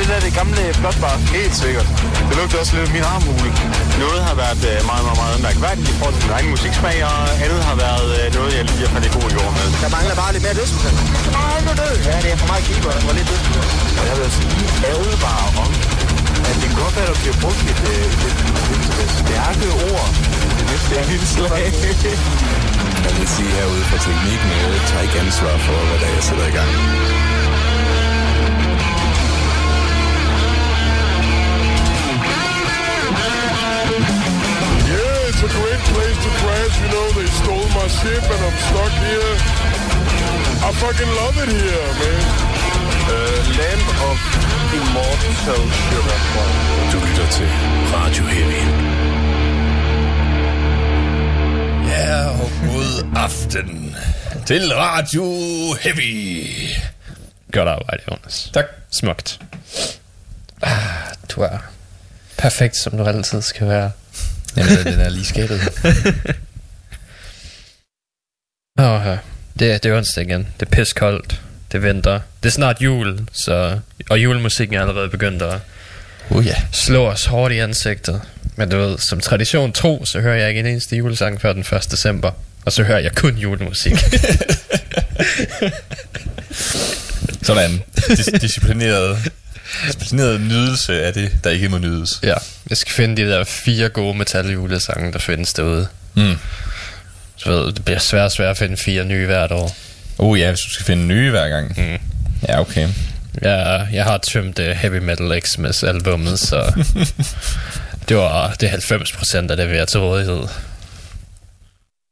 [0.00, 1.14] det der det gamle flotbar?
[1.38, 1.88] Helt sikkert.
[2.28, 3.50] Det lugter også lidt af min armhule.
[4.04, 7.20] Noget har været øh, meget, meget, meget mærkværdigt i forhold til min egen musiksmag, og
[7.44, 9.66] andet har været øh, noget, jeg lige har fandt i god jord med.
[9.82, 10.94] Der mangler bare lidt mere dødsmusik.
[11.38, 11.94] Nej, nu død.
[12.08, 13.64] Ja, det er for meget keeper, der var lidt dødsmusik.
[13.98, 15.70] Og jeg vil altså lige advare om,
[16.48, 18.38] at det kan godt være, at der bliver brugt et, øh, et,
[18.74, 20.08] et, et stærke ord
[20.58, 21.62] det næste indslag.
[23.06, 26.24] Jeg vil sige herude fra teknikken, jeg tager ikke ansvar for, hvad der er, jeg
[26.28, 26.70] sætter i gang.
[35.80, 36.74] Great place to crash.
[36.82, 39.34] You know, they stole my ship and I'm stuck here.
[40.66, 42.22] I fucking love it here, man.
[43.10, 44.18] Uh, Land of
[44.78, 45.32] Immortal
[45.88, 46.20] Sugar.
[46.92, 47.48] Du lytter til
[47.94, 48.62] Radio Heavy.
[51.88, 53.96] Ja, og god aften
[54.46, 55.24] til Radio
[55.80, 56.46] Heavy.
[57.52, 58.50] Godt arbejde, Jonas.
[58.54, 58.64] Tak.
[58.92, 59.40] Smukt.
[60.62, 60.72] Ah,
[61.30, 61.58] du er
[62.38, 63.90] perfekt, som du altid skal være.
[64.56, 65.60] Jamen, den er lige skabet.
[68.78, 69.18] Åh, ja.
[69.58, 70.48] det, det er onsdag igen.
[70.60, 71.40] Det er piskoldt.
[71.72, 72.20] Det er vinter.
[72.42, 73.78] Det er snart jul, så...
[74.10, 75.60] Og julemusikken er allerede begyndt at
[76.32, 76.54] Uh, ja.
[76.72, 78.22] slå os hårdt i ansigtet.
[78.56, 81.60] Men du ved, som tradition tro, så hører jeg ikke en eneste julesang før den
[81.60, 81.90] 1.
[81.90, 82.30] december.
[82.64, 83.92] Og så hører jeg kun julemusik.
[87.42, 87.82] Sådan.
[87.96, 89.18] Dis- disciplineret,
[89.86, 92.20] disciplineret nydelse af det, der ikke må nydes.
[92.22, 92.34] ja,
[92.70, 95.88] jeg skal finde de der fire gode metaljulesange, der findes derude.
[96.14, 96.36] Mm.
[97.36, 99.76] Så ved, det bliver svært og svært at finde fire nye hvert år.
[100.18, 101.74] Uh, ja, hvis du skal finde nye hver gang.
[101.76, 101.98] Mm.
[102.48, 102.88] Ja, okay.
[103.42, 106.84] Jeg, jeg har tømt uh, Heavy Metal Xmas albummet, så
[108.08, 110.42] det var det er 90% af det, vi har til rådighed.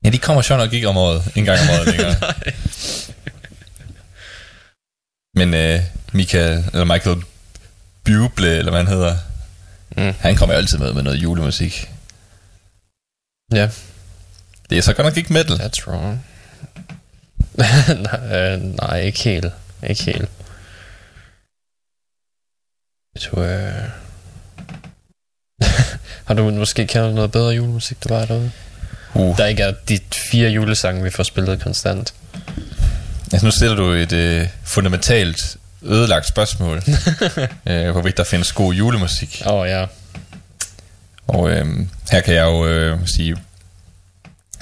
[0.04, 1.22] Ja, de kommer sjovt nok ikke om året.
[1.34, 2.14] En gang om året længere.
[5.34, 5.80] Men uh,
[6.12, 7.16] Michael, eller Michael
[8.08, 9.16] Buble, eller hvad han hedder,
[9.96, 10.14] Mm.
[10.20, 11.90] han kommer jo altid med med noget julemusik.
[13.52, 13.70] Ja,
[14.70, 15.56] Det er så godt nok ikke metal.
[15.60, 16.24] that's wrong.
[18.02, 19.46] nej, øh, nej, ikke helt.
[19.88, 20.28] Ikke helt.
[23.24, 23.84] Du, øh...
[26.26, 28.50] har du måske kendt noget bedre julemusik, der var derude?
[29.14, 29.36] Uh.
[29.38, 29.98] Der ikke er de
[30.30, 32.14] fire julesange, vi får spillet konstant.
[33.32, 36.82] Altså, nu stiller du et øh, fundamentalt ødelagt spørgsmål,
[37.68, 39.42] øh, hvorvidt der findes god julemusik.
[39.46, 39.86] Åh oh, ja.
[41.26, 41.66] Og øh,
[42.10, 43.36] her kan jeg jo øh, sige,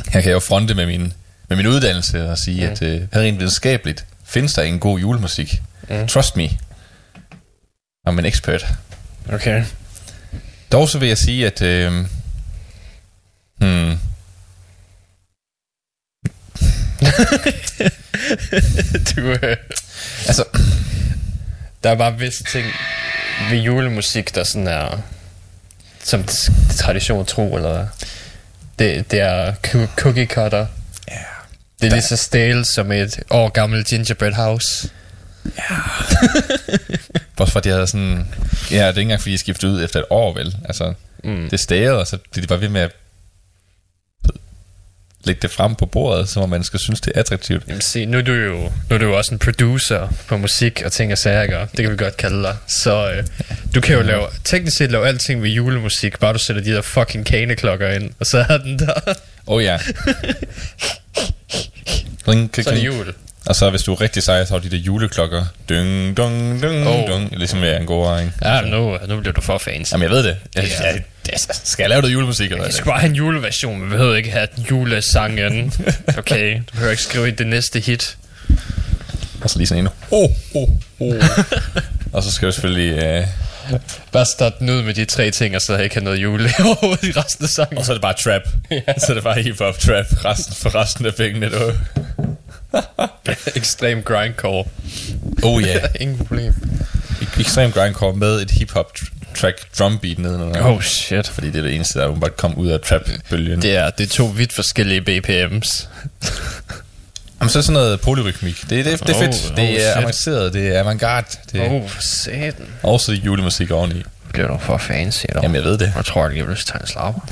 [0.09, 1.13] her kan jeg jo fronte med min,
[1.49, 2.73] med min uddannelse og sige, mm.
[2.73, 5.63] at øh, her rent videnskabeligt findes der en god julemusik.
[5.89, 6.07] Mm.
[6.07, 6.49] Trust me.
[8.09, 8.67] I'm an expert.
[9.33, 9.65] Okay.
[10.73, 11.93] Dog så vil jeg sige, at øh,
[13.59, 13.99] hmm,
[19.17, 19.57] du, øh,
[20.27, 20.45] altså,
[21.85, 22.67] der er bare visse ting
[23.51, 24.99] ved julemusik, der sådan er
[26.05, 26.25] som
[26.77, 27.87] tradition tro, eller
[28.79, 29.55] det, det er
[29.97, 30.67] cookie cutter.
[31.11, 31.15] ja,
[31.81, 34.91] Det er lige så stale som et år gammelt gingerbread house.
[37.39, 38.29] Også fordi jeg havde sådan...
[38.71, 40.57] Ja, det er ikke engang fordi, jeg skiftede ud efter et år, vel?
[40.65, 40.95] Altså,
[41.25, 41.51] mm.
[41.51, 42.93] det stagede, og så blev de bare ved med at
[45.27, 47.63] lægge det frem på bordet, så man skal synes, det er attraktivt.
[47.69, 48.55] Jamen se, nu er du jo,
[48.91, 51.57] nu er du jo også en producer på musik og ting og sager, ikke?
[51.77, 52.57] det kan vi godt kalde dig.
[52.69, 53.25] Så øh,
[53.75, 56.83] du kan jo lave, teknisk set lave alting ved julemusik, bare du sætter de der
[56.83, 58.93] fucking kaneklokker ind, og så er den der.
[59.47, 59.79] Oh ja.
[62.29, 63.15] Ring, klik, Så er det jul.
[63.47, 65.45] Og så hvis du er rigtig sej, så har de der juleklokker.
[65.69, 67.09] Dung, dung, dung, Oh.
[67.09, 67.29] dung.
[67.39, 68.33] Ligesom med Angora, ikke?
[68.45, 69.93] Ja, nu, nu bliver du for fancy.
[69.93, 70.37] Jamen, jeg ved det.
[70.55, 70.87] Jeg, Ja.
[70.87, 72.73] jeg, jeg, skal jeg lave noget julemusik, eller Vi hvad?
[72.73, 75.73] skal bare have en juleversion, vi behøver ikke have julesangen.
[76.19, 78.17] Okay, du behøver ikke skrive i det næste hit.
[79.41, 79.89] Og så lige sådan en.
[80.11, 80.69] Oh, oh,
[81.01, 81.15] oh.
[82.13, 83.03] og så skal du selvfølgelig...
[83.05, 83.27] Øh,
[84.13, 87.13] Bare start den ud med de tre ting, og så ikke have noget jule i
[87.17, 87.79] resten af sangen.
[87.79, 88.43] og så er det bare trap.
[89.01, 91.73] Så er det bare hip-hop trap resten, for resten af pengene, du.
[93.57, 94.65] Ekstrem grindcore.
[95.43, 95.69] Oh ja.
[95.69, 95.89] Yeah.
[96.01, 96.55] Ingen problem.
[97.41, 98.93] Ekstrem grindcore med et hip-hop
[99.41, 100.65] track drum beat nedenunder.
[100.65, 101.29] Oh shit.
[101.29, 103.63] Fordi det er det eneste, der åbenbart kom ud af trap-bølgen.
[103.63, 105.87] Det er, det er to vidt forskellige BPM's.
[107.41, 108.61] Jamen, så er sådan noget polyrytmik.
[108.71, 109.51] Det, det, det er Oh, fedt.
[109.51, 110.03] oh, det er shit.
[110.03, 110.53] avanceret.
[110.53, 111.27] Det er avantgarde.
[111.53, 112.67] Det er Oh, satan.
[112.83, 114.03] også julemusik oveni.
[114.33, 115.43] Bliver du for fancy, dog?
[115.43, 115.93] Jamen, jeg ved det.
[115.97, 117.21] Jeg tror, at jeg vil til en slapper.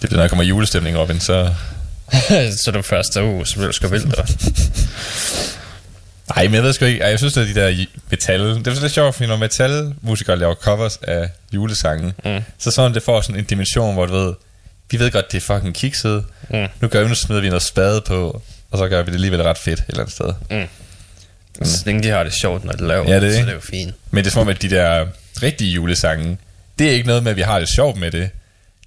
[0.00, 1.50] Det er det, når der kommer julestemning op, ind, så...
[2.64, 4.14] så du første uge, så bliver du sgu vildt.
[6.34, 6.36] dog.
[6.42, 7.04] Ej, men jeg ved sgu ikke.
[7.04, 8.40] Jeg synes, at de der metal...
[8.40, 12.40] Det er lidt sjovt, fordi når metalmusikere laver covers af julesange, mm.
[12.58, 14.34] så sådan, det får sådan en dimension, hvor du ved,
[14.90, 16.24] vi ved godt, det er fucking kikset.
[16.50, 16.66] Mm.
[16.80, 19.42] Nu gør vi, nu smider vi noget spade på, og så gør vi det alligevel
[19.42, 20.32] ret fedt et eller andet sted.
[21.62, 23.34] Så længe de har det sjovt, når de laver Ja, det er det.
[23.34, 23.94] så det er jo fint.
[24.10, 25.06] Men det er som om, at de der
[25.42, 26.38] rigtige julesange,
[26.78, 28.30] det er ikke noget med, at vi har det sjovt med det.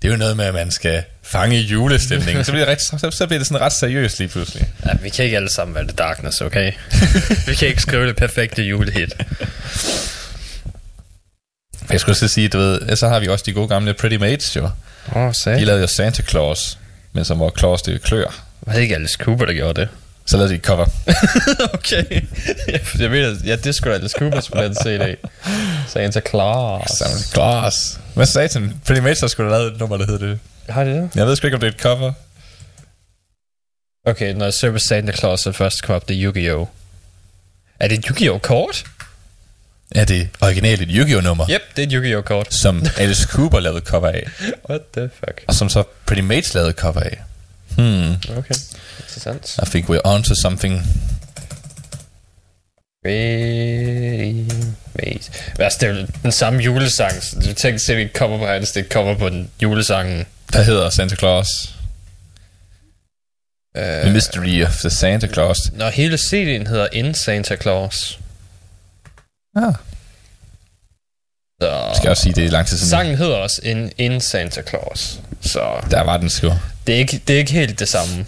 [0.03, 2.43] Det er jo noget med, at man skal fange julestemningen.
[2.43, 4.67] Så bliver det, ret, så, så bliver det sådan ret seriøst lige pludselig.
[4.85, 6.71] Ja, vi kan ikke alle sammen være The Darkness, okay?
[7.47, 9.13] vi kan ikke skrive det perfekte julehit.
[11.89, 14.55] Jeg skulle så sige, du ved, så har vi også de gode gamle Pretty Mates
[14.55, 14.63] jo.
[14.63, 15.61] Åh, oh, De sag.
[15.61, 16.77] lavede jo Santa Claus,
[17.13, 18.43] men som var Claus det klør.
[18.61, 19.89] Var det ikke Alice Cooper, der gjorde det?
[20.25, 20.85] Så lavede de et cover.
[21.73, 22.21] okay.
[22.99, 25.15] jeg ved, ja, det skulle Alice Cooper på den CD.
[25.87, 26.89] Santa Claus.
[26.97, 27.99] Santa Claus.
[28.13, 28.81] Hvad sagde den?
[28.85, 30.39] Pretty har sgu da lavet et nummer, der hedder det.
[30.69, 31.09] Har det det?
[31.15, 32.13] Jeg ved sgu ikke, om det er et cover.
[34.05, 36.67] Okay, når på Santa Claus, så først kom op det Yu-Gi-Oh!
[37.79, 38.39] Er det et Yu-Gi-Oh!
[38.39, 38.83] kort?
[39.95, 42.23] Er det originalt et Yu-Gi-Oh nummer, Yep, det er et Yu-Gi-Oh!
[42.23, 42.53] kort.
[42.53, 44.27] som Alice Cooper lavede cover af,
[44.69, 45.41] What the fuck?
[45.47, 47.21] og som så Pretty Mates lavede cover af.
[47.77, 48.55] Hmm, Okay,
[48.99, 49.59] interessant.
[49.67, 50.81] I think we're on to something.
[53.03, 54.45] Pretty
[54.95, 55.31] Maze.
[55.59, 57.13] Altså, det er jo den samme julesang.
[57.45, 60.25] Du tænker selv, et cover på hans, det er et cover på den julesangen.
[60.53, 61.47] Der hedder Santa Claus.
[63.77, 65.57] Uh, The Mystery of the Santa Claus.
[65.73, 68.19] Når hele CD'en hedder In Santa Claus.
[69.55, 69.73] Ah.
[71.61, 72.89] Så Skal jeg også sige, det er lang tid siden.
[72.89, 75.19] sangen hedder også In, In Santa Claus.
[75.41, 76.51] Så Der var den sgu.
[76.87, 78.25] det er ikke, det er ikke helt det samme.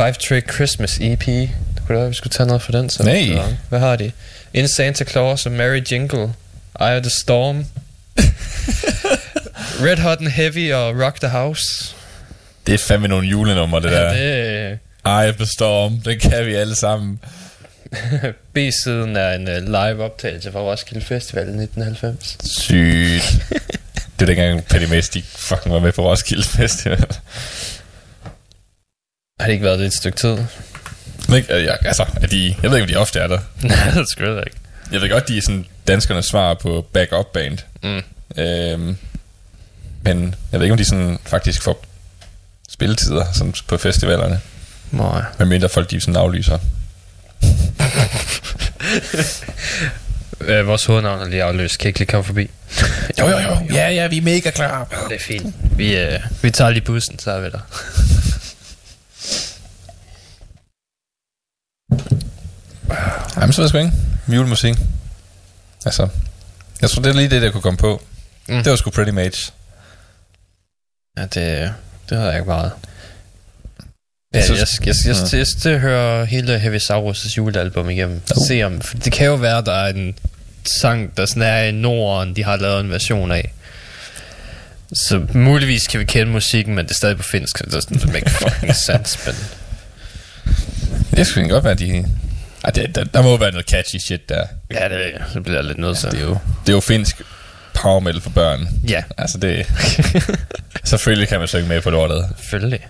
[0.00, 1.26] Five Trick Christmas EP.
[1.26, 1.50] Det
[1.86, 2.90] kunne da være, vi skulle tage noget for den.
[2.90, 3.02] Så.
[3.02, 3.26] Nej.
[3.26, 4.12] Så, hvad har de?
[4.54, 6.34] In Santa Claus og Merry Jingle.
[6.80, 7.64] Eye of the Storm.
[9.86, 11.94] Red Hot and Heavy og Rock the House.
[12.66, 14.12] Det er fandme nogle julenummer, det der.
[14.12, 17.20] Det, Eye of the Storm, det kan vi alle sammen.
[18.54, 22.38] B-siden er en uh, live optagelse fra Roskilde Festival i 1990.
[22.44, 23.44] Sygt.
[24.20, 27.06] det er dengang Petty de fucking var med på Roskilde Festival.
[29.40, 30.36] Har det ikke været det et stykke tid?
[31.36, 33.38] Ikke, øh, jeg, altså, er de, jeg ved ikke, om de ofte er der.
[33.62, 34.56] Nej, det skulle jeg ikke.
[34.92, 37.58] Jeg ved godt, de er sådan danskernes svar på backup band.
[37.82, 38.02] Mm.
[38.42, 38.96] Øhm,
[40.02, 41.84] men jeg ved ikke, om de sådan faktisk får
[42.68, 44.40] spilletider sådan på festivalerne.
[44.90, 45.22] Nej.
[45.38, 46.58] Medmindre folk de sådan aflyser.
[50.40, 51.78] Øh, vores hovednavn er lige afløst.
[51.78, 52.50] Kan ikke lige komme forbi?
[53.20, 53.58] Jo, jo, jo.
[53.72, 55.06] Ja, ja, vi er mega klar.
[55.08, 55.54] Det er fint.
[55.76, 57.60] Vi, øh, vi tager lige bussen, så er vi der.
[63.40, 63.92] Jamen, så ved jeg sgu ikke.
[64.36, 64.74] Julemusik.
[65.84, 66.08] Altså,
[66.80, 68.02] jeg tror, det er lige det, der kunne komme på.
[68.48, 68.62] Mm.
[68.62, 69.52] Det var sgu Pretty Mage.
[71.18, 71.74] Ja, det,
[72.08, 72.72] det har jeg ikke meget.
[74.34, 78.20] Ja, Jeg jeg, jeg, jeg, jeg, jeg, jeg, hører hele Heavy Saurus' julealbum igennem.
[78.36, 78.46] Oh.
[78.48, 80.14] Se om, for det kan jo være, der er en
[80.80, 83.52] sang, der sådan er i Norden, de har lavet en version af.
[84.92, 87.80] Så muligvis kan vi kende musikken, men det er stadig på finsk, så det er
[87.80, 89.34] sådan, det make fucking sense, men...
[91.16, 92.04] Det skulle godt være, de...
[92.68, 94.46] Ej, det, der, der må være noget catchy shit der.
[94.70, 96.10] Ja, det, det bliver lidt nødt til.
[96.10, 97.22] Det er jo, det er jo finsk
[97.74, 98.68] power metal for børn.
[98.88, 99.66] Ja, Altså det...
[100.84, 102.28] selvfølgelig kan man synge med på lortet.
[102.38, 102.86] selvfølgelig.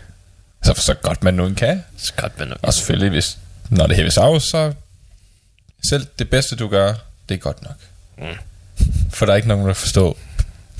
[0.64, 1.84] Så, så godt man nu kan.
[1.98, 3.38] Så godt, men Og selvfølgelig, hvis,
[3.70, 4.72] når det hæves af, så
[5.88, 6.94] selv det bedste, du gør,
[7.28, 7.76] det er godt nok.
[8.18, 8.36] Mm.
[9.12, 10.18] For der er ikke nogen, der forstår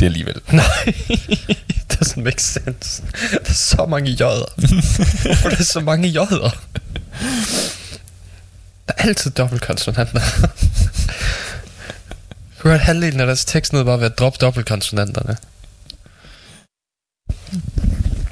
[0.01, 0.41] det alligevel.
[0.53, 3.03] Nej, det doesn't make sense.
[3.33, 4.53] Der er så mange jøder.
[5.27, 6.51] Hvorfor er der så mange jøder?
[8.89, 10.21] Der er altid dobbeltkonsonanter.
[12.63, 15.37] Du har hørt halvdelen af deres tekst ned bare ved at droppe dobbeltkonsonanterne.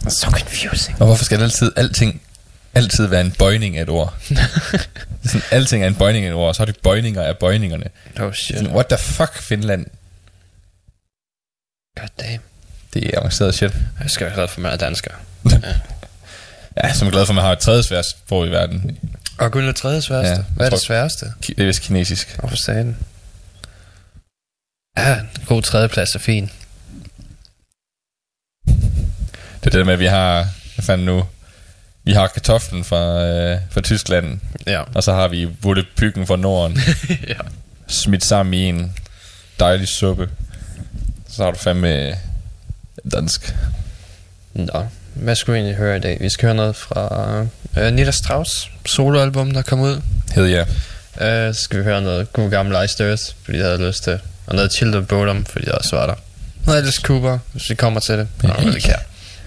[0.09, 1.01] Så confusing.
[1.01, 2.23] Og hvorfor skal det altid, alting,
[2.75, 4.15] altid være en bøjning af et ord?
[4.29, 4.39] Det
[5.25, 7.39] er sådan, alting er en bøjning af et ord, og så har de bøjninger af
[7.39, 7.85] bøjningerne.
[8.21, 8.57] Oh shit.
[8.57, 9.87] Sådan, what the fuck, Finland?
[12.01, 12.43] God damn.
[12.95, 13.73] Det er avanceret shit.
[14.03, 15.11] Jeg skal være glad for, at man er dansker.
[16.85, 18.99] Ja, som er glad for, at man har et tredje sværest sprog i verden.
[19.39, 20.35] Og guld er tredje sværeste.
[20.35, 21.33] Ja, Hvad er det sværeste?
[21.47, 22.37] Det er vist kinesisk.
[22.39, 22.97] Hvorfor sagde den?
[24.99, 26.51] Ja, en god tredjeplads er fin.
[29.65, 31.25] Det er det med, at vi har, hvad fanden nu,
[32.05, 34.83] vi har kartoflen fra, øh, fra Tyskland, Ja.
[34.95, 36.79] og så har vi vuttepyggen fra Norden,
[37.29, 37.35] ja.
[37.87, 38.93] smidt sammen i en
[39.61, 40.31] dejlig suppe.
[41.29, 42.15] Så har du fandme
[43.13, 43.55] dansk.
[44.55, 46.17] Nå, hvad skulle vi egentlig høre i dag?
[46.21, 47.47] Vi skal høre noget fra
[47.79, 50.01] øh, Nita Strauss soloalbum, der kom ud.
[50.35, 50.67] Hed jeg.
[51.21, 54.19] Øh, så skal vi høre noget god gammel Ice Earth, fordi jeg havde lyst til.
[54.47, 56.15] Og noget Children Bodom, fordi jeg også var der.
[56.67, 58.29] Noget Alice Cooper, hvis vi kommer til det.
[58.43, 58.49] Ja.
[58.73, 58.95] Det kan.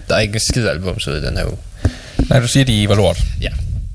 [0.08, 1.58] Der er ikke en skid album ud i den her uge.
[2.18, 3.18] Nej, du siger, de var lort.
[3.40, 3.48] Ja,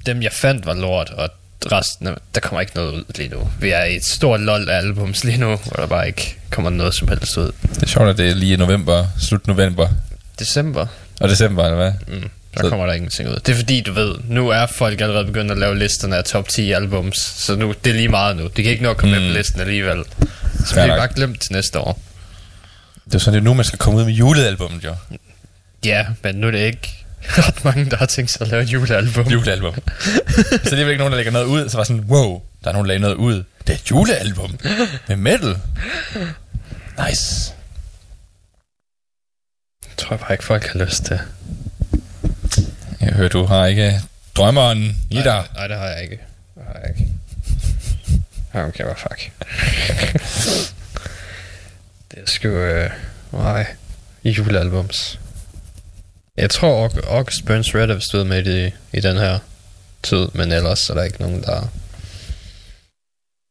[0.05, 1.29] dem jeg fandt var lort, og
[1.71, 3.49] resten, af- der kommer ikke noget ud lige nu.
[3.59, 6.69] Vi er i et stort lol af albums lige nu, hvor der bare ikke kommer
[6.69, 7.51] noget som helst ud.
[7.75, 9.87] Det er sjovt, at det er lige i november, slut november
[10.39, 10.87] December,
[11.19, 11.91] og december, eller hvad?
[12.07, 13.35] mm, Der Så- kommer der ingenting ud.
[13.35, 16.47] Det er fordi, du ved, nu er folk allerede begyndt at lave listerne af top
[16.49, 17.17] 10 albums.
[17.37, 18.43] Så nu, det er lige meget nu.
[18.43, 19.21] De kan ikke nå at komme mm.
[19.23, 20.03] med på listen alligevel.
[20.65, 20.97] Så bliver det nok.
[20.97, 22.01] bare glemt til næste år.
[23.05, 24.95] Det er sådan, det er nu, man skal komme ud med julealbummet, jo.
[25.85, 27.05] Ja, men nu er det ikke
[27.37, 29.27] ret mange, der har tænkt sig at lave et julealbum.
[29.27, 29.73] Julealbum.
[30.65, 31.69] så det er ikke nogen, der lægger noget ud.
[31.69, 33.43] Så var sådan, wow, der er nogen, der lægger noget ud.
[33.67, 34.55] Det er et julealbum
[35.07, 35.57] med metal.
[37.07, 37.51] Nice.
[39.97, 41.19] Jeg tror bare ikke, folk har lyst til.
[43.01, 44.01] Jeg hører, du har ikke
[44.35, 45.43] drømmeren i dig.
[45.55, 46.19] Nej, det har jeg ikke.
[46.55, 47.11] Det har jeg ikke.
[48.53, 49.31] Okay, hvad fuck.
[52.11, 52.47] det er sgu...
[52.47, 52.89] Øh,
[53.31, 53.65] nej.
[54.23, 55.19] Julealbums.
[56.37, 59.39] Jeg tror, Aug- August Burns Red er stået med i, i den her
[60.03, 61.67] tid, men ellers er der ikke nogen, der er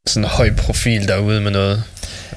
[0.07, 1.83] sådan høj profil derude med noget.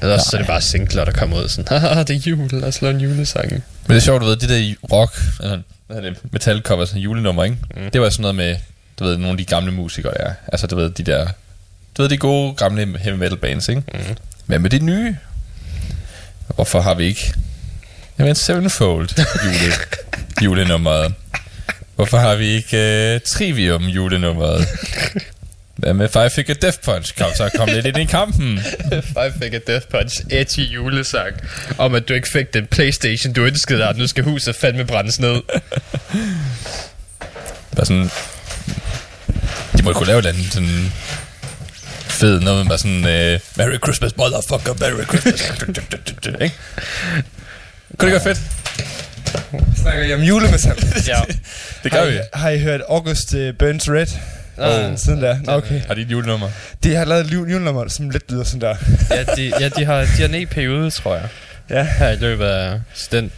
[0.02, 2.68] Ellers så er det bare singler, der kommer ud sådan, haha, det er jul, lad
[2.68, 3.50] os lave en julesang.
[3.52, 7.02] Men det er sjovt, du ved, det der rock, altså, hvad er det, metalcover, sådan
[7.02, 7.56] julenummer, ikke?
[7.76, 7.90] Mm.
[7.90, 8.56] Det var sådan noget med,
[8.98, 10.32] du ved, nogle af de gamle musikere der.
[10.52, 11.26] Altså, du ved, de der,
[11.96, 13.82] du ved, de gode gamle heavy metal bands, ikke?
[13.94, 14.16] Mm.
[14.46, 15.16] Hvad med de nye?
[16.54, 17.32] Hvorfor har vi ikke,
[18.18, 19.08] jamen, Sevenfold
[19.44, 19.72] jule,
[20.44, 21.14] julenummeret?
[21.96, 24.66] Hvorfor har vi ikke uh, Trivium julenummeret?
[25.78, 27.14] Hvad med Five Finger Death Punch?
[27.18, 28.58] Kom så, kom lidt ind i kampen.
[29.16, 31.36] Five Finger Death Punch, edgy julesang,
[31.78, 34.84] om at du ikke fik den Playstation, du ønskede dig, at nu skal huset fandme
[34.84, 35.42] brændes ned.
[37.76, 38.10] Bare sådan...
[39.78, 40.92] De må kunne lave andet sådan...
[42.08, 42.98] Fed noget med bare sådan...
[42.98, 45.40] Uh, Merry Christmas, motherfucker, Merry Christmas.
[46.42, 46.54] ikke?
[47.96, 48.40] Kunne det gøre fedt?
[49.76, 50.76] Snakker I om julemetal?
[51.06, 51.20] ja.
[51.84, 52.16] Det gør har, vi.
[52.16, 54.06] I, har I hørt August uh, Burns Red?
[54.60, 54.90] Ah.
[54.92, 55.38] Oh, siden der.
[55.44, 55.80] Nå, okay.
[55.86, 56.48] Har de et julenummer?
[56.84, 58.76] De har lavet et jul- julenummer, som lidt lyder sådan der.
[59.16, 61.28] ja, de, ja, de har, de har en EP tror jeg.
[61.70, 61.82] Ja.
[61.98, 62.80] Her i løbet af...
[62.94, 63.30] Så den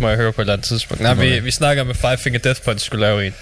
[0.00, 1.02] må jeg høre på et eller andet tidspunkt.
[1.02, 3.34] Nej, vi, vi snakker med Five Finger Death Punch skulle lave en.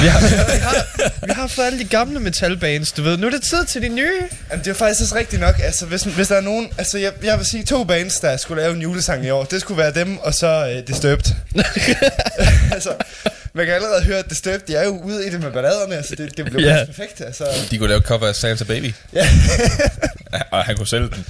[0.00, 3.16] Vi har, vi, har, vi har fået alle de gamle metalbands, du ved.
[3.16, 4.12] Nu er det tid til de nye.
[4.50, 5.54] Jamen, det er faktisk også rigtigt nok.
[5.62, 6.68] Altså, hvis, hvis der er nogen...
[6.78, 9.44] Altså, jeg, jeg vil sige to bands, der skulle lave en julesang i år.
[9.44, 10.46] Det skulle være dem, og så
[10.76, 11.34] øh, Disturbed.
[12.74, 12.90] altså,
[13.54, 15.96] man kan allerede høre, at Disturbed, de er jo ude i det med balladerne.
[15.96, 16.86] Altså, det, det bliver yeah.
[16.86, 17.20] perfekt.
[17.20, 18.94] Altså, De kunne lave et cover af Santa Baby.
[19.12, 19.28] ja.
[20.50, 21.24] Og han kunne sælge den.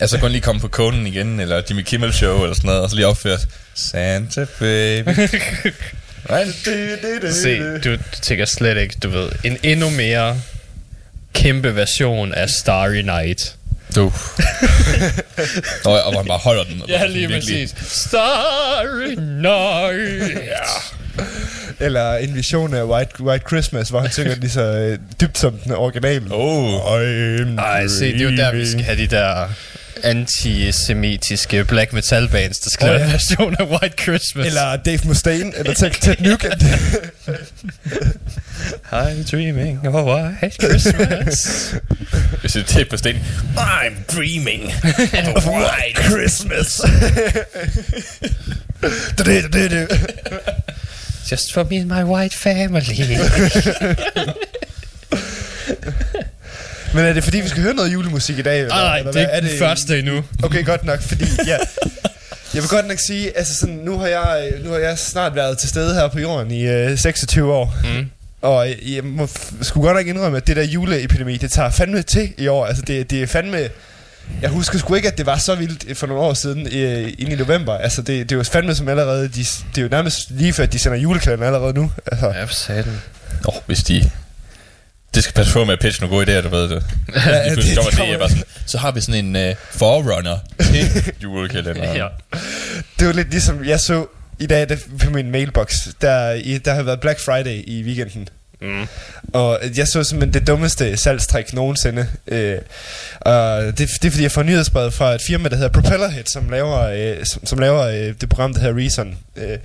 [0.00, 2.90] Altså kun lige komme på Conan igen, eller Jimmy Kimmel Show, eller sådan noget, og
[2.90, 3.38] så lige opføre
[3.74, 5.08] Santa Baby.
[6.30, 7.34] right?
[7.34, 10.40] Se, du, tænker slet ikke, du ved, en endnu mere
[11.34, 13.54] kæmpe version af Starry Night.
[13.96, 14.02] Du.
[15.84, 16.82] Nå, og hvor han bare holder den.
[16.88, 17.92] Ja, lige virkelig- præcis.
[17.92, 20.30] Starry Night.
[20.46, 21.86] ja.
[21.86, 25.52] Eller en vision af White, White Christmas, hvor han synger lige så øh, dybt som
[25.64, 26.24] den originale.
[26.30, 26.80] Oh.
[26.80, 29.48] I'm Ej, se, det er jo der, vi skal have de der
[30.02, 33.06] antisemitiske black metal bands, der skal oh, lave ja.
[33.06, 34.46] en version af White Christmas.
[34.46, 36.62] Eller Dave Mustaine, eller Ted, Ted Nugent.
[38.92, 41.74] I'm dreaming of a white Christmas.
[42.40, 43.16] Hvis det er på sten.
[43.56, 44.72] I'm dreaming
[45.36, 46.80] of a white Christmas.
[49.18, 49.88] det, det, det, det.
[51.30, 53.16] Just for me and my white family.
[56.94, 58.60] Men er det fordi, vi skal høre noget julemusik i dag?
[58.60, 59.36] Eller, Nej, eller det er hvad?
[59.42, 60.22] ikke den første endnu.
[60.42, 61.56] Okay, godt nok, fordi ja,
[62.54, 65.58] jeg vil godt nok sige, altså sådan, nu har jeg, nu har jeg snart været
[65.58, 67.74] til stede her på jorden i øh, 26 år.
[67.84, 68.10] Mm.
[68.42, 69.28] Og jeg må
[69.62, 72.66] skulle godt nok indrømme, at det der juleepidemi, det tager fandme til i år.
[72.66, 73.68] Altså det, det er fandme...
[74.42, 77.32] Jeg husker sgu ikke, at det var så vildt for nogle år siden, øh, ind
[77.32, 77.78] i november.
[77.78, 79.38] Altså det, det er jo fandme som allerede, de,
[79.74, 81.90] det er jo nærmest lige før, at de sender julekalender allerede nu.
[82.12, 83.00] Altså, Ja, for satan.
[83.48, 84.10] Åh, oh, hvis de...
[85.14, 86.82] Det skal passe på med at pitche nogle gode idéer, du ved det.
[87.16, 89.48] Ja, Ja, det- det, det, det det, det, bare sådan, så har vi sådan en
[89.50, 91.96] uh, forerunner til julekalenderen.
[91.96, 92.06] Ja.
[92.98, 94.06] det var lidt ligesom, jeg så
[94.40, 98.28] i dag der, på min mailbox, der, i, der har været Black Friday i weekenden.
[98.62, 98.86] Mm.
[99.32, 102.06] Og jeg så simpelthen det dummeste salgstræk nogensinde.
[102.26, 102.58] Øh,
[103.20, 106.50] og det, det er fordi, jeg får nyhedsbrevet fra et firma, der hedder Propellerhead, som
[106.50, 109.18] laver, øh, som, som laver øh, det program, der hedder Reason.
[109.36, 109.58] Øh,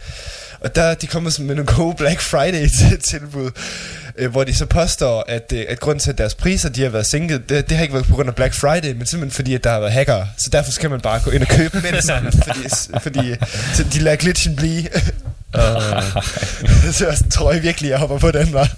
[0.60, 3.52] og der de kommer med nogle gode Black Friday-tilbud,
[4.18, 6.90] øh, hvor de så påstår, at, øh, at grunden til, at deres priser de har
[6.90, 9.54] været sænket, det, det har ikke været på grund af Black Friday, men simpelthen fordi,
[9.54, 10.28] at der har været hackere.
[10.38, 12.70] Så derfor skal man bare gå ind og købe med det samme, fordi,
[13.02, 13.36] fordi
[13.74, 14.88] så de lader glitchen blive.
[16.94, 18.70] så jeg sådan, tror jeg virkelig, jeg hopper på den, var.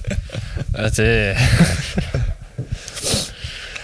[0.73, 1.35] Og det...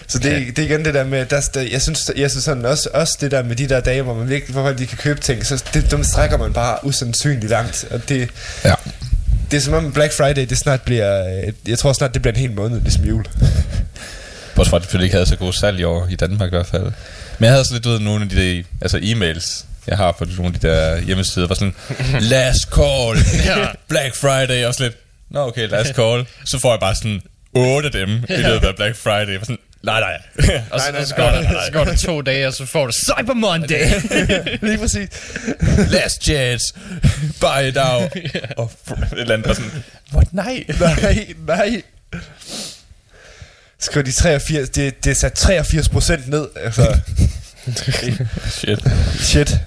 [0.08, 2.66] Så det, det er igen det der med, der, der, jeg synes, jeg synes sådan
[2.66, 4.98] også, også det der med de der dage, hvor man virkelig, hvor folk de kan
[4.98, 7.86] købe ting, så det, dem strækker man bare usandsynligt langt.
[7.92, 8.30] Og det,
[8.66, 8.74] Ja.
[9.52, 12.34] det er som om Black Friday, det snart bliver, øh, jeg tror snart, det bliver
[12.34, 13.26] en hel måned, ligesom jul.
[14.56, 16.68] Bortset fra, at det ikke havde så god salg i år, i Danmark i hvert
[16.68, 16.84] fald.
[16.84, 16.92] Men
[17.40, 20.26] jeg havde også lidt, du ved, nogle af de der altså e-mails jeg har på
[20.26, 21.76] nogle af de der hjemmesider, var sådan,
[22.34, 23.68] last call, Ja.
[23.88, 24.98] Black Friday, og sådan lidt,
[25.30, 26.26] nå okay, last call.
[26.46, 27.22] Så får jeg bare sådan
[27.54, 29.38] otte af dem i løbet af Black Friday.
[29.38, 30.18] Var sådan, nej, nej.
[30.72, 33.34] Og så, så, går der, så går der to dage, og så får du Cyber
[33.34, 33.86] Monday.
[34.62, 35.10] Lige præcis.
[35.90, 36.74] last chance,
[37.40, 38.12] buy it out.
[38.58, 38.72] Og
[39.14, 39.72] et eller andet sådan,
[40.14, 40.64] what, nej.
[40.80, 41.82] nej, nej.
[43.80, 47.00] Skriv de 83, det, det er sat 83 procent ned, altså,
[48.50, 48.80] Shit.
[49.20, 49.60] shit.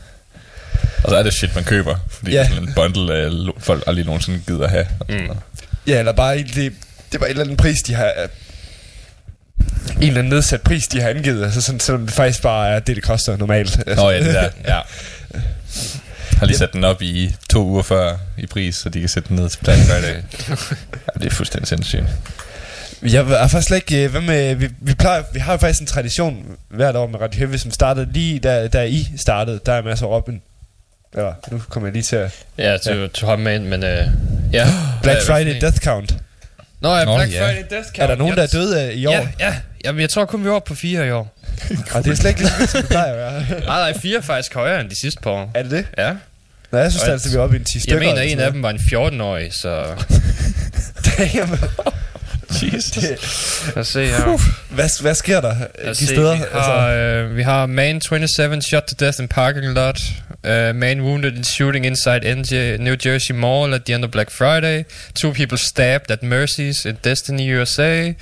[1.04, 2.48] Og så er det shit, man køber, fordi Ja.
[2.48, 4.86] sådan en bundle af lo- folk aldrig nogensinde gider have.
[5.08, 5.28] Mm.
[5.86, 6.72] Ja, eller bare, det,
[7.12, 8.28] det var en eller anden pris, de har, øh,
[9.96, 12.78] en eller anden nedsat pris, de har angivet, altså sådan, selvom det faktisk bare er
[12.78, 13.78] det, det koster normalt.
[13.86, 14.80] Altså, Nå ja, det der, ja.
[16.38, 19.28] Har lige sat den op i to uger før i pris, så de kan sætte
[19.28, 20.14] den ned til Black Friday.
[21.14, 22.04] ja, det er fuldstændig sindssygt.
[23.02, 25.86] Jeg er faktisk ikke, øh, hvad med, vi, vi, plejer, vi har jo faktisk en
[25.86, 29.82] tradition hvert år med Radio Heavy, som startede lige da, da I startede, der er
[29.82, 30.40] masser af Robin.
[31.14, 32.44] Eller, nu kommer jeg lige til at...
[32.58, 33.84] ja, du, du har med ind, men...
[33.84, 34.06] Øh,
[34.52, 34.66] ja.
[35.02, 36.14] Black Friday Death Count.
[36.80, 37.46] Nå ja, Nå, Black ja.
[37.46, 37.98] Friday Death Count.
[37.98, 39.12] Er der nogen, der er døde øh, i år?
[39.12, 39.54] Ja, ja.
[39.84, 41.38] Jamen, jeg tror kun, vi oppe på fire i år.
[41.94, 43.40] Og det er slet ikke lige som det plejer at være.
[43.66, 45.50] Nej, nej, fire er faktisk højere end de sidste par år.
[45.54, 45.86] er det det?
[45.98, 46.12] Ja.
[46.72, 47.98] Nej, jeg synes Og altså, vi er oppe i en 10 stykker.
[48.02, 49.84] Jeg mener, en af dem var en 14-årig, så...
[51.18, 51.58] Damn.
[52.62, 52.90] Jesus.
[53.04, 53.18] Det-
[53.66, 54.40] Lad os se her.
[54.74, 56.36] Hvad, hvad sker der Lad de se, steder?
[56.36, 60.00] Vi har, øh, vi har man 27 shot to death in parking lot.
[60.44, 64.30] Uh, man wounded in shooting inside NJ, New Jersey Mall at the end of Black
[64.30, 64.84] Friday.
[65.14, 68.14] Two people stabbed at Mercy's in Destiny, USA.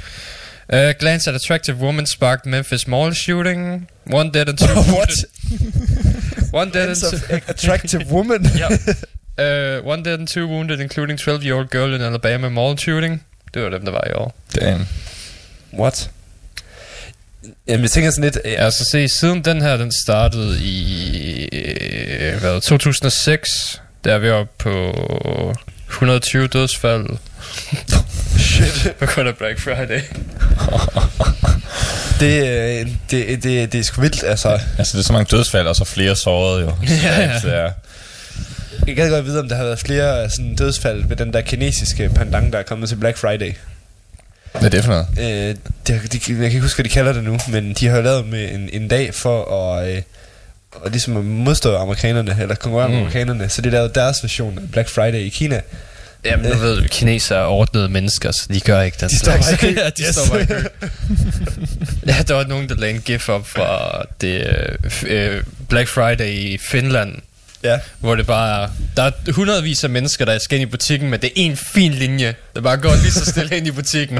[0.73, 3.87] Uh, glance at attractive woman sparked Memphis Mall shooting.
[4.07, 4.87] One dead and two What?
[4.87, 6.53] wounded.
[6.53, 7.41] One dead and two...
[7.49, 8.43] attractive woman.
[8.55, 8.77] yeah.
[9.39, 13.21] Uh, one dead and two wounded, including 12-year-old girl in Alabama mall shooting.
[13.57, 14.35] Det var dem, der var i år.
[14.61, 14.89] Damn.
[15.79, 16.11] What?
[17.69, 18.39] Jamen, jeg tænker sådan lidt...
[18.45, 24.31] Øh, Altså se, siden den her, den startede i øh, hvad, 2006, der er vi
[24.31, 25.55] oppe på
[25.89, 27.07] 120 dødsfald.
[28.39, 28.93] Shit.
[28.99, 30.01] På grund af Black Friday.
[32.21, 34.61] det, øh, det, det, det er sgu vildt, altså.
[34.79, 36.73] Altså, det er så mange dødsfald, og så flere sårede jo.
[36.89, 37.41] Ja, ja.
[37.41, 37.69] Så, ja.
[38.87, 42.09] Jeg kan godt vide, om der har været flere sådan, dødsfald ved den der kinesiske
[42.15, 43.53] pandang, der er kommet til Black Friday.
[44.53, 45.07] Hvad er det for noget?
[45.19, 45.55] Øh,
[45.87, 48.01] de, har- de, jeg kan ikke huske, hvad de kalder det nu, men de har
[48.01, 50.03] lavet med en, en dag for at, øh,
[50.73, 53.01] og ligesom at modstå amerikanerne, eller konkurrere med Mm.
[53.03, 55.61] amerikanerne, så de lavede deres version af Black Friday i Kina.
[56.25, 59.33] Jamen, nu ved vi, kinesere er ordnede mennesker, så de gør ikke den De står
[59.43, 59.61] slags.
[59.61, 59.67] kø.
[59.85, 60.15] ja, de Yes.
[60.17, 60.55] står bare i kø.
[62.09, 64.47] ja, der var nogen, der lagde en gif op fra det,
[65.07, 67.15] øh, øh, Black Friday i Finland,
[67.71, 67.79] Ja.
[67.99, 71.21] hvor det bare er, der er hundredvis af mennesker, der skal ind i butikken, men
[71.21, 74.19] det er en fin linje, der bare går lige så stille ind i butikken.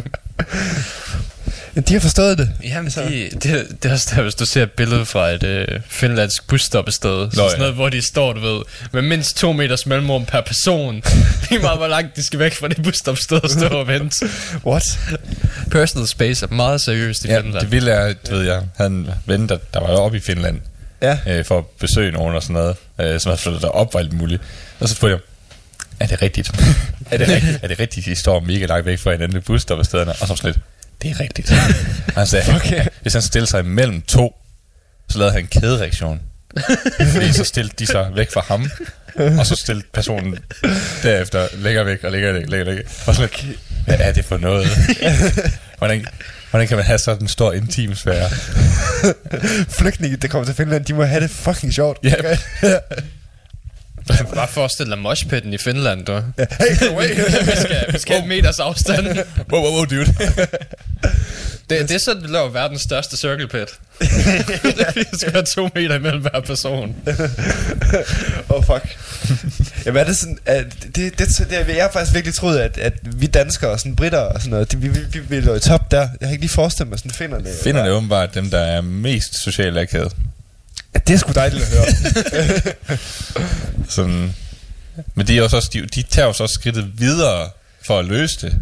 [1.89, 2.51] De har forstået det.
[2.65, 5.67] Jamen, de, det, det er også der, hvis du ser et billede fra et øh,
[5.89, 7.59] finlandsk busstoppested, så sådan ja.
[7.59, 11.03] noget, hvor de står, du ved, med mindst to meters mellemrum per person.
[11.51, 14.29] Lige meget, hvor langt de skal væk fra det busstoppested og stå og vente.
[14.67, 14.83] What?
[15.71, 17.71] Personal space er meget seriøst i Ja, Finland.
[17.71, 20.61] det er, du ved jeg, en ven, der, der var jo oppe i Finland,
[21.07, 21.39] Ja.
[21.39, 24.13] øh, for at besøge nogen og sådan noget, øh, som havde flyttet derop og alt
[24.13, 24.43] muligt.
[24.81, 25.21] Og så spurgte jeg,
[26.01, 26.49] er det rigtigt?
[27.11, 27.59] er, det rigtigt?
[27.63, 30.11] er det rigtigt, de står mega langt væk fra hinanden i busstoppestederne?
[30.11, 30.59] Og så sådan lidt,
[31.03, 31.53] det er rigtigt.
[32.07, 32.87] Og han sagde, okay.
[33.03, 34.37] hvis han stillede sig mellem to,
[35.09, 36.21] så lavede han en kædereaktion.
[37.13, 38.71] Fordi så stillede de sig væk fra ham,
[39.39, 40.39] og så stillede personen
[41.03, 42.85] derefter længere væk og længere væk, længere væk.
[43.07, 43.29] Og sådan
[43.87, 44.69] hvad er det for noget?
[45.79, 46.07] hvordan,
[46.57, 48.31] hvordan kan man have sådan en stor intimsfære?
[49.79, 51.99] Flygtninge, der kommer til Finland, de må have det fucking sjovt.
[52.03, 52.17] Ja.
[54.35, 56.13] Bare forestil dig moshpitten i Finland, du.
[56.39, 57.09] Hey, away.
[57.51, 59.07] vi skal, vi skal have en meters afstand.
[59.53, 60.07] Wow, wow, wow, dude.
[61.71, 63.69] Det, det er sådan, vi laver verdens største circle pit.
[64.95, 66.97] Vi skal have to meter imellem hver person.
[68.49, 68.99] oh fuck.
[69.87, 72.79] Jamen er det sådan, at det, det, det, det, jeg har faktisk virkelig troet, at,
[72.79, 75.55] at vi danskere og sådan britter og sådan noget, det, vi, vi, vi, vi lå
[75.55, 76.09] i top der.
[76.21, 77.49] Jeg har ikke lige forestillet mig sådan finderne.
[77.63, 80.13] Finderne er åbenbart dem, der er mest socialt akavet.
[80.95, 81.87] Ja, det er sgu dejligt at høre.
[83.89, 84.35] Sådan.
[85.15, 87.51] Men de, er også, de, de tager jo så også skridtet videre
[87.83, 88.57] for at løse det.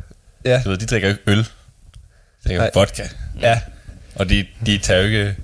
[0.44, 0.62] ja.
[0.64, 1.38] Du ved, de drikker jo ikke øl.
[1.38, 1.44] De
[2.48, 2.70] drikker Nej.
[2.74, 3.08] vodka.
[3.40, 3.60] Ja.
[4.14, 5.36] Og de, de tager jo ikke...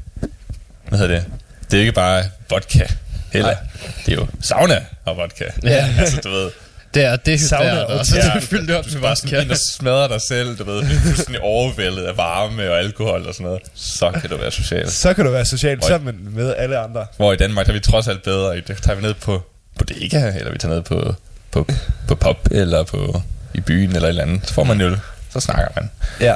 [0.88, 1.24] Hvad hedder det?
[1.64, 2.86] Det er jo ikke bare vodka
[3.32, 3.52] heller.
[3.52, 3.60] Nej.
[4.06, 5.44] Det er jo sauna og vodka.
[5.62, 5.88] Ja.
[5.98, 6.50] altså, du ved,
[6.94, 8.20] Det er det Sauna der, og og så te.
[8.20, 10.84] er det fyldt op du med bare sådan en, der smadrer dig selv, du ved,
[11.04, 13.62] fuldstændig overvældet af varme og alkohol og sådan noget.
[13.74, 14.90] Så kan du være social.
[14.90, 15.88] Så kan du være socialt Oj.
[15.88, 17.06] sammen med alle andre.
[17.16, 18.60] Hvor i Danmark, der er vi trods alt bedre.
[18.68, 19.42] Der tager vi ned på
[19.78, 21.14] bodega, eller vi tager ned på,
[21.50, 21.66] på,
[22.08, 23.22] på pop, eller på
[23.54, 24.48] i byen, eller et eller andet.
[24.48, 24.96] Så får man en øl.
[25.32, 25.90] Så snakker man.
[26.20, 26.34] Ja.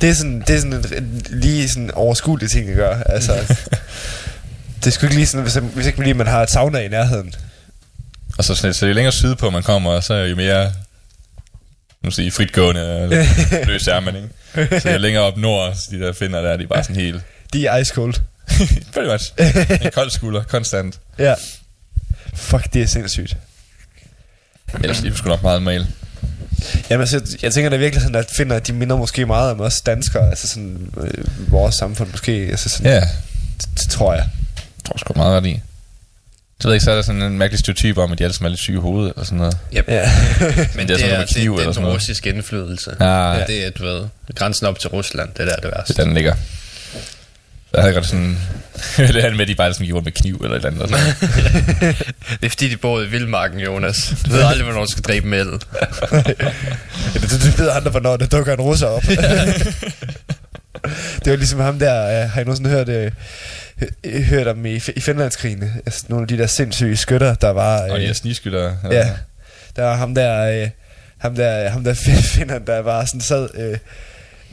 [0.00, 3.12] Det er sådan, det er sådan lige sådan overskuelig ting at gøre.
[3.12, 3.32] Altså,
[4.84, 7.34] Det sgu ikke lige sådan, hvis, hvis ikke lige man har et sauna i nærheden.
[8.38, 10.72] Og så, så jo længere sydpå man kommer, så er jo mere
[12.02, 13.08] nu sige, fritgående
[13.66, 14.80] løs er man, ikke?
[14.80, 17.22] Så jo længere op nord, så de der finder der, de er bare sådan helt...
[17.52, 18.14] De er ice cold.
[18.94, 19.32] Pretty much.
[19.84, 21.00] En kold skulder, konstant.
[21.18, 21.34] Ja.
[22.34, 23.36] Fuck, det er sindssygt.
[24.74, 25.86] Ellers de er sgu nok meget mail.
[26.90, 29.60] Jamen, altså, jeg, tænker da virkelig sådan, at finder, at de minder måske meget om
[29.60, 33.00] os danskere, altså sådan øh, vores samfund måske, altså sådan, Ja,
[33.78, 34.28] det, tror jeg.
[34.84, 35.60] Jeg tror sgu meget ret i.
[36.60, 38.34] Så ved jeg ikke, så er der sådan en mærkelig stereotyp om, at de alle
[38.34, 39.56] sammen er lidt syge i hovedet, eller sådan noget.
[39.76, 39.84] Yep.
[39.88, 40.10] Ja.
[40.76, 41.94] Men det er sådan noget med det, kniv det, eller er sådan den noget.
[41.94, 42.90] russiske indflydelse.
[43.00, 43.44] Ah, ja.
[43.46, 45.92] Det er, du ved, grænsen op til Rusland, det der er det Det værste.
[45.92, 46.34] er der, den ligger.
[46.34, 48.38] Så jeg havde godt sådan...
[48.96, 50.90] det er med, at de bare sådan rundt med kniv eller et eller andet.
[50.90, 51.94] sådan.
[52.40, 54.14] Det er fordi, de bor i vildmarken, Jonas.
[54.26, 55.24] Du ved aldrig, hvornår du skal el.
[55.24, 55.46] Ja,
[57.20, 59.02] det, det ved andre, hvornår der dukker en russer op.
[61.24, 63.12] det var ligesom ham der, øh, har I nogensinde hørt, øh,
[64.24, 65.62] hørt om i, i Finlandskrigen?
[65.86, 67.82] Altså, nogle af de der sindssyge skytter, der var...
[67.82, 68.74] Og de Øh, her snigskytter.
[68.90, 69.10] ja,
[69.76, 70.68] der var ham der, øh,
[71.18, 71.94] ham der, ham der
[72.34, 73.78] finder, der bare sådan sad øh,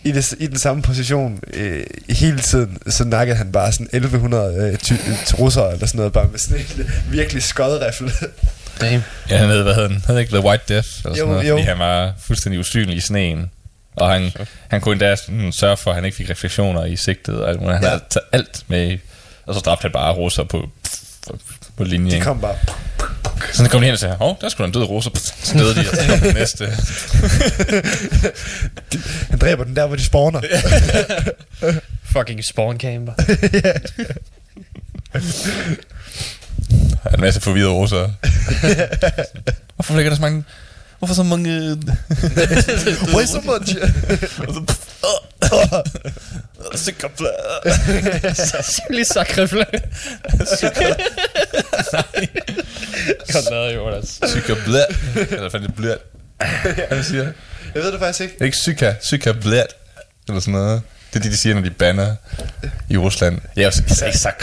[0.03, 4.55] i, det, i den samme position øh, hele tiden, så nakkede han bare sådan 1100
[4.71, 8.11] øh, ty, øh, russere eller sådan noget, bare med sådan en virkelig skodrifle.
[8.81, 9.03] Damn.
[9.29, 9.91] Ja, han hed, hvad hed han?
[10.05, 11.55] Han hed ikke The White Death, eller sådan Jo, noget, jo.
[11.55, 13.51] fordi han var fuldstændig usynlig i sneen.
[13.95, 14.31] Og han,
[14.67, 17.41] han kunne endda sådan, sørge for, at han ikke fik refleksioner i sigtet.
[17.41, 17.47] Og.
[17.55, 17.87] Han Ja.
[17.89, 18.97] havde taget alt med,
[19.49, 20.69] og så dræbte han bare russer på,
[21.27, 21.37] på,
[21.77, 22.19] på linjen.
[22.19, 22.55] De kom bare...
[23.53, 25.11] Så kom de hen og sagde, åh, der skulle en død russer.
[25.43, 26.65] Så døde de, og så kom den næste.
[29.29, 30.41] Han dræber den der, hvor de spawner.
[32.13, 33.13] Fucking spawn camper.
[37.03, 38.09] Der er en masse forvirrede russer.
[39.75, 40.43] Hvorfor ligger der så mange...
[40.99, 41.59] Hvorfor så mange...
[43.15, 43.75] Why so much?
[44.47, 44.75] Og så...
[46.75, 47.07] Sikker
[48.95, 49.65] Lige sakrifle.
[53.33, 54.19] Godt lavet, Jonas.
[54.65, 54.85] Blæt.
[55.31, 55.97] Eller fandt det blæt.
[56.89, 57.33] Hvad siger jeg?
[57.75, 58.45] Jeg ved det faktisk ikke.
[58.45, 59.75] Ikke syka, syka blæt.
[60.27, 60.81] Eller sådan noget.
[61.13, 62.15] Det er det, de siger, når de banner
[62.89, 63.39] i Rusland.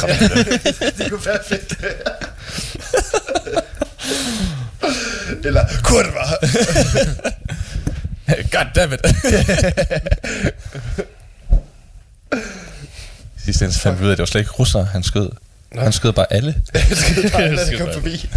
[0.00, 0.96] Har også ikke.
[0.98, 1.74] Det kunne være fedt.
[5.46, 6.24] Eller kurva.
[8.52, 9.00] God damn it.
[13.44, 15.30] Sidste ende så fandt vi ud af, at det var slet ikke russer, han skød.
[15.78, 16.54] Han skød bare alle.
[16.74, 18.28] Lad det komme forbi.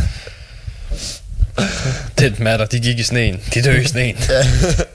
[2.20, 3.42] Det matter, de gik i sneen.
[3.54, 4.16] De dør i sneen.
[4.16, 4.30] Det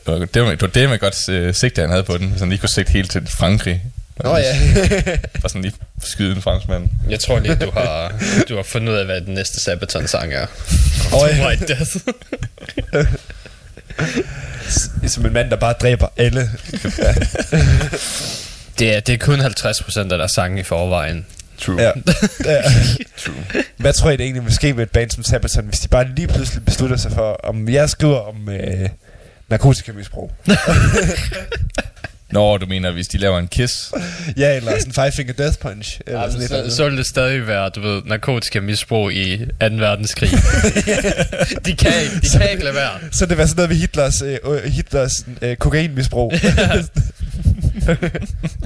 [0.06, 2.28] var det, var, det, var det med godt øh, sigte, han havde på den.
[2.28, 3.82] Hvis han lige kunne sigte helt til Frankrig.
[4.22, 4.56] Nå ja.
[5.42, 5.74] Bare sådan lige
[6.04, 6.88] skyde en franskmand.
[7.10, 8.12] Jeg tror lige, du har,
[8.48, 10.46] du har fundet ud af, hvad den næste Sabaton-sang er.
[11.14, 11.46] Åh, ja.
[11.46, 11.96] White Death.
[15.14, 16.50] Som en mand, der bare dræber alle.
[18.78, 21.26] Det er, det er kun 50% af deres sange i forvejen.
[21.58, 21.82] True.
[21.82, 21.90] Ja.
[22.44, 22.62] ja.
[23.76, 26.08] Hvad tror I det egentlig vil ske med et band som Sabaton, hvis de bare
[26.16, 28.88] lige pludselig beslutter sig for, om jeg skriver om øh,
[29.48, 30.32] narkotikamisbrug?
[32.34, 33.92] Nå, du mener, hvis de laver en kiss?
[34.36, 36.00] Ja, eller sådan Five Finger Death Punch.
[36.06, 39.36] Eller Ja, sådan eller så, så vil det stadig være, du ved, narkotika misbrug i
[39.38, 39.44] 2.
[39.60, 40.30] verdenskrig.
[41.66, 42.90] de, kan ikke, de kan ikke lade være.
[43.12, 46.32] Så det var sådan noget ved Hitlers, øh, øh, Hitlers øh, kokainmisbrug.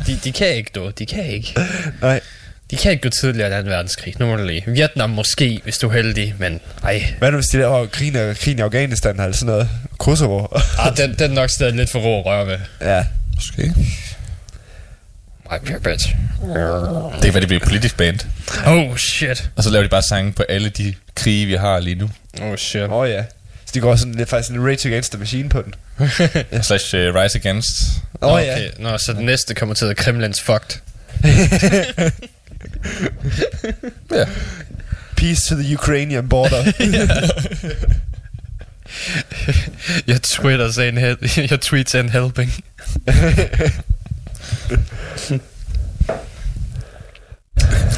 [0.06, 0.90] De, de kan ikke, du.
[0.98, 1.54] De kan ikke.
[2.02, 2.20] Nej.
[2.70, 3.70] De kan ikke gå tidligere end 2.
[3.70, 4.14] verdenskrig.
[4.18, 4.64] Nu må du lige.
[4.66, 7.04] Vietnam måske, hvis du er heldig, men ej.
[7.18, 9.68] Hvad nu hvis de laver krigen, krigen i Afghanistan eller sådan noget?
[9.98, 10.46] Kosovo?
[10.78, 12.58] Ah, den, den er nok stadig lidt for rå at røre ved.
[12.80, 13.04] ja.
[13.38, 13.74] Måske.
[15.50, 16.14] Ej, pure bitch.
[17.22, 18.18] Det være, det bliver politisk band.
[18.66, 19.50] Oh, shit.
[19.56, 22.10] Og så laver de bare sange på alle de krige, vi har lige nu.
[22.42, 22.82] Oh, shit.
[22.82, 23.24] Åh oh, ja.
[23.66, 25.74] Så de går sådan lidt faktisk en Rage Against the Machine på den.
[26.62, 27.70] Slash uh, Rise Against.
[28.22, 28.62] Åh oh, okay.
[28.62, 28.68] ja.
[28.78, 30.80] Nå, så den næste kommer til at Kremlins fucked.
[34.10, 34.24] Ja.
[35.16, 36.64] Peace to the Ukrainian border.
[40.08, 42.52] Your Twitter ain't hel- your tweets ain't helping.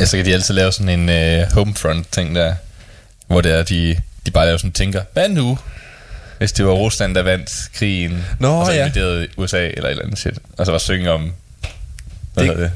[0.01, 2.55] Ja, så kan de altid lave sådan en uh, homefront ting der,
[3.27, 5.59] hvor det er, de, de bare laver sådan tænker, hvad nu?
[6.39, 8.79] Hvis det var Rusland, der vandt krigen, Nå, og så ja.
[8.87, 10.39] invaderede USA eller et eller andet shit.
[10.59, 11.33] Og så var synge om,
[12.35, 12.73] hvad Det- det,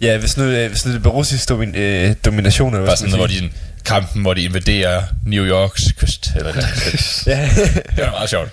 [0.00, 2.96] ja, hvis nu, øh, hvis nu det er russisk domin, øh, domination, eller hvad Bare
[2.96, 3.52] sådan, hvor man de sådan,
[3.84, 6.52] kampen, hvor de invaderer New Yorks kyst, eller
[6.86, 7.36] sige?
[7.36, 7.48] Ja.
[7.96, 8.50] Det var meget sjovt.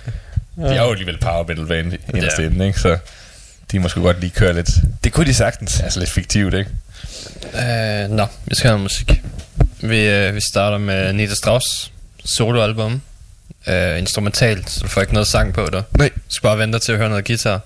[0.57, 2.43] De er jo alligevel power metal band i inderst Ja.
[2.43, 2.79] inde, ikke?
[2.79, 2.97] Så
[3.71, 4.69] de må sgu godt lige køre lidt,
[5.03, 5.79] det kunne de sagtens.
[5.79, 6.69] altså lidt fiktivt, ikke?
[7.43, 9.21] Uh, nå, vi skal have musik.
[9.81, 11.91] Vi, uh, vi starter med Nita Strauss
[12.25, 13.01] soloalbum.
[13.67, 15.81] Uh, instrumentalt, så du får ikke noget sang på der.
[15.97, 16.09] Nej.
[16.15, 17.61] Du skal bare vente til at høre noget guitar.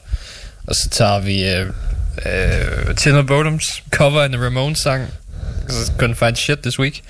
[0.67, 1.67] Og så tager vi uh,
[2.89, 5.07] uh, Thinner Bottoms cover af en Ramones sang.
[5.69, 7.01] couldn't find shit this week.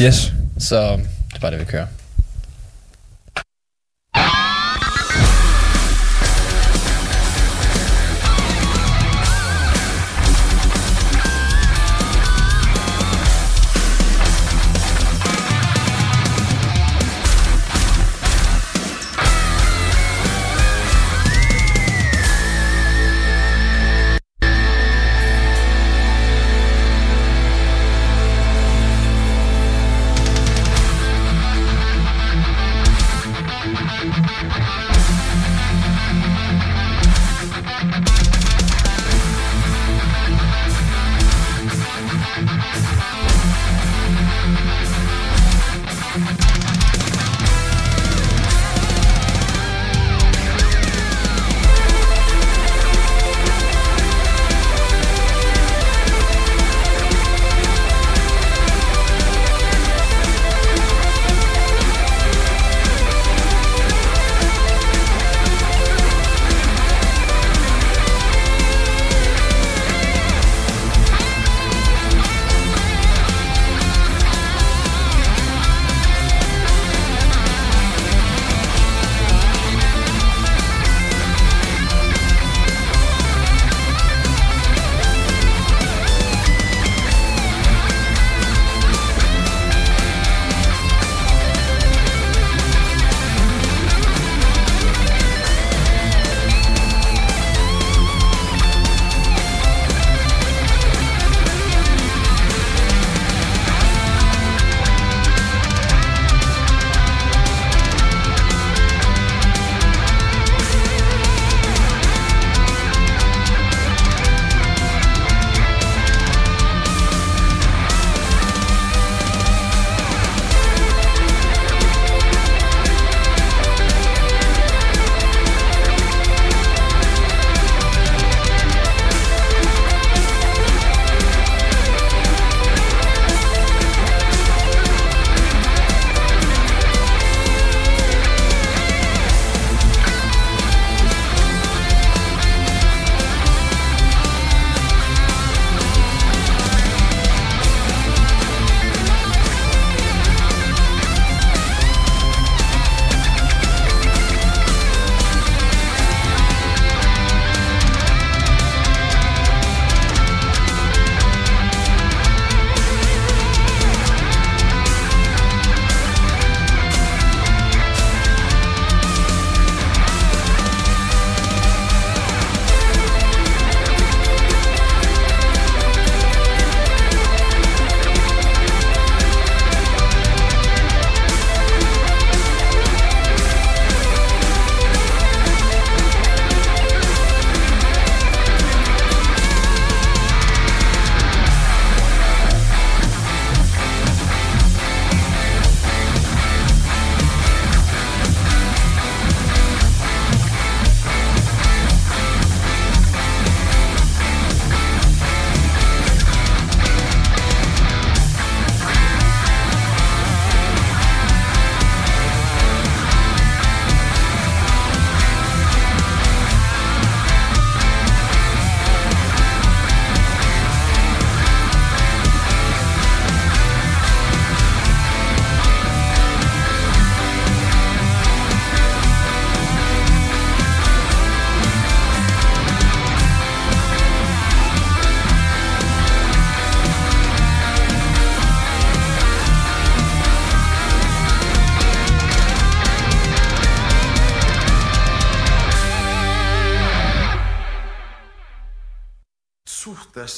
[0.00, 0.32] Yes.
[0.58, 1.86] Så det er bare det, vi kører.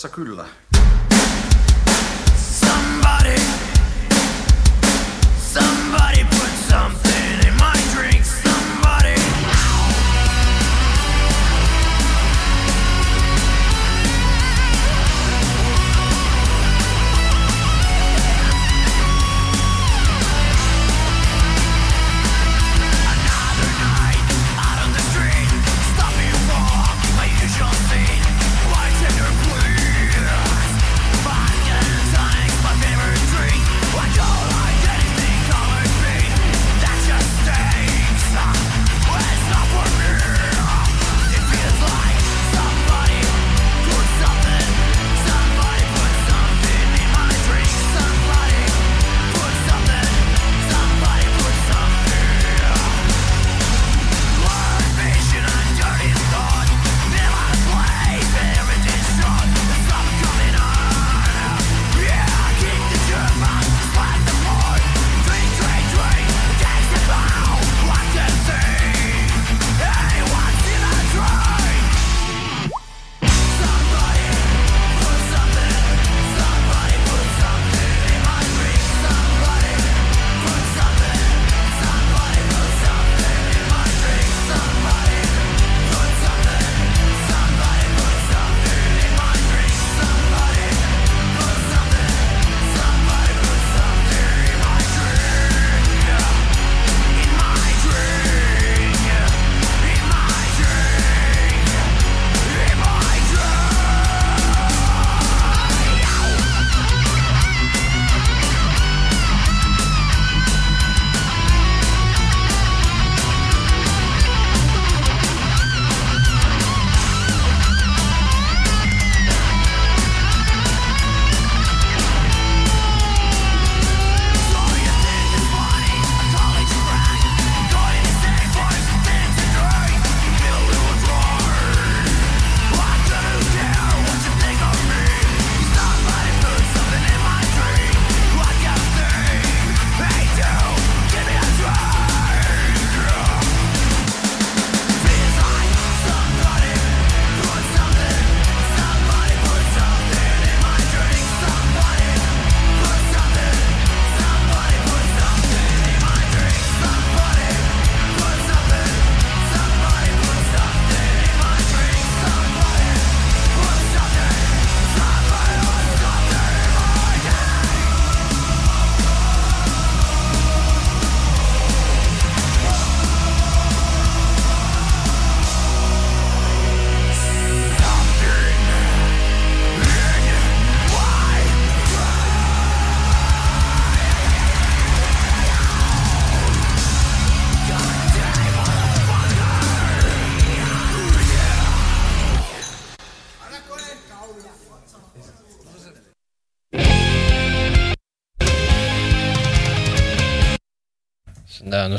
[0.08, 0.46] Kyllä.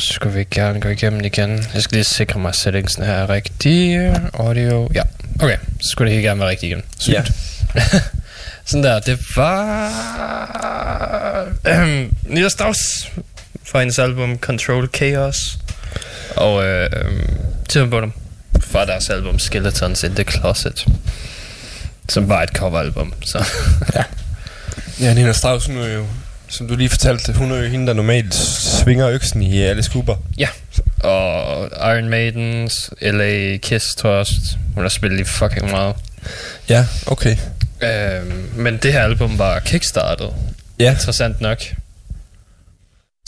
[0.02, 1.66] Skulle vi gerne gå igennem igen.
[1.74, 4.12] Jeg skal lige sikre mig, at settingsen her er rigtig.
[4.34, 4.90] Audio.
[4.94, 5.02] Ja,
[5.40, 5.58] okay.
[5.82, 6.84] Så skulle det helt gerne være rigtigt igen.
[7.00, 7.14] Sygt.
[7.14, 7.24] Ja.
[8.66, 9.92] Sådan der, det var...
[11.68, 13.12] Øhm, Nina Strauss
[13.64, 15.58] fra hendes album Control Chaos.
[16.36, 16.90] Og øh,
[17.70, 18.14] Tim Bottom
[18.60, 20.86] fra deres album Skeletons in the Closet.
[22.10, 23.46] Som var et coveralbum, så...
[25.00, 26.06] Ja, Nina Strauss, hun er jo,
[26.52, 30.16] som du lige fortalte, hun er jo hende, der normalt svinger øksen i alle skubber.
[30.38, 30.48] Ja,
[31.04, 34.34] og Iron Maidens, LA Kiss, tror jeg også.
[34.76, 35.96] Hun har spillet lige fucking meget.
[36.70, 37.38] Ja, okay.
[37.84, 40.30] Øhm, men det her album var kickstartet.
[40.80, 40.92] Ja.
[40.92, 41.58] Interessant nok.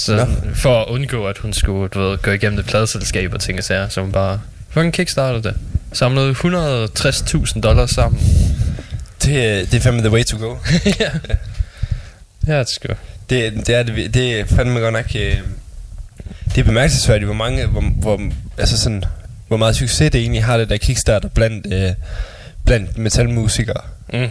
[0.02, 0.26] Så Nå.
[0.56, 3.64] for at undgå, at hun skulle du ved, gå igennem et pladeselskab og ting og
[3.64, 5.56] sager, så hun bare fucking kickstartede det.
[5.94, 8.22] Samlede 160.000 dollars sammen.
[9.24, 10.56] Det, er- det er fandme the way to go.
[11.00, 11.10] ja.
[12.48, 12.96] Ja, det skal
[13.30, 15.06] Det, det, er, det, det er fandme godt nok...
[15.16, 15.38] Øh,
[16.46, 17.66] det er bemærkelsesværdigt, hvor mange...
[17.66, 18.22] Hvor, hvor,
[18.58, 19.04] altså sådan,
[19.48, 21.92] hvor meget succes det egentlig har, det der Kickstarter blandt, øh,
[22.66, 23.82] blandt metalmusikere.
[24.14, 24.30] Mm.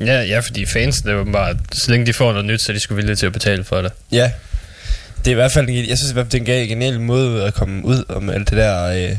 [0.00, 2.80] Ja, ja, fordi fans, det var bare, så længe de får noget nyt, så de
[2.80, 3.92] skulle villige til at betale for det.
[4.12, 4.30] Ja.
[5.18, 7.44] Det er i hvert fald, jeg synes i hvert fald, det er en genial måde
[7.44, 8.84] at komme ud om alt det der...
[8.84, 9.16] Øh,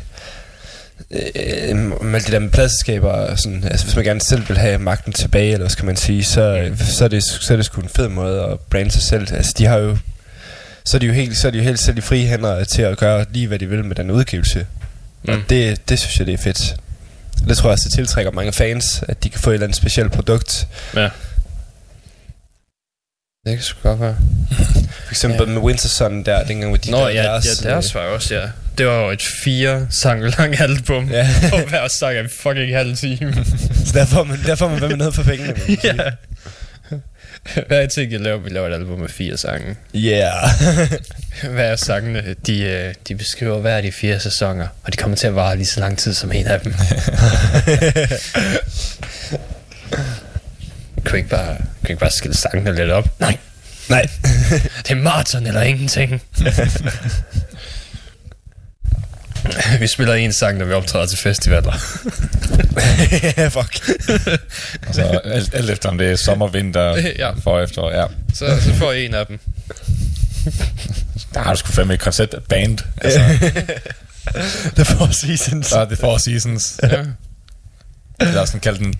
[1.12, 4.78] øh, alt det der med pladselskaber og sådan, altså hvis man gerne selv vil have
[4.78, 7.82] magten tilbage, eller hvad skal man sige, så, så, er det, så er det sgu
[7.82, 9.34] en fed måde at brande sig selv.
[9.34, 9.98] Altså de har jo,
[10.86, 12.82] så er de jo helt, så er de jo helt selv i frie hænder til
[12.82, 14.68] at gøre lige hvad de vil med den udgivelse.
[15.24, 15.34] Mm.
[15.34, 16.76] Og det, det synes jeg, det er fedt.
[17.48, 19.78] Det tror jeg også, det tiltrækker mange fans, at de kan få et eller andet
[19.78, 20.68] specielt produkt.
[20.96, 21.10] Ja.
[23.46, 24.18] Det kan sgu godt være.
[25.06, 25.54] For eksempel ja.
[25.54, 28.36] med Winter Sun der, dengang hvor de Nå der, ja, ja, deres var jo også,
[28.36, 28.50] ja.
[28.78, 31.09] Det var jo et fire sange lang album.
[31.09, 31.30] Ja.
[31.53, 33.34] Og hver sang er en fucking halv time.
[33.86, 35.53] Så derfor er man, derfor er man med noget for pengene.
[35.67, 35.95] man ja.
[37.67, 38.38] Hvad er ting, jeg laver?
[38.39, 39.76] Vi laver et album med fire sange.
[39.95, 40.49] Yeah.
[41.53, 42.36] Hvad er sangene?
[42.47, 45.55] De, øh, de beskriver hver af de fire sæsoner, og de kommer til at vare
[45.55, 46.73] lige så lang tid som en af dem.
[51.05, 53.19] kunne ikke bare, kunne ikke bare skille sangene lidt op?
[53.19, 53.38] Nej,
[53.89, 54.07] Nej.
[54.78, 56.21] det er maraton eller ingenting.
[59.80, 61.74] vi spiller en sang, når vi optræder til festivaler.
[63.38, 63.89] ja, fuck.
[64.88, 67.12] Altså, alt, alt efter om det er sommer, vinter, Ja.
[67.18, 67.32] ja.
[67.43, 68.06] for efter, ja.
[68.34, 69.39] Så, så får I en af dem.
[71.34, 72.78] Der har du sgu fame et koncept band.
[73.02, 73.20] Altså,
[74.76, 75.72] The Four Seasons.
[75.72, 76.80] er det Four Seasons.
[76.84, 77.04] Ja.
[78.20, 78.93] Det er sådan kaldt den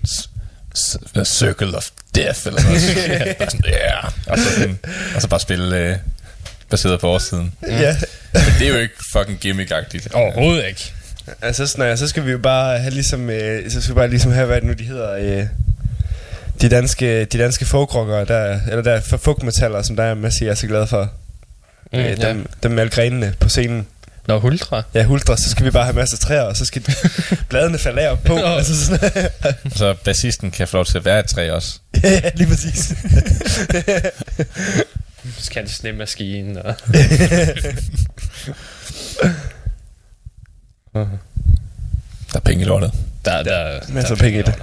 [1.14, 3.36] The Circle of Death, eller noget.
[3.38, 4.04] Bare sådan, yeah.
[4.26, 4.78] og, så sådan,
[5.14, 5.96] og så bare spille øh,
[6.70, 7.52] baseret på årstiden.
[7.62, 7.96] Ja.
[8.32, 10.14] Men det er jo ikke fucking gimmick-agtigt.
[10.14, 10.92] Overhovedet ikke.
[11.42, 14.08] Altså, sådan, øh, så skal vi jo bare have ligesom, øh, så skal vi bare
[14.08, 15.46] ligesom have, hvad det nu de hedder, øh,
[16.60, 20.54] de danske, de danske folkrockere, der, eller der for folkmetaller, som der er Mads er
[20.54, 21.10] så glad for.
[21.92, 22.28] Mm, øh, ja.
[22.28, 23.86] dem, dem med alle grenene på scenen.
[24.26, 24.82] Nå, Hultra.
[24.94, 26.92] Ja, hultre, så skal vi bare have masser af træer, og så skal de,
[27.48, 28.34] bladene falde af og på.
[28.34, 28.46] Nå.
[28.46, 29.10] altså sådan,
[29.76, 31.78] Så bassisten kan få lov til at være et træ også.
[32.04, 32.92] ja, lige præcis.
[35.36, 36.58] Det snemaskinen.
[36.58, 36.74] Og...
[42.32, 42.92] Der er penge i lortet.
[43.24, 44.54] Der, der, Masser der af penge i det.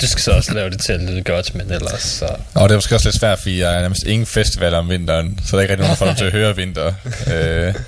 [0.00, 2.36] Du skal så også lave det til at lyde godt, men ellers så...
[2.54, 5.38] Og det er måske også lidt svært, fordi jeg er nærmest ingen festivaler om vinteren,
[5.44, 6.92] så der er ikke rigtig nogen, der får lov til at høre vinter.
[7.32, 7.74] Øh,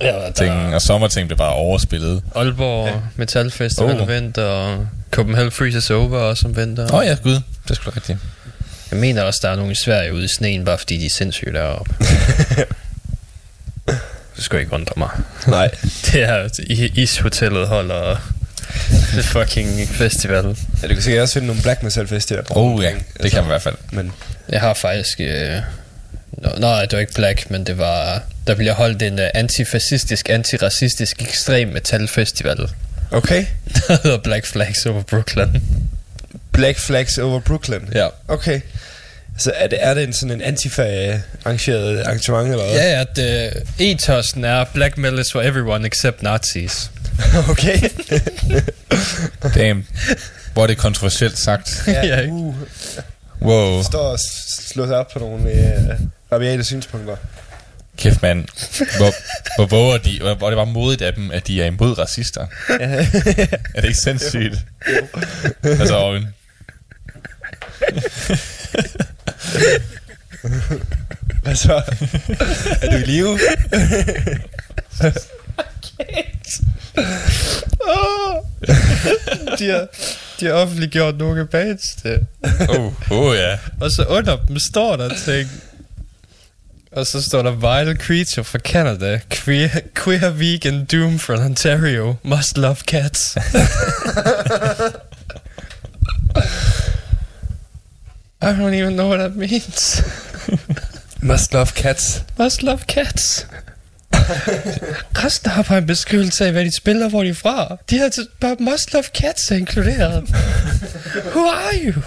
[0.00, 2.22] Ja, og ting, der og sommerting bliver bare overspillet.
[2.34, 2.94] Aalborg ja.
[3.16, 4.02] Metal Festival Oh.
[4.02, 4.08] oh.
[4.08, 6.92] vinter, og Copenhagen Freezes Over også om vinter.
[6.92, 7.40] Åh oh, ja, gud.
[7.68, 8.18] Det sgu da rigtigt.
[8.90, 11.10] Jeg mener også, der er nogen i Sverige ude i sneen, bare fordi de er
[11.10, 11.94] sindssyge deroppe.
[14.36, 15.08] det skulle ikke undre mig.
[15.46, 15.70] Nej.
[16.06, 18.16] Det er i ishotellet holder
[19.14, 20.56] det fucking festival.
[20.82, 22.44] Ja, du kan sikkert også finde nogle black metal festivaler.
[22.50, 23.74] Oh ja, det kan man i hvert fald.
[23.92, 24.12] Men
[24.48, 25.20] Jeg har faktisk...
[25.20, 25.56] Øh,
[26.32, 28.22] nå, nej, det var ikke Black, men det var...
[28.46, 32.68] Der bliver holdt en uh, antifascistisk, antiracistisk ekstrem metal festival.
[33.10, 33.46] okay.
[33.88, 35.60] Der hedder Black Flags over Brooklyn.
[36.52, 37.80] Black Flags over Brooklyn.
[37.94, 38.08] Ja.
[38.28, 38.60] Okay.
[39.38, 42.74] Så er det, er det en sådan en antifa-arrangeret arrangement, eller hvad?
[42.74, 46.90] Ja, ja, det, etosen er Black metal is for everyone except Nazis.
[47.50, 47.78] okay.
[49.54, 49.86] Damn.
[50.52, 51.82] Hvor er det kontroversielt sagt.
[51.86, 52.32] Ja, ikke?
[52.32, 52.54] uh,
[53.42, 53.82] Wow.
[53.82, 54.18] står og
[54.58, 55.98] slår sig op på nogle øh,
[56.32, 57.16] rabiate synspunkter.
[57.96, 58.44] Kæft mand.
[58.96, 59.12] Hvor,
[59.56, 62.46] hvor våger de, hvor, hvor det var modigt af dem, at de er imod racister.
[62.80, 64.54] er det ikke sindssygt?
[65.62, 66.26] altså, Owen.
[71.42, 71.82] Hvad så?
[72.80, 73.28] er du i live?
[79.58, 79.86] de, har,
[80.40, 82.26] de har offentliggjort nogle bands det.
[82.68, 83.58] Oh, oh ja.
[83.80, 85.50] Og så under dem står der ting.
[86.92, 89.20] Og så står der Vile Creature fra Canada.
[89.30, 92.16] Queer, queer vegan doom from Ontario.
[92.22, 93.36] Must love cats.
[98.42, 100.02] I don't even know what that means.
[101.22, 102.22] Must love cats.
[102.38, 103.46] Must love cats.
[105.24, 107.76] Resten har bare en beskrivelse af, hvad de spiller, hvor de er fra.
[107.90, 108.10] De har
[108.40, 110.22] bare Must Love Cats er inkluderet.
[111.34, 112.02] Who are you?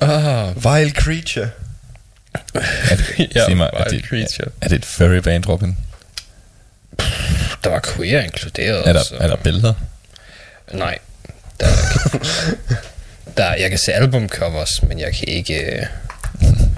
[0.00, 1.50] Ah, Vile creature.
[2.54, 4.48] Er det, ja, sig mig, er Wild det, Creature.
[4.60, 5.76] er det et furry band, Robin?
[7.64, 8.88] Der var queer inkluderet.
[8.88, 9.74] Er der, så- er der billeder?
[10.72, 10.98] Nej.
[11.60, 12.26] Der er ikke.
[13.36, 15.54] Der, jeg kan se albumcovers, men jeg kan ikke...
[15.76, 15.86] øh,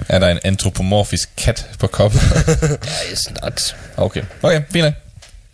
[0.09, 2.09] Er der en antropomorfisk kat på cover?
[2.85, 3.75] Nej, not.
[3.97, 4.93] okay, okay, fint nok.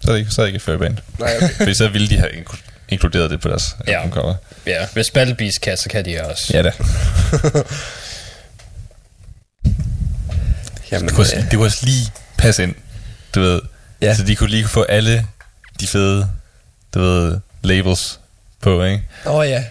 [0.02, 0.98] Så er det ikke, så er det ikke band.
[1.20, 1.50] Nej, okay.
[1.58, 4.02] Fordi så ville de have inklu- inkluderet det på deres Ja.
[4.02, 4.10] ja.
[4.10, 4.36] cover.
[4.66, 6.54] Ja, hvis Battlebeast kan, så kan de også.
[6.58, 6.72] Ja da.
[10.92, 12.76] Jamen, Det kunne, også, øh, det kunne også lige passe ind,
[13.36, 13.62] du ved.
[14.02, 14.16] Ja.
[14.16, 15.28] Så de kunne lige få alle
[15.80, 16.30] de fede,
[16.94, 18.20] du ved, labels
[18.62, 19.04] på, ikke?
[19.26, 19.64] Åh oh, ja.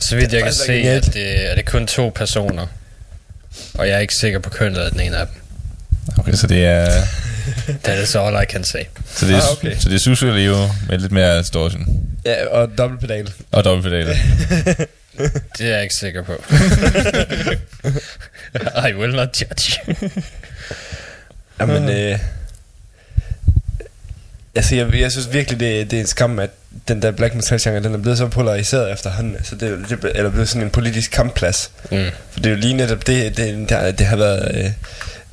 [0.00, 2.66] Så vidt jeg kan se, at det, er det kun to personer.
[3.74, 5.34] Og jeg er ikke sikker på kønnet af den ene af dem.
[6.18, 7.02] Okay, så det er,
[7.84, 8.82] That is all I can say.
[9.14, 9.76] så det er, Ah, okay.
[9.78, 11.86] så det er Susu og Leo med lidt mere distortion.
[12.24, 13.32] Ja, og dobbeltpedal.
[13.52, 14.16] Og dobbeltpedaler.
[15.58, 16.32] Det er jeg ikke sikker på.
[18.88, 19.80] I will not judge.
[21.60, 22.18] Jamen, øh,
[24.58, 26.50] altså, jeg, jeg synes virkelig, det, det er en skam, at
[26.88, 29.34] den der black metal genre, den er blevet så polariseret efterhånden.
[29.36, 31.70] Altså, det, det, eller blevet sådan en politisk kampplads.
[31.90, 32.04] Mm.
[32.30, 34.70] For det er jo lige netop det, det, det, det har været øh,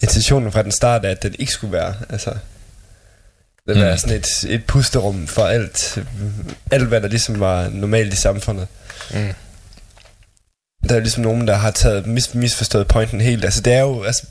[0.02, 1.94] intentionen fra den start, at den ikke skulle være.
[2.10, 2.30] Altså,
[3.68, 3.82] det Mm.
[3.82, 5.98] var sådan et, et pusterum for alt,
[6.72, 8.68] alt hvad der ligesom var normalt i samfundet.
[9.14, 9.28] Mm.
[10.90, 13.46] Der er ligesom nogen, der har taget mis, misforstået pointen helt.
[13.46, 14.24] Altså det er jo, altså,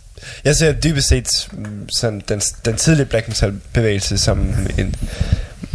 [0.44, 4.94] jeg ser dybest set mm, sådan, den, den tidlige black metal bevægelse som en,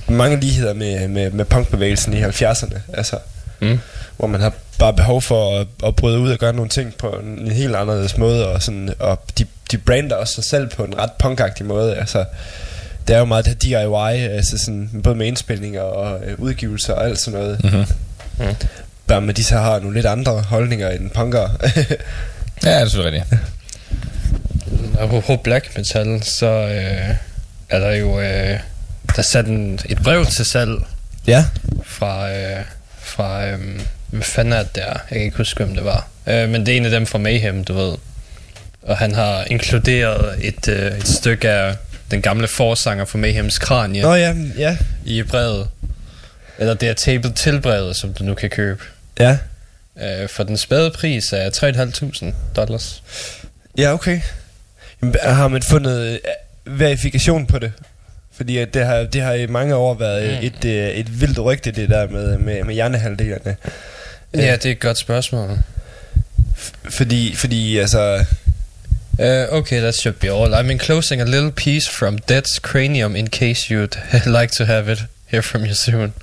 [0.07, 2.77] mange ligheder med, med, med punkbevægelsen i 70'erne.
[2.93, 3.17] Altså,
[3.61, 3.79] Mm.
[4.17, 7.09] hvor man har bare behov for at, at bryde ud og gøre nogle ting på
[7.09, 10.83] en, en helt anderledes måde, og, sådan, og de, de brander også sig selv på
[10.83, 11.95] en ret punkagtig måde.
[11.95, 12.25] Altså,
[13.07, 16.93] det er jo meget det her DIY, altså sådan, både med indspilninger og øh, udgivelser
[16.93, 17.63] og alt sådan noget.
[17.63, 17.85] Mm-hmm.
[18.39, 18.55] Mm.
[19.09, 21.51] Bare med de så har nogle lidt andre holdninger end punkere.
[22.63, 23.41] Ja, det er selvfølgelig rigtigt.
[24.99, 27.15] Apropos black metal, så øh,
[27.69, 28.19] er der jo...
[28.19, 28.59] Øh,
[29.07, 30.71] der er sat en, et brev til salg
[31.27, 31.45] ja.
[31.83, 32.31] fra...
[32.31, 32.63] Øh,
[32.99, 33.59] fra øh,
[34.07, 34.85] hvad fanden er det der?
[34.85, 36.07] Jeg kan ikke huske, hvem det var.
[36.27, 37.93] Øh, men det er en af dem fra Mayhem, du ved.
[38.81, 41.75] Og han har inkluderet et, øh, et stykke af
[42.11, 44.77] den gamle forsanger for Mayhems kranie Nå ja, ja.
[45.05, 45.67] i brevet.
[46.57, 48.83] Eller det er tabet til brevet, som du nu kan købe.
[49.19, 49.37] Ja.
[50.01, 51.49] Øh, for den spæde pris er
[52.29, 53.03] 3.500 dollars.
[53.77, 54.21] Ja, okay.
[55.01, 56.19] Jamen, har man fundet øh,
[56.79, 57.71] verifikation på det?
[58.33, 60.47] Fordi at det, har, det har i mange år været Mm.
[60.47, 63.55] et, øh, et vildt rygte, det der med, med, med hjernehalvdelerne.
[64.33, 65.57] Ja, det er et godt spørgsmål.
[66.89, 68.25] Fordi, fordi altså...
[69.19, 69.25] Uh,
[69.57, 70.53] okay, that should be all.
[70.53, 73.97] I'm enclosing a little piece from Dead's cranium in case you'd
[74.41, 75.03] like to have it.
[75.27, 76.13] Hear from you soon.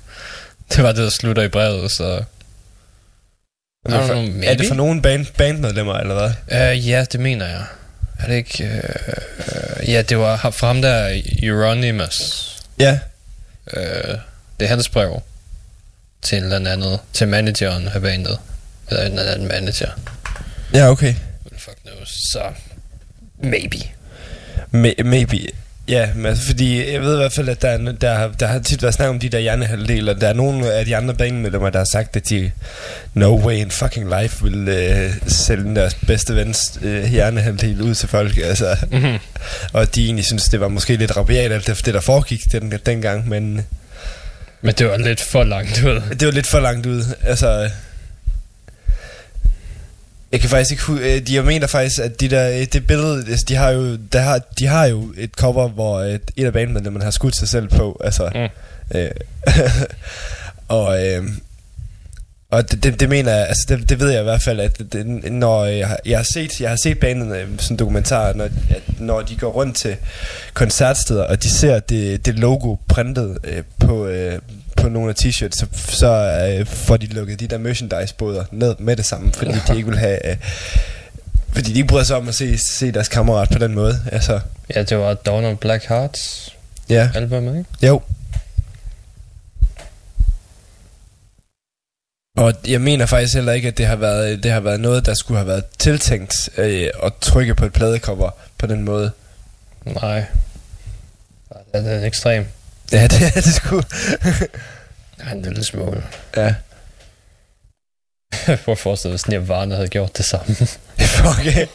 [0.75, 2.23] Det var det, der slutter i brevet, så...
[3.87, 6.13] I don't know, er det for nogle band, bandmedlemmer, eller
[6.47, 6.71] hvad?
[6.71, 7.63] Uh, ja, det mener jeg.
[8.19, 8.63] Er det ikke...
[8.63, 12.47] Uh, uh, ja, det var ham der, Euronymous.
[12.79, 12.99] Ja.
[13.77, 13.79] Uh,
[14.59, 15.21] det er hans brev.
[16.21, 16.99] Til en eller andet.
[17.13, 18.39] Til manageren af bandet.
[18.89, 19.89] Eller en eller anden manager.
[20.73, 21.13] Ja, okay.
[21.57, 22.09] Fuck knows.
[22.31, 22.41] Så...
[23.43, 23.77] Maybe.
[24.73, 25.37] May- maybe.
[25.89, 28.47] Ja, men altså, fordi jeg ved i hvert fald, at der, er, der, har- der
[28.47, 30.13] har tit været snak om de der hjernehalvdeler.
[30.13, 32.51] Der er nogle af de andre bandmedlemmer, der har sagt, at de
[33.13, 38.09] no way in fucking life vil øh, sælge deres bedste vens øh, hjernehalvdel ud til
[38.09, 38.37] folk.
[38.37, 39.17] Altså, Mm-hmm.
[39.73, 42.73] og de egentlig synes, det var måske lidt rabiat, alt det, det der foregik den,
[42.85, 43.61] dengang, men
[44.61, 46.01] Men det var lidt for langt ud.
[46.19, 47.03] det var lidt for langt ud.
[47.23, 47.69] Altså,
[50.31, 53.25] jeg kan faktisk ikke øh, de jeg mener faktisk at de der øh, det billede
[53.29, 56.53] altså, de har jo der har de har jo et cover hvor et, et af
[56.53, 58.97] bandmedlemmerne har skudt sig selv på altså Mm.
[58.99, 59.11] øh,
[60.67, 61.23] og øh,
[62.51, 64.79] og det, det, det mener jeg, altså det, det ved jeg i hvert fald, at
[64.93, 68.33] det, når jeg, har- jeg har set, jeg har set banen øh, sådan en dokumentar,
[68.33, 69.95] når, at når de går rundt til
[70.53, 74.39] koncertsteder, og de ser det, det logo printet øh, på, øh,
[74.77, 75.65] på nogle af t-shirts, så,
[75.97, 76.07] så
[76.59, 79.97] øh, får de lukket de der merchandise-boder ned med det samme, fordi de ikke vil
[79.97, 80.29] have...
[80.31, 80.37] Øh,
[81.51, 83.99] fordi de ikke bryder sig om at se, se deres kammerat på den måde.
[84.11, 84.39] Altså,
[84.75, 86.53] Ja, det var Dawn of Black Hearts
[86.89, 87.09] ja.
[87.15, 87.87] albumet, ikke?
[87.87, 88.01] Jo.
[92.37, 95.13] Og jeg mener faktisk heller ikke, at det har været, det har været noget, der
[95.13, 99.11] skulle have været tiltænkt øh, at trykke på et pladecover på den måde.
[99.85, 100.25] Nej.
[101.73, 102.45] Ja, det er en ekstrem.
[102.91, 103.81] Ja, det er det sgu.
[105.19, 106.03] Ja, en lille smule.
[106.35, 106.53] ja.
[108.47, 110.55] Jeg prøver at forestille mig, hvis Nirvana havde gjort det samme.
[111.39, 111.67] Okay.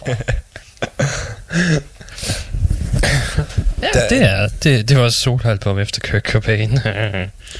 [3.83, 6.71] ja, Der- det er, det, det var også solalbum efter Kurt Cobain.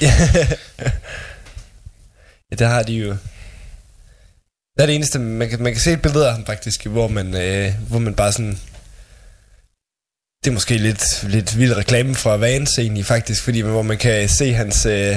[0.01, 0.13] ja,
[2.59, 3.11] der har de jo...
[4.77, 7.09] Det er det eneste, man kan, man kan se et billede af ham faktisk, hvor
[7.09, 8.59] man, øh, hvor man bare sådan...
[10.45, 14.29] Det er måske lidt, lidt vild reklame fra Vans egentlig faktisk, fordi hvor man kan
[14.29, 14.87] se hans...
[14.87, 15.17] Øh,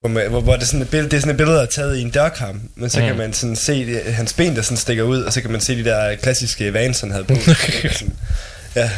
[0.00, 1.62] hvor, man, hvor, hvor det, er sådan et billede, det er sådan et billede, der
[1.62, 3.06] er taget i en dørkarm, men så mm.
[3.06, 5.60] kan man sådan se det, hans ben, der sådan stikker ud, og så kan man
[5.60, 7.34] se de der klassiske Vans, han havde på.
[7.98, 8.16] sådan,
[8.74, 8.90] ja.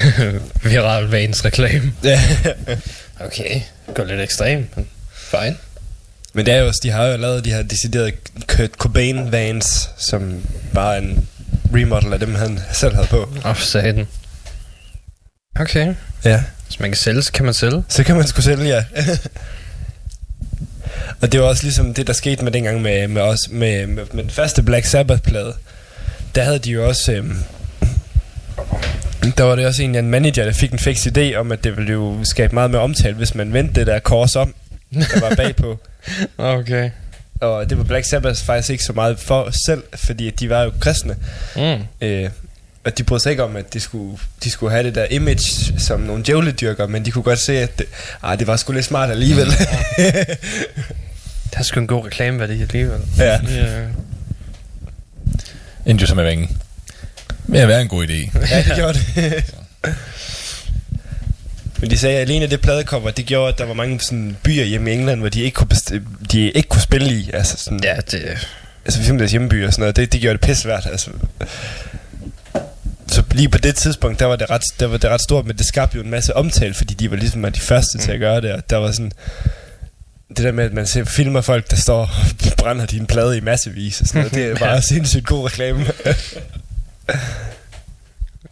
[0.70, 1.92] Viral Vans reklame.
[2.04, 2.22] ja.
[3.20, 3.60] Okay,
[3.94, 5.56] går lidt ekstrem, men fine.
[6.32, 8.12] Men det er jo også, de har jo lavet de her deciderede
[8.48, 10.42] Kurt Cobain vans, som
[10.74, 11.28] bare en
[11.74, 13.16] remodel af dem, han selv havde på.
[13.16, 14.06] Åh, oh, satan.
[15.60, 15.94] Okay.
[16.24, 16.42] Ja.
[16.66, 17.84] Hvis man kan sælge, så kan man sælge.
[17.88, 18.84] Så kan man sgu sælge, ja.
[21.20, 24.04] og det var også ligesom det, der skete med dengang med, med, os, med, med,
[24.12, 25.54] med den første Black Sabbath-plade.
[26.34, 27.12] Der havde de jo også...
[27.12, 27.36] Øhm,
[29.36, 31.76] der var det også en, en manager, der fik en fix idé om, at det
[31.76, 34.54] ville jo skabe meget mere omtale, hvis man vendte det der kors om,
[34.92, 35.78] der var bagpå.
[36.38, 36.90] Okay.
[37.40, 40.72] Og det var Black Sabbath faktisk ikke så meget for selv, fordi de var jo
[40.80, 41.16] kristne.
[41.56, 42.06] Mm.
[42.06, 42.30] Øh,
[42.84, 45.74] og de brød sig ikke om, at de skulle, de skulle have det der image
[45.78, 47.86] som nogle djævledyrker, men de kunne godt se, at det,
[48.22, 49.46] ah, det var sgu lidt smart alligevel.
[51.50, 53.00] Det er sgu en god reklameværdi alligevel.
[53.18, 53.38] ja.
[53.48, 53.82] Ja.
[55.86, 56.58] Endte jo som er vængen.
[57.46, 58.38] Med at være en god idé.
[58.50, 59.44] ja, det gjorde det.
[61.84, 64.64] men de sagde, at alene det pladecover, det gjorde, at der var mange sådan, byer
[64.64, 65.68] hjemme i England, hvor de ikke kunne,
[66.32, 67.30] de ikke kunne spille i.
[67.32, 68.22] Altså, sådan, ja, det...
[68.84, 70.86] altså for eksempel deres hjemmebyer og sådan noget, det, det gjorde det pissvært.
[70.86, 71.10] Altså.
[73.06, 75.56] Så lige på det tidspunkt, der var det ret, der var det ret stort, men
[75.56, 78.40] det skabte jo en masse omtale, fordi de var ligesom de første til at gøre
[78.40, 79.12] det, og der var sådan,
[80.28, 82.08] det der med, at man ser, filmer folk, der står og
[82.58, 85.86] brænder din plade i massevis, og sådan noget, det er bare sindssygt god reklame.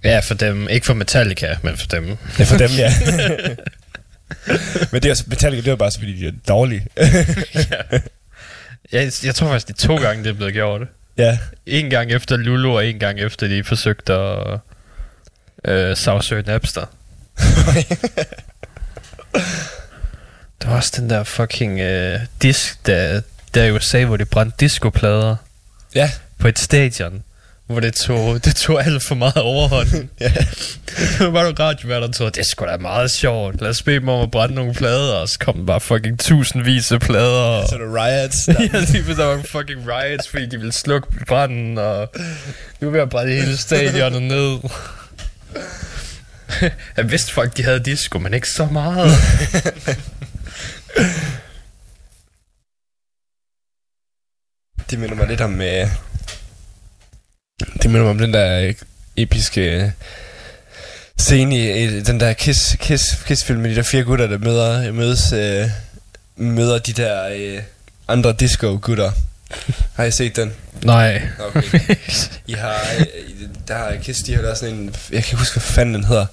[0.05, 0.69] Ja, for dem.
[0.69, 2.07] Ikke for Metallica, men for dem.
[2.07, 2.93] det er for dem, ja.
[4.93, 6.87] men det er også, Metallica, det var bare så, fordi de er dårlige.
[8.93, 10.81] Jeg, jeg tror faktisk, det er to gange, det er blevet gjort.
[11.19, 11.39] ja.
[11.67, 14.59] En gang efter Lulu, og en gang efter de forsøgte at
[15.65, 16.87] øh, sagsøge Napster.
[20.63, 23.21] Der var også den der fucking øh, disk, der,
[23.55, 25.37] der i USA, hvor de brændte discoplader
[25.95, 26.11] ja.
[26.39, 27.23] på et stadion.
[27.73, 29.89] Hvor det tog, det tog alt for meget overhånd.
[30.21, 30.33] ja.
[31.21, 33.61] var nogle radioværter, der troede, det skulle da meget sjovt.
[33.61, 36.21] Lad os bede dem om at brænde nogle plader, og så kom der bare fucking
[36.21, 37.67] tusindvis af plader.
[37.67, 38.49] Så er der riots.
[38.75, 42.09] ja, lige der var fucking riots, fordi de ville slukke branden, og
[42.81, 44.59] de var at brænde hele stadionet ned.
[46.97, 49.11] Jeg vidste folk, de havde disco, men ikke så meget.
[54.91, 55.61] Det minder mig lidt om...
[55.61, 55.87] Øh,
[57.61, 58.75] det minder mig om den der øh,
[59.17, 59.91] episke øh,
[61.19, 65.33] scene i den der Kiss, Kiss, Kiss-film med de der fire gutter, der møder, mødes,
[65.33, 65.69] øh,
[66.37, 67.63] møder de der øh,
[68.09, 69.11] andre disco-gutter.
[69.97, 70.53] Har I set den?
[70.85, 71.23] Nej.
[71.39, 71.81] Okay.
[72.47, 73.07] I har, øh,
[73.69, 76.05] der har Kiss, de har der sådan en, jeg kan ikke huske, hvad fanden den
[76.05, 76.27] hedder.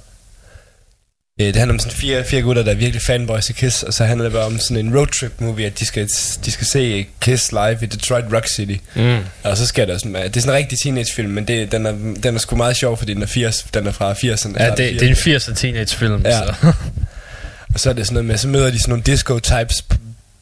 [1.40, 3.94] Øh, Det handler om sådan fire, fire gutter, der er virkelig fanboys af Kiss, og
[3.94, 6.08] så handler det bare om sådan en roadtrip movie, at de skal,
[6.46, 8.76] de skal se Kiss live i Detroit Rock City.
[8.96, 9.18] Mm.
[9.44, 11.92] Og så skal der sådan, det er sådan en rigtig teenagefilm, men det, den, er,
[12.24, 14.64] den er sgu meget sjov, fordi den er, 80, den er fra 80'erne.
[14.64, 16.40] Ja, det, det er en 80'er teenagefilm, Ja.
[16.40, 16.54] så...
[17.74, 19.96] Og så er det sådan noget med, så møder de sådan nogle disco-types på,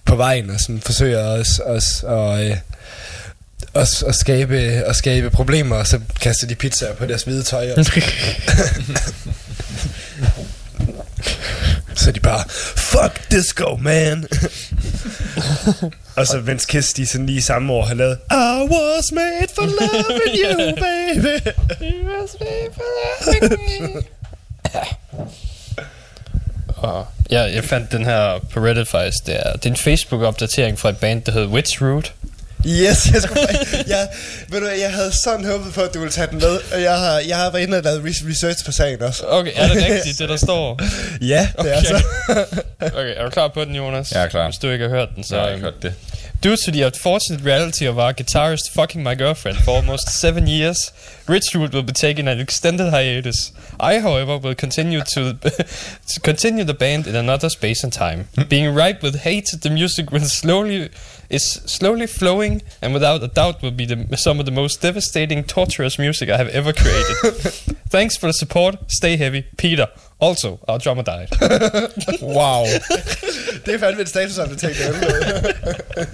[0.05, 2.57] på vejen, og sådan forsøger os, os og, øh,
[3.73, 7.69] os, at, skabe, at skabe problemer, og så kaster de pizzaer på deres hvide tøj.
[7.77, 7.85] Og
[11.97, 14.27] så er de bare, fuck disco, man.
[16.17, 19.61] og så mens Kiss, de sådan lige samme år har lavet, I was made for
[19.61, 21.47] loving you, baby.
[21.81, 22.83] I was made for
[23.25, 24.01] loving you.
[26.77, 29.25] Og ja, jeg fandt den her på Reddit faktisk.
[29.25, 32.13] Det er, det er en Facebook-opdatering fra et band, der hedder Witch Root.
[32.67, 33.41] Yes, jeg skulle,
[33.87, 34.07] ja,
[34.49, 36.97] Ved du jeg havde sådan håbet på, at du ville tage den med, og jeg
[36.97, 39.23] har, jeg har været inde og lavet res- research på sagen også.
[39.27, 40.79] Okay, er det rigtigt, det der står?
[41.27, 41.85] Ja, det er Okay.
[41.87, 42.03] så.
[42.99, 44.11] Okay, er du klar på den, Jonas?
[44.11, 44.45] Jeg er klar.
[44.49, 45.27] Hvis du ikke har hørt den, så...
[45.29, 45.93] Så har jeg ikke hørt det.
[46.43, 50.77] Due to the unfortunate reality of our guitarist fucking my girlfriend for almost seven years,
[51.29, 53.35] Richwood will be taking an extended hiatus.
[53.91, 55.21] I, however, will continue to,
[56.13, 58.27] to continue the band in another space and time.
[58.49, 60.89] Being ripe with hate, the music will slowly
[61.29, 65.43] is slowly flowing, and without a doubt will be the, some of the most devastating,
[65.43, 67.15] torturous music I have ever created.
[67.91, 68.75] Thanks for the support.
[68.87, 69.87] Stay heavy, Peter.
[70.19, 71.27] Also, our drummer died.
[72.21, 72.65] Wow.
[73.65, 75.01] Det er fandme et statusopdatering.
[75.01, 75.41] det er
[75.95, 76.07] det.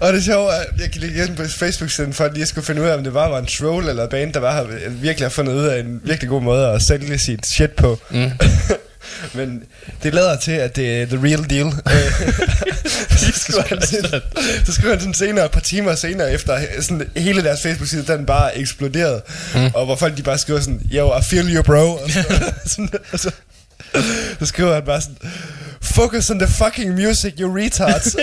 [0.00, 2.82] Og det er, at jeg kan lige ind på Facebook-siden for at lige skulle finde
[2.82, 5.24] ud af, om det bare var en troll eller et band, der var her, virkelig
[5.24, 7.98] har fundet ud af en virkelig god måde at sælge sit shit på.
[8.10, 8.30] Mm.
[9.34, 9.62] Men
[10.02, 11.66] det lader til, at det er the real deal.
[11.92, 14.20] Øh, så, skriver han sådan,
[14.66, 18.26] så skriver han sådan senere, et par timer senere efter, sådan hele deres Facebook-side, den
[18.26, 19.22] bare eksploderet.
[19.54, 19.70] Mm.
[19.74, 21.94] Og hvor folk de bare skriver sådan, yo, I feel you, bro.
[21.94, 22.24] Og så,
[22.66, 23.30] sådan, og så,
[24.38, 25.16] så skriver han bare sådan,
[25.82, 28.16] focus on the fucking music, you retards.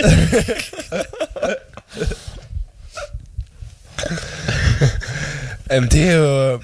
[5.70, 6.60] Jamen det er jo...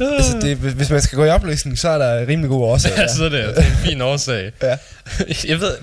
[0.00, 2.92] Altså det, hvis man skal gå i opløsning, så er der rimelig god årsag.
[2.96, 4.52] Ja, så er det, det er en fin årsag.
[4.62, 4.76] Ja.
[5.48, 5.74] Jeg ved,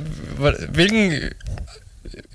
[0.70, 1.14] hvilken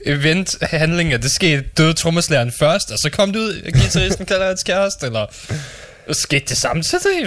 [0.06, 1.78] event handling er det sket?
[1.78, 5.26] Døde trommeslæren først, og så kom det ud, at guitaristen kalder hans kæreste, eller
[6.12, 7.22] skete det samtidig?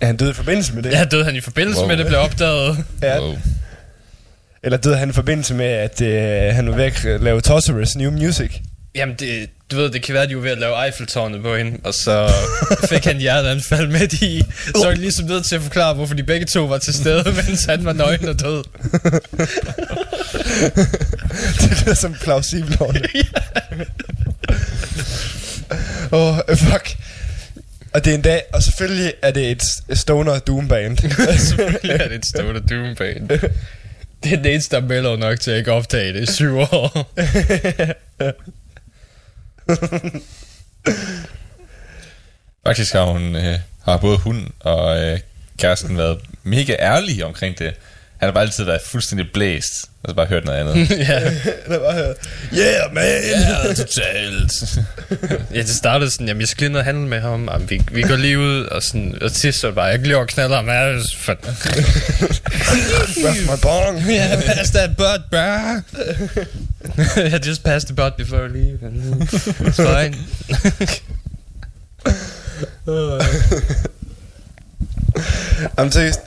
[0.00, 0.90] Er han død i forbindelse med det?
[0.92, 1.86] Ja, døde han i forbindelse Wow.
[1.88, 2.84] med, at det blev opdaget.
[3.02, 3.20] Ja.
[3.20, 3.36] Wow.
[4.62, 8.10] Eller døde han i forbindelse med, at øh, han var væk at lave Torturous New
[8.10, 8.52] Music?
[8.94, 11.56] Jamen, det, du ved, det kan være, at de var ved at lave Eiffeltårnet på
[11.56, 12.32] hende, og så
[12.90, 14.42] fik han hjerteanfald med i.
[14.74, 17.24] Så er de ligesom nødt til at forklare, hvorfor de begge to var til stede,
[17.46, 18.64] mens han var nøgen og død.
[21.60, 23.26] det er som plausibelt over det.
[26.12, 26.96] Åh, oh, fuck.
[27.92, 29.62] Og det er en dag, og selvfølgelig er det et
[29.98, 30.98] stoner doom band.
[31.38, 33.28] Selvfølgelig er det et stort doom band.
[34.24, 36.58] Det er den eneste, der er mellow nok til at ikke optage det i syv
[36.58, 37.12] år.
[42.66, 45.20] Faktisk har hun øh, har både hun og øh,
[45.58, 47.74] kæresten været mega ærlige omkring det.
[48.22, 50.90] Han har bare altid været fuldstændig blæst, og så bare hørt noget andet.
[51.08, 51.20] ja.
[51.70, 52.14] det var her.
[52.54, 53.04] Yeah, man!
[53.04, 54.78] ja, totalt.
[55.54, 57.82] ja, det startede sådan, jamen jeg skal lige ned og handle med ham, jamen, vi,
[57.92, 60.16] vi går lige ud, og, sådan, og til så er det bare, jeg går lige
[60.16, 61.36] over og knaller ham, ja, for...
[63.28, 64.10] Rest my bong.
[64.10, 65.80] yeah, pass that butt, bro.
[67.36, 68.78] I just passed the butt before I leave.
[68.82, 70.16] and It's fine.
[75.78, 76.20] Jamen seriøst.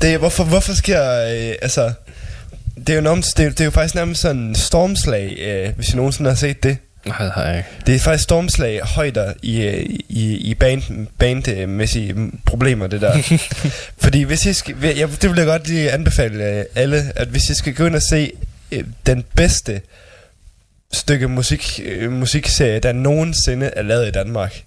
[0.00, 1.92] Det, hvorfor, hvorfor sker, øh, altså...
[2.76, 5.76] Det er, jo nærmest, det, er, det er jo faktisk nærmest sådan en stormslag, øh,
[5.76, 6.78] hvis I nogensinde har set det.
[7.06, 7.62] Nej, nej.
[7.86, 12.14] Det er faktisk stormslag højder i, øh, i, i band, bandmæssige
[12.44, 13.38] problemer, det der.
[14.02, 17.50] Fordi hvis I skal, jeg, det vil jeg godt lige anbefale øh, alle, at hvis
[17.50, 18.32] I skal gå ind og se
[18.72, 19.80] øh, den bedste
[20.92, 24.62] stykke musik, øh, musikserie, der nogensinde er lavet i Danmark.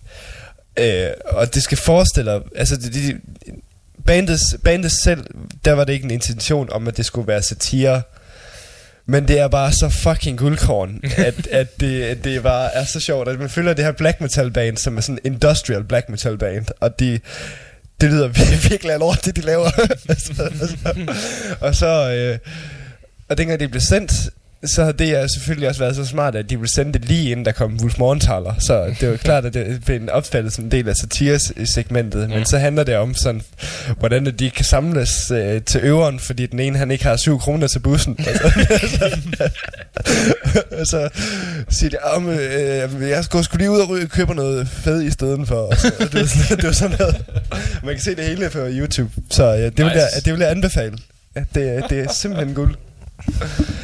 [0.77, 3.17] Øh, og det skal forestille altså det, det,
[4.05, 5.25] bandet, bandet selv,
[5.65, 8.01] der var det ikke en intention om, at det skulle være satire.
[9.05, 12.99] Men det er bare så fucking guldkorn, at, at, det, at det bare er så
[12.99, 16.09] sjovt, at man følger det her black metal band, som er sådan en industrial black
[16.09, 17.19] metal band, og de,
[18.01, 19.69] det lyder vir- virkelig af lort, det de laver.
[20.09, 20.77] altså, altså,
[21.61, 22.37] og så, øh,
[23.29, 24.11] og dengang det blev sendt,
[24.65, 27.31] så har det jeg selvfølgelig også været så smart, at de ville sende det lige
[27.31, 28.53] inden der kom Wolf Morgenthaler.
[28.59, 32.29] Så det var klart, at det blev opfattet som en del af satiresegmentet.
[32.29, 33.41] Men så handler det om sådan,
[33.99, 37.67] hvordan de kan samles øh, til øveren, fordi den ene han ikke har 7 kroner
[37.67, 38.19] til bussen.
[38.19, 38.51] Og så,
[40.79, 41.09] og så
[41.69, 45.47] siger de, at øh, jeg sgu lige ud og ryge, køber noget fed i stedet
[45.47, 45.55] for.
[45.55, 47.25] Og så, det, var sådan, det var sådan noget.
[47.83, 49.11] Man kan se det hele på YouTube.
[49.29, 49.97] Så ja, det, vil Nice.
[49.97, 50.97] jeg, det vil jeg anbefale.
[51.35, 52.75] Ja, det, det er simpelthen guld.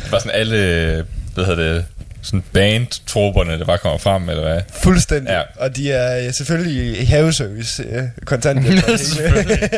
[0.06, 1.86] Det var sådan alle, hvad hedder det,
[2.22, 4.62] sådan bandtrupperne, der bare kommer frem, eller hvad?
[4.74, 5.32] Fuldstændig.
[5.32, 5.41] Ja.
[5.56, 8.03] Og de er selvfølgelig i haveservice øh.
[8.97, 9.70] Selvfølgelig.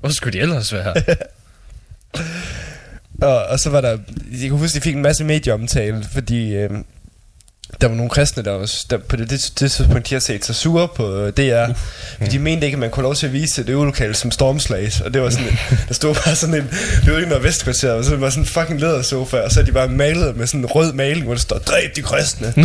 [0.00, 0.94] Hvor skulle de ellers være?
[3.22, 3.98] og, og så var der,
[4.32, 6.70] jeg kan huske, de fik en masse medieomtale, fordi øh,
[7.80, 10.54] der var nogle kristne, der, var, der på det, det tidspunkt, de har set sig
[10.54, 11.68] sure på øh, DR.
[12.20, 12.30] Uh.
[12.30, 15.00] De mente ikke, at man kunne lov til at vise et øvelokale som stormslags.
[15.00, 15.58] Og det var sådan,
[15.88, 16.68] der stod bare sådan en,
[17.04, 19.64] det var ikke noget vestkvarter, og så var sådan en fucking lædersofa, og så er
[19.64, 22.52] de bare malet med sådan en rød maling, hvor der står, dræb de kristne.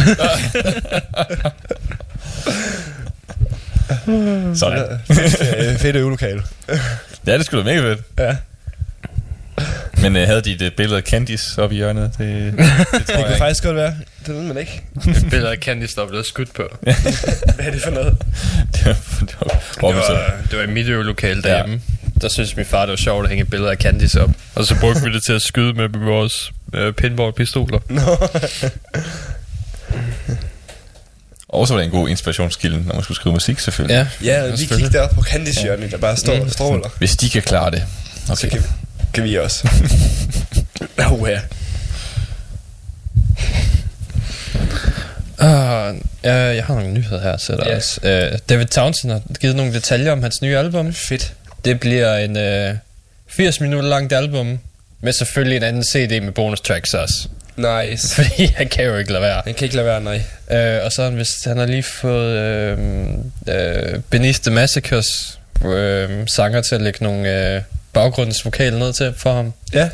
[4.55, 4.99] Sådan.
[5.07, 6.43] fedt, øh, fedt øvelokale.
[7.28, 7.99] Ja, det skulle da mega fedt.
[8.20, 8.36] Ja.
[10.01, 12.12] Men øh, havde de et øh, billede af Candice oppe i hjørnet?
[12.18, 13.93] Det, det tror Det kunne faktisk godt være.
[14.28, 14.82] Det ved man ikke.
[15.30, 16.63] Billeder af Candice, der er blevet skudt på.
[16.82, 18.17] Hvad er det for noget?
[18.76, 19.36] det var, det
[19.82, 21.82] var, Det så- var, det var i mit øvelokale derhjemme.
[22.22, 24.30] Der synes min far, det var sjovt at hænge et billede af Candice op.
[24.55, 27.80] Og så brugte vi det til at skyde med vores øh, pinball-pistoler.
[31.49, 34.07] Og så var det en god inspirationskilde, når man skulle skrive musik, selvfølgelig.
[34.24, 36.89] Ja, vi kigger derop på Candice hjørnet, der bare står og stråler.
[36.97, 37.84] Hvis de kan klare det.
[38.26, 38.49] Så Okay.
[38.49, 38.63] kan,
[39.13, 39.70] kan vi også.
[41.11, 41.39] oh, ja.
[45.41, 45.45] Uh,
[46.24, 47.76] jeg, jeg har nogle nyheder her til dig Ja.
[47.76, 47.99] også.
[48.03, 50.93] Uh, David Townsend har givet nogle detaljer om hans nye album.
[50.93, 51.34] Fedt.
[51.66, 52.38] Det bliver en
[52.72, 52.78] uh,
[53.30, 54.60] 80 minutter langt album,
[55.01, 57.28] med selvfølgelig en anden CD med bonus tracks også.
[57.57, 58.16] Nice.
[58.16, 59.41] Fordi han kan jo ikke lade være.
[59.45, 60.16] Han kan ikke lade være, nej.
[60.80, 62.80] Uh, og så har han, har lige fået uh,
[63.47, 65.72] uh, Beneath the Massacres uh,
[66.28, 67.62] sanger til at lægge nogle uh,
[67.93, 69.53] baggrundsvokaler ned til for ham.
[69.74, 69.89] Ja.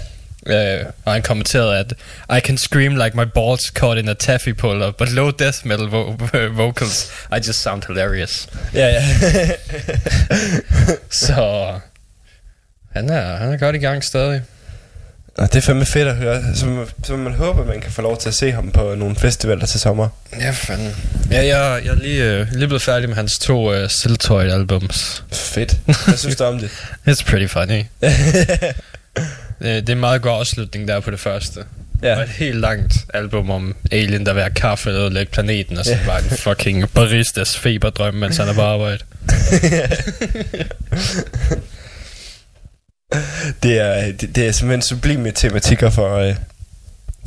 [0.50, 1.93] Uh, og han kommenterede, at
[2.38, 5.86] I can scream like my balls caught in a taffy puller, but low death metal
[5.88, 6.16] vo-
[6.56, 8.48] vocals, I just sound hilarious.
[8.74, 9.02] Ja, ja.
[11.26, 11.74] Så
[12.93, 14.41] han er, han er godt i gang stadig.
[15.38, 16.43] Og det er fandme fedt at høre.
[16.56, 19.66] Så, så man håber, man kan få lov til at se ham på nogle festivaler
[19.66, 20.10] til sommer.
[20.39, 20.96] Ja, fanden.
[21.32, 25.24] Ja, jeg, jeg er lige, uh, lige blevet færdig med hans to uh, Siltoid albums.
[25.34, 25.78] Fedt.
[25.86, 26.70] Hvad synes du om det?
[27.10, 27.84] It's pretty funny.
[29.16, 29.26] det,
[29.59, 31.59] det er en meget god afslutning der på det første.
[32.03, 32.16] Ja.
[32.16, 35.86] Og et helt langt album om alien, der vil have kaffe og ødelægge planeten, og
[35.86, 35.99] så Ja.
[36.05, 38.99] bare en fucking baristas feberdrøm, mens han er på arbejde.
[43.63, 46.36] det, er, det, det er simpelthen sublime tematikker for, øh,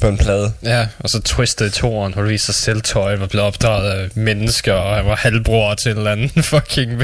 [0.00, 0.52] for en plade.
[0.62, 3.90] Ja, og så Twisted i toren, hvor det viser sig selv tøj, var blevet opdraget
[3.90, 7.02] af mennesker, og han var halvbror til en eller anden fucking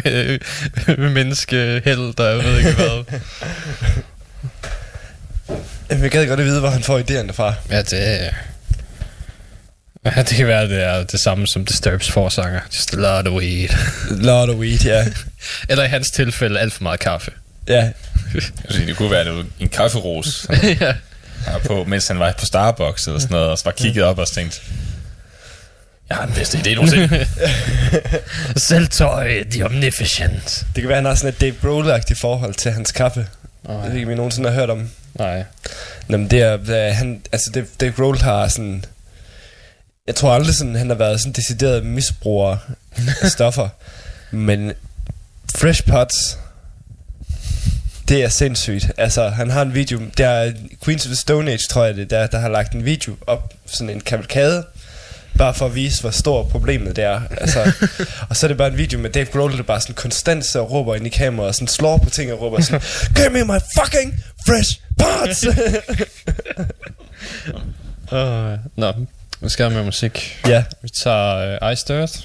[0.99, 3.18] menneskeheld, der jeg ved ikke hvad.
[5.90, 7.55] Jamen, Jeg gad godt at vide, hvor han får idéerne fra.
[7.70, 8.30] Ja, det...
[10.05, 12.61] Ja, det kan være, det er det samme som Disturbs forsanger.
[12.74, 13.68] Just a lot of weed.
[14.28, 15.05] Lot of weed, ja.
[15.68, 17.30] Eller i hans tilfælde, alt for meget kaffe.
[17.68, 17.90] Ja.
[18.34, 20.47] Altså, det kunne være noget, en kafferos,
[20.80, 20.95] ja.
[21.47, 24.18] var på, mens han var på Starbucks eller sådan noget, og så bare kiggede op
[24.18, 24.61] og så tænkte,
[26.09, 27.26] jeg har den bedste idé nogensinde.
[28.57, 30.66] Selvtøj, the omnificent.
[30.74, 33.26] Det kan være, han har sådan et Dave Grohl-agtigt forhold til hans kaffe.
[33.65, 34.91] Oh, Jeg ved ikke, om I nogensinde har hørt om.
[35.15, 35.45] Nej.
[36.09, 38.85] Nå, men det er, han, altså Dave, Dave Grohl har sådan,
[40.07, 42.57] jeg tror aldrig sådan, han har været sådan decideret misbruger
[43.23, 43.69] af stoffer.
[44.31, 44.73] Men
[45.57, 46.39] Fresh Pots,
[48.09, 48.93] det er sindssygt.
[48.97, 50.53] Altså, han har en video, der er
[50.85, 53.17] Queens of the Stone Age, tror jeg det er, der, der har lagt en video
[53.27, 54.65] op, sådan en kavalkade,
[55.39, 57.20] bare for at vise, hvor stort problemet det er.
[57.41, 57.72] Altså,
[58.28, 60.62] og så er det bare en video med Dave Grohl, der bare sådan konstant så
[60.62, 62.80] råber ind i kameraet, og sådan slår på ting og råber sådan,
[63.16, 65.47] Give me my fucking fresh pots!
[68.12, 68.93] Uh, nå,
[69.41, 70.41] hvad skal med musik?
[70.47, 72.18] ja, Vi tager uh, Ice Earth,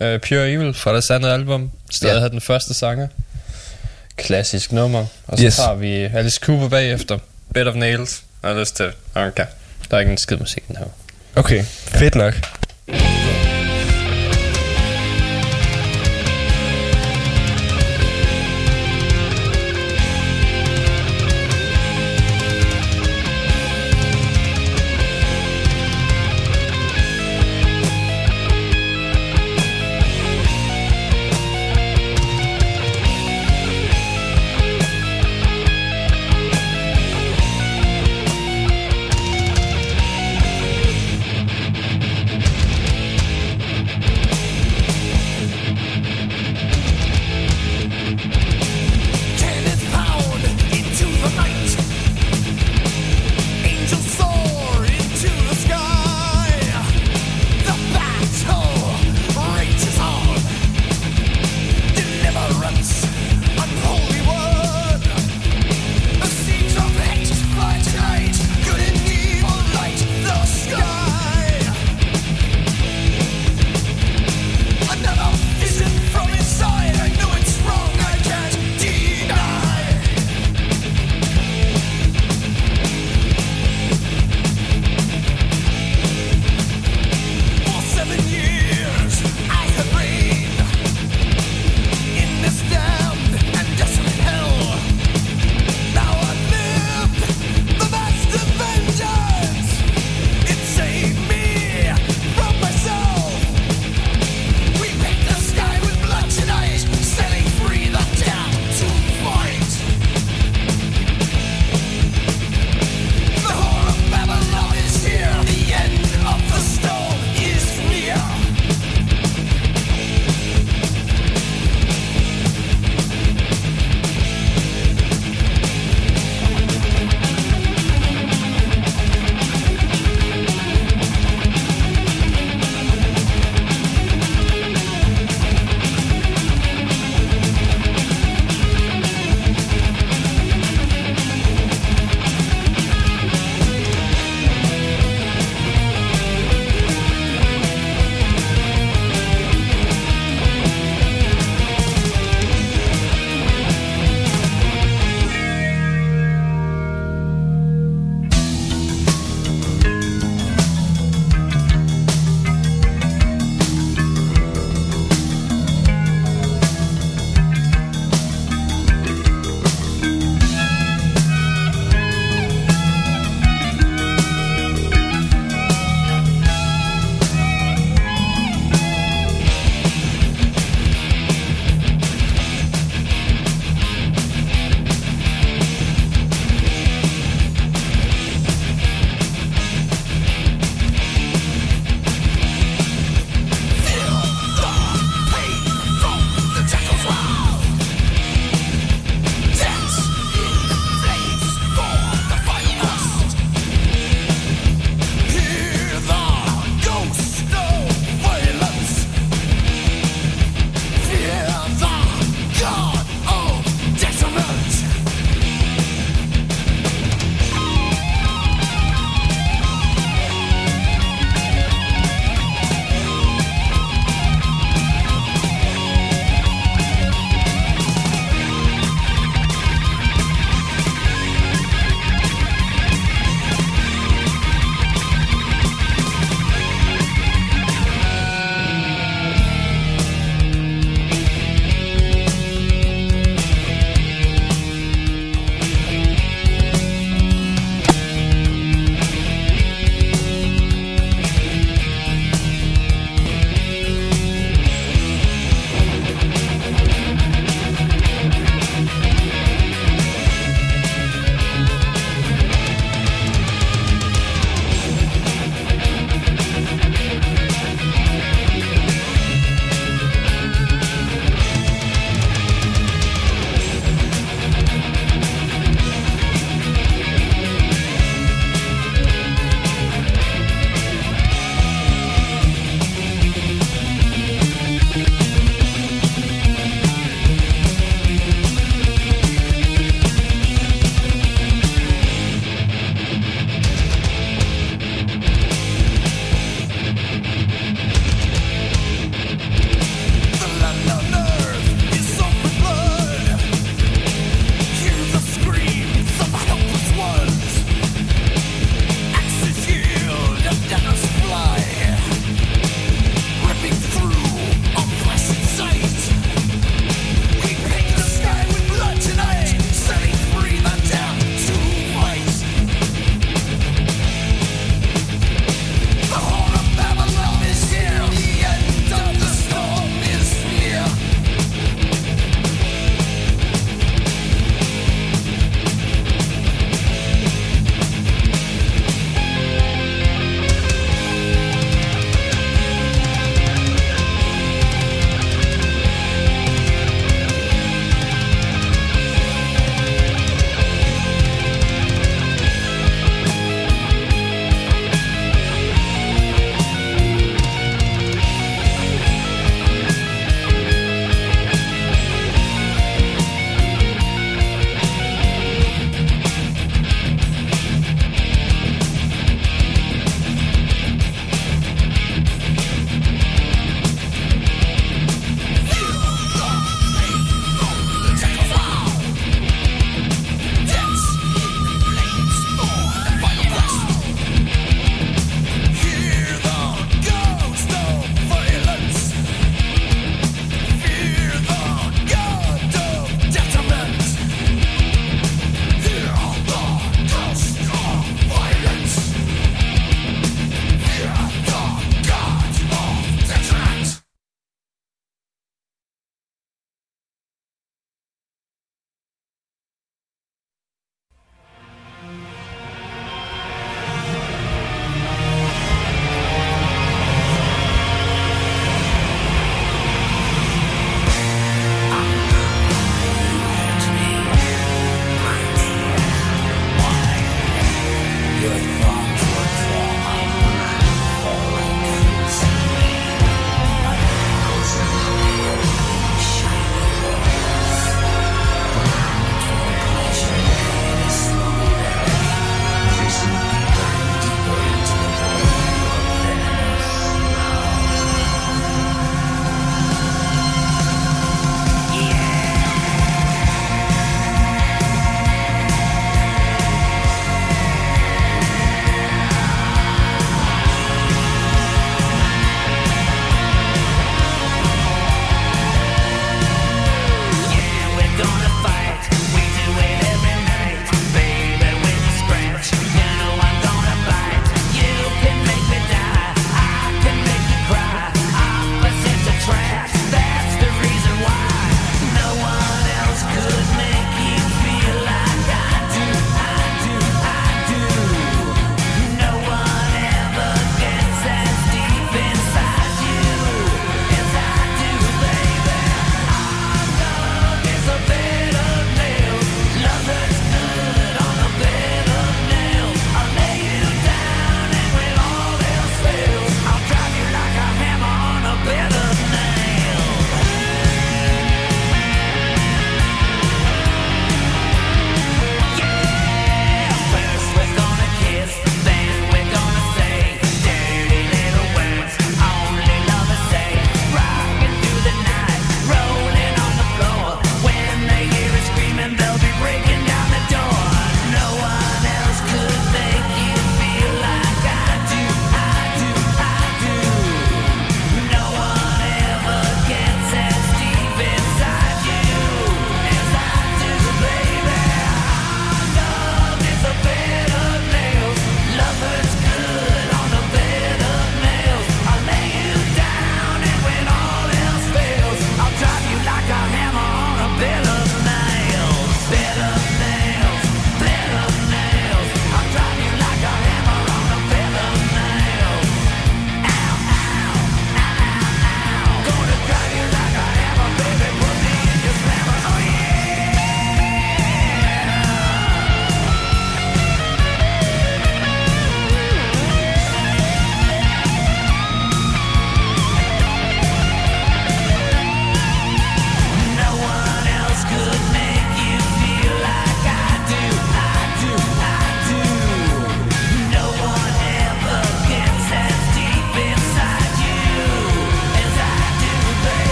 [0.00, 1.70] uh, Pure Evil fra deres andet album.
[1.90, 2.18] Stadig Ja.
[2.18, 3.08] havde den første sanger.
[4.16, 5.06] Klassisk nummer.
[5.26, 5.56] Og så Yes.
[5.56, 7.18] tager vi Alice Cooper bagefter.
[7.54, 8.22] Bed of Nails.
[8.44, 8.92] Har lyst til...
[9.14, 9.46] Okay.
[9.90, 10.84] Der er ikke en skid musik den her.
[11.36, 12.34] Okay, fedt nok.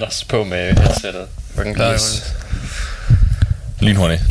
[0.00, 1.26] Er på med headsetet.
[1.54, 2.34] Fucking klar, Yes.
[3.80, 4.22] Lynhurtigt.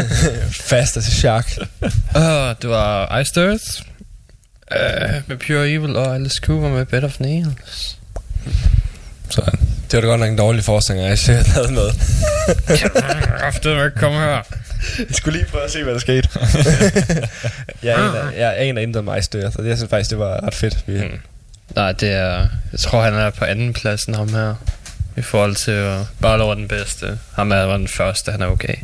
[0.70, 1.46] Fast as a shark.
[2.16, 3.64] Uh, det var Iced Earth.
[4.70, 7.98] Uh, med Pure Evil og Alice Cooper med Bed of Nails.
[9.30, 9.58] Sådan.
[9.90, 11.90] Det var da godt nok en dårlig forsanger, jeg selv havde med.
[13.42, 14.42] Aften ikke komme her.
[14.98, 16.28] Jeg skulle lige prøve at se, hvad der skete.
[17.82, 20.54] jeg, aner, jeg aner intet om Ice Earth, og jeg synes faktisk, det var ret
[20.54, 20.78] fedt.
[20.86, 21.18] Vi, Mm.
[21.76, 22.46] Nej, det er...
[22.72, 24.54] Jeg tror, han er på anden pladsen, ham her.
[25.16, 27.18] I forhold til at bare over den bedste.
[27.34, 28.74] Ham er var den første, han er okay.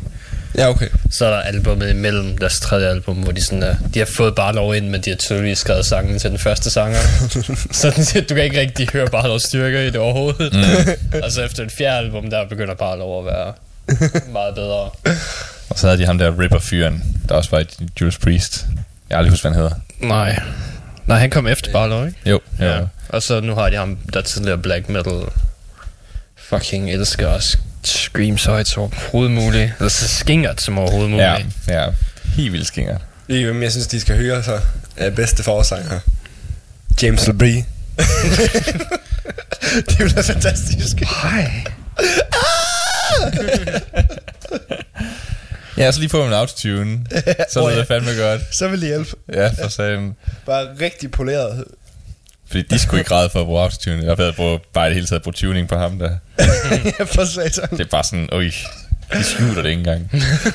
[0.57, 0.87] Ja, okay.
[1.11, 4.35] Så er der albumet imellem, deres tredje album, hvor de sådan er, de har fået
[4.35, 6.99] Barlow ind, men de har tydeligvis skrevet sangen til den første sanger.
[7.71, 10.53] så den siger, du kan ikke rigtig høre Barlows styrker i det overhovedet.
[10.53, 11.21] Mm.
[11.23, 13.53] og så efter et fjerde album, der begynder Barlow at være
[14.31, 14.89] meget bedre.
[15.69, 17.65] Og så havde de ham der Ripper-fyren, der også var i
[18.01, 18.65] Judas Priest.
[19.09, 19.75] Jeg har aldrig huske, hvad han hedder.
[19.99, 20.39] Nej.
[21.05, 22.17] Nej, han kom efter Barlow, ikke?
[22.25, 22.65] Jo, jo.
[22.65, 22.79] Ja.
[23.09, 25.21] Og så nu har de ham, der tidligere black metal
[26.49, 29.71] fucking elsker at scream så højt som overhovedet muligt.
[29.77, 31.27] Eller så skingert som overhovedet muligt.
[31.67, 31.91] Ja, ja.
[32.35, 32.97] Helt vildt skinger.
[33.27, 34.59] I, hvem jeg synes, de skal høre så
[34.97, 35.99] er bedste forsanger.
[37.01, 37.55] James LeBrie.
[39.87, 40.97] det er jo fantastisk.
[41.21, 41.63] Hej.
[45.77, 46.99] Ja, så lige få en autotune.
[47.51, 47.79] Så lyder ja.
[47.79, 48.41] det fandme godt.
[48.55, 49.09] Så vil det hjælpe.
[49.33, 50.15] Ja, for sagen.
[50.45, 51.63] Bare rigtig poleret.
[52.49, 54.05] Fordi de skulle ikke græde for at bruge autotune.
[54.05, 56.11] Jeg ved, bruge, bare i det hele taget bruge tuning på ham der.
[56.39, 57.69] Ja, for satan.
[57.77, 58.43] Det er bare sådan, øj,
[59.13, 60.11] de skjuler det ikke engang.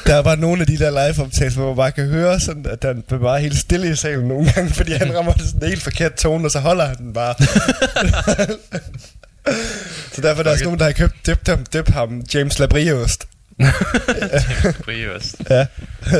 [0.06, 2.82] Der er bare nogle af de der live-optagelser, hvor man bare kan høre, sådan, at
[2.82, 5.82] den er bare helt stille i salen nogle gange, fordi han rammer sådan en helt
[5.82, 7.34] forkert tone, og så holder han den bare.
[10.12, 13.28] så derfor er der også nogen, der har købt dip, ham, dip ham James Labriost.
[14.84, 15.34] Brios.
[15.50, 15.66] Ja.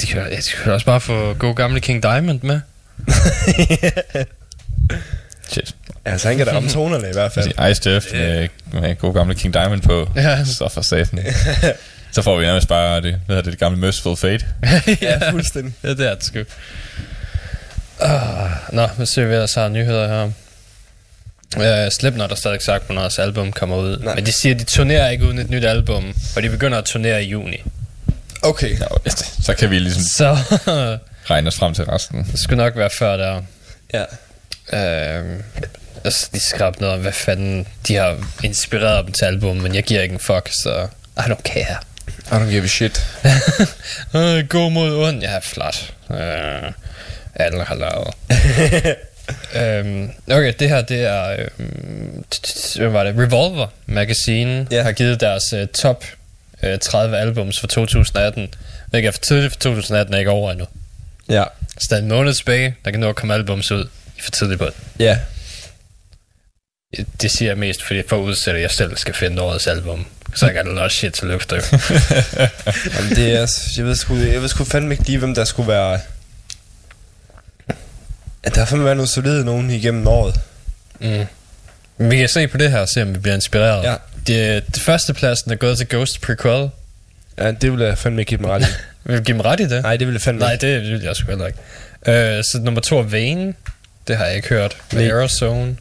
[0.00, 2.60] De kan, de kan også bare få god gamle King Diamond med.
[5.48, 5.74] Shit.
[6.04, 7.52] altså, han kan da ramme tonerne i hvert fald.
[7.58, 8.48] Altså, Ice Earth med,
[8.80, 10.10] med god gamle King Diamond på.
[10.16, 10.44] Ja.
[10.44, 11.18] Så for satan.
[12.12, 14.46] Så får vi nærmest bare det, hvad det, det gamle Merciful Fate.
[15.02, 15.72] Ja, fuldstændig.
[15.82, 16.38] Ja, det er det sgu.
[18.04, 20.24] Uh, nå, hvad ser vi ellers har af nyheder her?
[21.56, 23.98] Uh, Slipknot har stadig sagt, hvornår deres album kommer ud.
[23.98, 24.14] Nej.
[24.14, 26.84] Men de siger, at de turnerer ikke uden et nyt album, og de begynder at
[26.84, 27.62] turnere i juni.
[28.44, 28.76] Okay.
[28.78, 28.86] Nå,
[29.42, 30.36] så kan vi ligesom Så
[31.30, 32.24] regne os frem til resten.
[32.32, 33.42] det skulle nok være før der.
[33.94, 34.02] Ja.
[34.72, 35.30] Uh,
[36.04, 39.82] altså, de skrev noget om, hvad fanden de har inspireret dem til album, men jeg
[39.82, 41.76] giver ikke en fuck, så I don't care.
[42.08, 43.06] I don't give a shit.
[44.14, 45.22] Øh, God mod ond.
[45.22, 45.92] Ja, flot.
[46.10, 46.72] Øh,
[47.34, 48.14] alle har lavet.
[49.86, 51.36] øhm, okay, det her, det er...
[51.58, 52.24] Øhm,
[52.76, 53.14] hvad var det?
[53.18, 54.82] Revolver Magazine Ja.
[54.82, 56.04] har givet deres øh, top
[56.66, 58.54] øh, 30 albums for 2018.
[58.90, 60.66] Hvilket er for tidligt, for 2018 er ikke over endnu.
[61.28, 61.44] Ja.
[61.78, 63.88] Så der er en måned tilbage, der kan nå at komme albums ud.
[64.18, 64.74] I for tidligt på det.
[64.98, 65.18] Ja.
[67.22, 70.06] Det siger jeg mest, fordi for at udsætte, at jeg selv skal finde årets album.
[70.34, 71.56] Så jeg kan have shit til løfter.
[72.96, 73.46] Jamen, det er,
[73.76, 76.00] jeg ved sgu, jeg ved sgu fandme ikke lige, hvem der skulle være...
[78.44, 80.40] Ja, der har fandme været nogle solide nogen igennem året.
[81.00, 81.26] Mm.
[81.98, 83.84] Vi kan se på det her og se, om vi bliver inspireret.
[83.84, 83.94] Ja.
[84.26, 86.70] Det, det første pladsen er gået til Ghost Prequel.
[87.38, 88.64] Ja, det vil jeg fandme ikke give dem ret i.
[89.06, 89.82] Vil du give dem ret i det?
[89.82, 91.58] Nej, det vil jeg fandme Nej, det vil jeg sgu heller ikke.
[92.06, 93.54] Uh, så nummer to er Vane.
[94.08, 94.76] Det har jeg ikke hørt.
[94.92, 95.10] Med Nej.
[95.10, 95.76] Aerozone.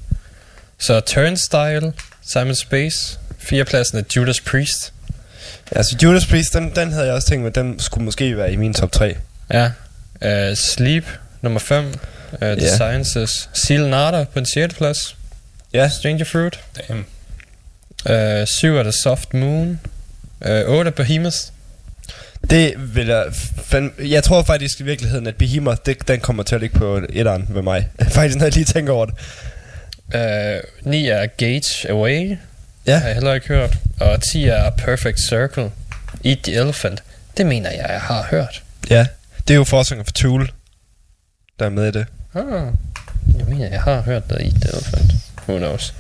[0.80, 1.94] Så Turnstile.
[2.32, 3.20] Simon Space.
[3.40, 4.94] Fjerdepladsen er Judas Priest.
[5.72, 8.56] Altså, Judas Priest, den, den havde jeg også tænkt mig, den skulle måske være i
[8.56, 9.16] min top 3.
[9.54, 9.66] Ja.
[10.50, 11.06] Uh, Sleep.
[11.42, 11.86] Nummer 5.
[11.86, 11.94] Uh,
[12.40, 12.76] The Ja.
[12.76, 13.50] Sciences.
[13.54, 15.16] Seal Nada på en sjette plads.
[15.74, 15.90] Ja.
[15.90, 16.60] Stranger Fruit.
[16.88, 17.06] Damn.
[18.10, 19.80] Uh, 7 er The Soft Moon.
[20.46, 21.38] Uh, 8 er Behemoth.
[22.50, 23.26] Det vil jeg...
[23.64, 27.02] Fand, jeg tror faktisk i virkeligheden, at Behemoth, det, den kommer til at ligge på
[27.10, 27.90] etteren ved mig.
[28.16, 29.16] faktisk, når jeg lige tænker over det.
[30.86, 32.38] Uh, 9 er Gage Away,
[32.88, 32.98] Ja.
[32.98, 33.78] har jeg heller ikke hørt.
[34.00, 35.72] Og 10 er Perfect Circle.
[36.26, 37.04] Eat the Elephant.
[37.38, 38.64] Det mener jeg, jeg har hørt.
[38.90, 39.08] Ja.
[39.48, 40.52] Det er jo forsanger for Tool,
[41.60, 42.06] der er med i det.
[42.36, 42.44] Ah,
[43.38, 45.12] jeg mener, jeg har hørt noget Eat the Elephant.
[45.48, 45.94] Who knows?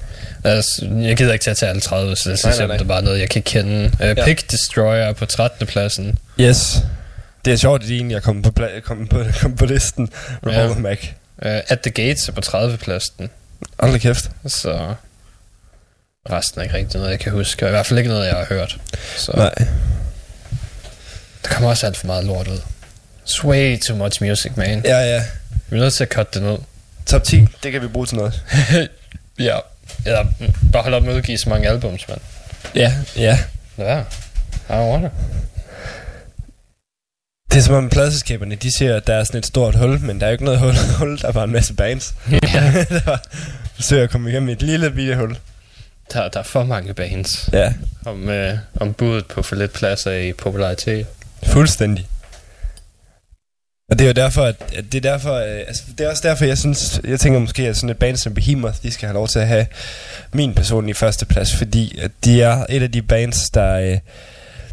[0.43, 2.85] Altså, jeg gider ikke til at tage alle 30, så det synes jeg, det er
[2.85, 3.91] bare noget, jeg kan kende.
[3.93, 4.25] Uh, Ja.
[4.25, 5.67] Pick Destroyer er på 13.
[5.67, 6.17] pladsen.
[6.39, 6.77] Yes.
[7.45, 10.09] Det er sjovt, at de egentlig er kommet på, pla- kommet på, kommet på listen.
[10.47, 10.79] Revolver Ja.
[10.79, 10.97] Mac.
[11.01, 12.77] Uh, At the Gates er på 30.
[12.77, 13.29] pladsen.
[13.79, 14.31] Hold kæft.
[14.47, 14.93] Så
[16.31, 17.65] resten er ikke rigtig noget, jeg kan huske.
[17.65, 18.77] Og I hvert fald ikke noget, jeg har hørt.
[19.17, 19.53] Så Nej.
[21.43, 22.59] der kommer også alt for meget lort ud.
[23.27, 24.81] It's way too much music, man.
[24.85, 25.23] Ja, ja.
[25.69, 26.57] Vi er nødt til at cutte det ned.
[27.05, 28.41] Top 10, det kan vi bruge til noget.
[29.39, 29.57] ja.
[30.05, 30.25] Eller
[30.71, 32.19] bare holde op med at udgive så mange albums, mand.
[32.75, 33.39] Ja, ja.
[33.77, 33.99] Ja.
[34.69, 35.11] I it.
[37.51, 40.19] Det er som om pladselskaberne, de siger, at der er sådan et stort hul, men
[40.19, 40.73] der er jo ikke noget hul.
[40.99, 42.15] hul der er bare en masse bands.
[42.31, 42.37] Ja.
[43.05, 43.17] der
[43.75, 45.37] forsøger at komme igennem et lille bitte hul.
[46.13, 47.73] Der, der er for mange bands Ja,
[48.05, 51.05] om, øh, om budet på for lidt pladser i popularitet.
[51.43, 52.07] fuldstændig.
[53.89, 56.27] Og det er jo derfor, at, at det er derfor, øh, altså, det er også
[56.27, 59.13] derfor, jeg synes, jeg tænker måske, at sådan et band som Behemoth, de skal have
[59.13, 59.65] lov til at have
[60.33, 63.97] min person i første plads, fordi at de er et af de bands, der, øh,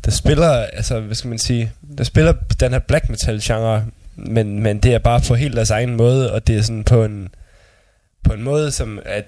[0.04, 3.84] der spiller, altså, hvad skal man sige, der spiller den her black metal genre,
[4.16, 7.04] men, men det er bare på helt deres egen måde, og det er sådan på
[7.04, 7.28] en,
[8.24, 9.24] på en måde, som at,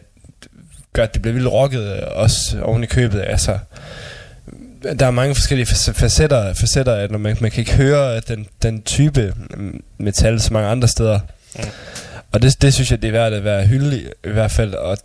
[0.93, 3.59] gør, at det bliver vildt rocket, også oven i købet, altså,
[4.99, 8.47] der er mange forskellige fac- facetter, facetter at når man, man kan ikke høre den,
[8.63, 9.35] den type
[9.99, 11.21] metal så mange andre steder.
[11.57, 11.63] Mm.
[12.33, 14.75] Og det, det synes jeg, det er værd at være hyldig i hvert fald.
[14.75, 14.99] Og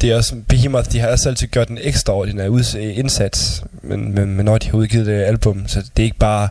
[0.00, 4.44] det er også, Behemoth, de har også altid gjort en ekstraordinær indsats, men, men, men
[4.44, 6.48] når de har udgivet det album, så det er ikke bare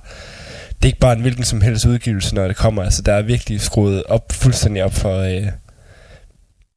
[0.75, 2.83] det er ikke bare en hvilken som helst udgivelse, når det kommer.
[2.83, 5.47] Altså, der er virkelig skruet op, fuldstændig op for, øh,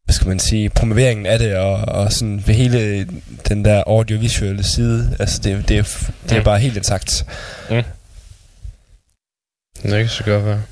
[0.09, 3.07] hvad skal man sige, promoveringen af det, og, og sådan ved hele
[3.49, 5.17] den der audiovisuelle side.
[5.21, 5.83] Altså, det, det, er,
[6.29, 6.45] det er Mm.
[6.45, 7.25] bare helt intakt.
[7.69, 7.85] Det
[9.91, 10.63] kan så godt være.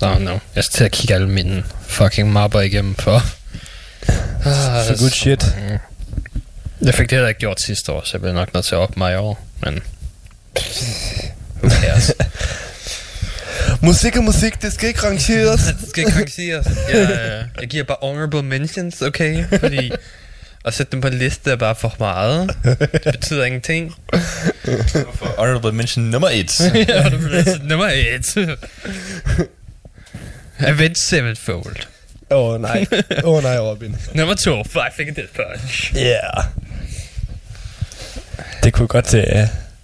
[0.00, 0.38] No, no.
[0.56, 3.16] Jeg skal til at kigge alle mine fucking mapper igennem for...
[3.16, 5.54] Ah, For good shit.
[5.70, 5.78] Mm.
[6.86, 8.78] Jeg fik det heller ikke gjort sidste år, så jeg bliver nok nødt til at
[8.78, 9.74] op mig i år, men...
[11.62, 12.12] Who cares?
[13.82, 15.60] Musik og musik, det skal ikke rangeres.
[15.80, 16.66] det skal ikke rangeres.
[16.92, 19.44] Jeg, jeg giver bare honorable mentions, okay?
[19.60, 19.92] Fordi
[20.64, 22.56] at sætte dem på en liste er bare for meget.
[23.04, 23.94] Det betyder ingenting.
[25.38, 26.60] Honorable mention nummer 1.
[26.88, 27.08] ja,
[27.62, 28.58] nummer et.
[30.58, 31.76] Avenged Sevenfold.
[32.30, 32.86] Åh oh, nej.
[33.24, 33.96] Åh oh, nej, Robin.
[34.14, 35.96] Nummer to, Five Finger Death Punch.
[35.96, 36.44] Yeah.
[38.64, 39.20] Det kunne godt uh,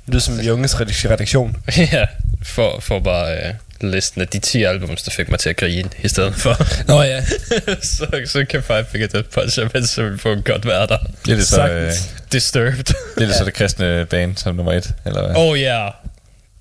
[0.07, 1.57] lyde som unges redak- redaktion.
[1.93, 2.05] ja,
[2.43, 5.91] for, for bare uh, listen af de 10 albums, der fik mig til at grine
[6.03, 6.57] i stedet for.
[6.89, 7.25] Nå ja.
[7.97, 10.99] så, så kan Five Finger Death Punch og Avenged Sevenfold godt være der.
[11.27, 11.93] Det er det så, øh.
[12.33, 12.85] Disturbed.
[12.85, 15.37] det, er det, så det kristne band som nummer 1, eller hvad?
[15.37, 15.81] oh ja.
[15.81, 15.93] Yeah.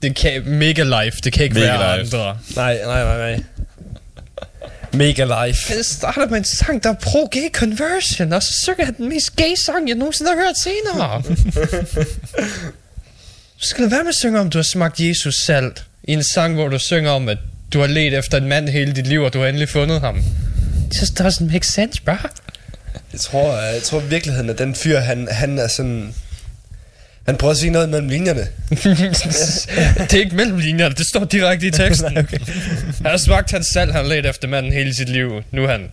[0.01, 2.17] Det kan, mega life, det kan ikke Mega være Life.
[2.17, 2.37] andre.
[2.55, 3.43] Nej, nej, nej, nej.
[4.93, 5.73] Mega life.
[5.73, 9.35] Han starter med en sang, der er pro-gay conversion, og så synger han den mest
[9.35, 11.23] gay sang, jeg nogensinde har hørt senere.
[13.63, 15.83] du skal lade være med at synge om, du har smagt Jesus salt.
[16.03, 17.37] I en sang, hvor du synger om, at
[17.73, 20.17] du har let efter en mand hele dit liv, og du har endelig fundet ham.
[20.17, 22.13] It just doesn't make sense, bro.
[23.13, 26.13] Jeg tror, jeg tror virkeligheden, at den fyr, han, han er sådan...
[27.25, 28.47] Han prøver at sige noget mellem linjerne.
[30.09, 32.17] det er ikke mellem linjerne, det står direkte i teksten.
[32.17, 32.37] okay.
[33.01, 35.29] Han har smagt hans salt, han let efter manden hele sit liv.
[35.51, 35.91] Nu er han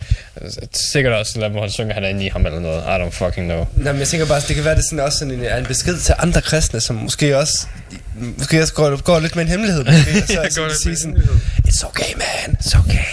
[0.93, 2.83] sikkert også, hvor han synger, han er inde i ham eller noget.
[2.83, 3.67] I don't fucking know.
[3.77, 5.99] Nej, men jeg tænker bare, det kan være, det sådan også sådan en, en besked
[5.99, 7.67] til andre kristne, som måske også,
[8.39, 9.85] måske også går, går lidt med en hemmelighed.
[9.85, 11.17] Måske, og så, så går lidt sige sådan,
[11.69, 12.57] It's okay, man.
[12.61, 13.05] It's okay.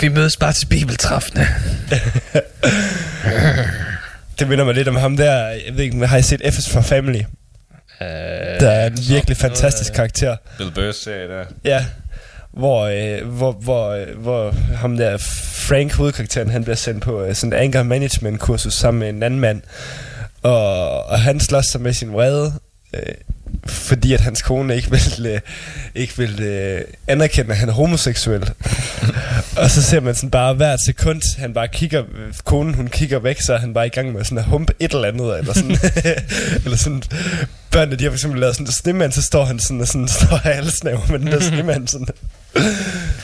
[0.00, 1.48] Vi mødes bare til bibeltræffene.
[4.38, 6.80] Det minder mig lidt om ham der, jeg ved ikke, har I set F's for
[6.80, 7.20] Family?
[8.00, 8.06] Uh,
[8.60, 10.36] Der er en virkelig fantastisk karakter.
[10.58, 11.44] Bill Burrs serie der.
[11.64, 11.84] Ja,
[12.52, 15.16] hvor, øh, hvor, hvor, øh, hvor ham der
[15.68, 19.22] Frank, hovedkarakteren, han bliver sendt på øh, sådan et anger management kursus sammen med en
[19.22, 19.62] anden mand.
[20.42, 22.52] Og, og han slås sig med sin vrede,
[22.94, 23.02] øh,
[23.66, 25.40] fordi at hans kone ikke vil, øh,
[25.94, 28.50] ikke vil øh, anerkende, at han er homoseksuel.
[29.62, 33.18] og så ser man sådan bare hvert sekund, han bare kigger, øh, konen hun kigger
[33.18, 35.52] væk, så er han bare i gang med sådan at humpe et eller andet, eller
[35.52, 35.78] sådan,
[36.64, 37.02] eller sådan,
[37.70, 40.08] børnene de har for eksempel lavet sådan en snemand, så står han sådan og sådan,
[40.18, 42.08] står halsnæver med den der snemand sådan.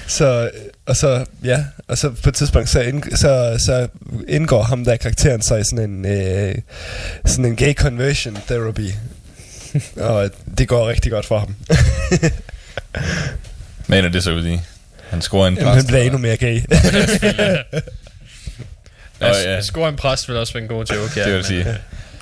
[0.06, 0.50] så,
[0.86, 3.88] og så, ja, og så på et tidspunkt, så, ind, så, så
[4.28, 6.54] indgår ham der karakteren sig i sådan en, øh,
[7.24, 8.90] sådan en gay conversion therapy.
[9.96, 11.56] og det går rigtig godt for ham.
[13.86, 14.60] Hvad ender det så ud i?
[15.10, 16.60] Han scorer en Jamen, han bliver endnu mere gay.
[19.20, 19.52] Nå, Ja.
[19.54, 19.60] ja.
[19.60, 21.20] Score en præst vil også være en god joke, ja.
[21.24, 21.64] det vil jeg sige.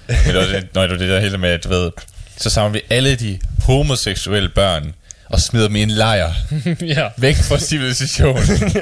[0.09, 1.91] Men det, når det, var det der hele med, at du ved,
[2.37, 4.95] så samler vi alle de homoseksuelle børn
[5.29, 6.33] og smider dem i en lejr
[6.81, 7.09] ja.
[7.17, 8.73] væk fra civilisationen.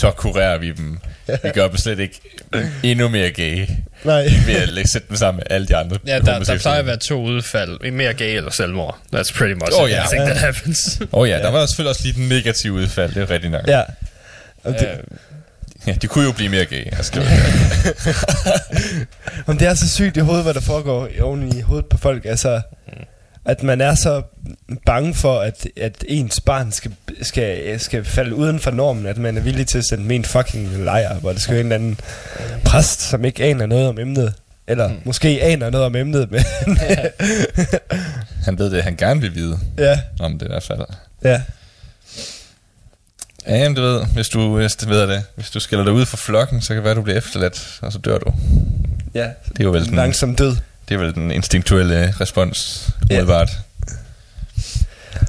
[0.00, 0.98] så kurerer vi dem.
[1.42, 2.20] Vi gør dem slet ikke
[2.82, 3.66] endnu mere gay
[4.04, 4.22] Nej.
[4.46, 6.96] ved at sætte dem sammen med alle de andre Ja, der, der plejer at være
[6.96, 7.90] to udfald.
[7.90, 8.98] Mere gay eller selvmord.
[9.14, 9.96] That's pretty much Oh, ja.
[9.96, 10.98] everything that happens.
[11.00, 13.66] Åh oh, ja, der var selvfølgelig også lige den negative udfald, det er rigtigt nok.
[13.68, 13.82] Ja.
[14.64, 14.96] Og det, Øh,
[15.86, 16.86] Ja, de kunne jo blive mere gay.
[16.96, 17.26] Altså, det var,
[19.52, 21.98] om det er så sygt i hovedet, hvad der foregår i- oven i hovedet på
[21.98, 22.24] folk.
[22.24, 22.60] Altså,
[23.44, 24.22] at man er så
[24.86, 26.92] bange for, at, at ens barn skal,
[27.22, 30.84] skal, skal falde uden for normen, at man er villig til at sende en fucking
[30.84, 32.00] lejr, hvor det skal være en eller anden
[32.64, 34.34] præst, som ikke aner noget om emnet.
[34.66, 34.94] Eller mm.
[35.04, 36.40] måske aner noget om emnet, men
[38.46, 40.80] han ved det, han gerne vil vide ja, om det i hvert fald.
[41.24, 41.42] ja.
[43.46, 46.06] Ja, jamen, du ved, hvis du, hvis du ved det, hvis du skiller dig ud
[46.06, 48.32] fra flokken, så kan det være, du bliver efterladt, og så dør du.
[49.14, 49.28] ja.
[49.48, 50.56] Det er jo vel Langsom død.
[50.90, 53.14] Det er vel den instinktuelle respons, Ja.
[53.14, 53.50] umiddelbart.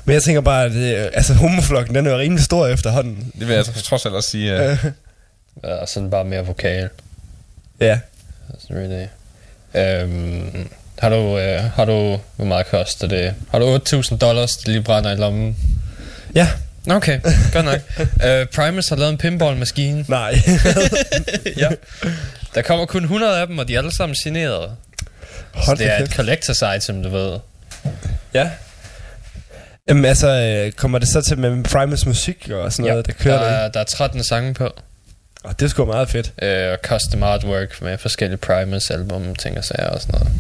[0.06, 3.32] Men jeg tænker bare, at øh, altså, homoflokken, den er jo rimelig stor efterhånden.
[3.40, 4.56] Det vil jeg trods alt også sige.
[4.72, 4.78] Uh,
[5.64, 6.90] ja, sådan bare mere vokal.
[7.80, 8.00] ja.
[8.50, 9.06] That's really...
[9.76, 10.70] Øhm,
[11.00, 13.34] har du, øh, har du, hvor meget koster det?
[13.52, 15.58] Har du 8.000 dollars, det lige brænder i lommen?
[16.36, 16.48] Ja.
[16.90, 17.20] Okay,
[17.54, 17.80] godt nok.
[18.00, 20.06] uh, Primus har lavet en pinballmaskine.
[20.08, 20.32] Nej.
[21.58, 21.70] ja.
[22.56, 24.72] Der kommer kun 100 af dem, og de er alle sammen signerede.
[25.54, 26.12] Så Hold det er kæft.
[26.12, 27.40] et collector's item, du ved.
[28.34, 28.50] Ja.
[29.90, 33.40] Jamen altså, øh, kommer det så til med Primus musik og sådan noget, der kører
[33.40, 33.56] der, der?
[33.56, 34.70] er, der er 13 sange på.
[35.44, 36.34] Og det er sgu meget fedt.
[36.42, 40.34] Øh, og custom artwork med forskellige Primus album, ting og sager og sådan noget.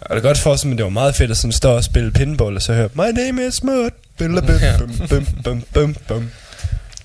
[0.00, 1.84] Og det er godt for os, men det var meget fedt at sådan stå og
[1.84, 3.90] spille pinball og så høre My name is Mud.
[4.18, 4.46] Bum, bum,
[4.78, 6.30] bum, bum, bum, bum, bum.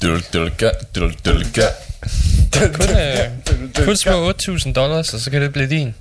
[0.02, 1.66] dul, dul, ga, dul, dul, ga.
[2.74, 5.96] Kun, øh, kun små 8.000 dollars, og så kan det blive din.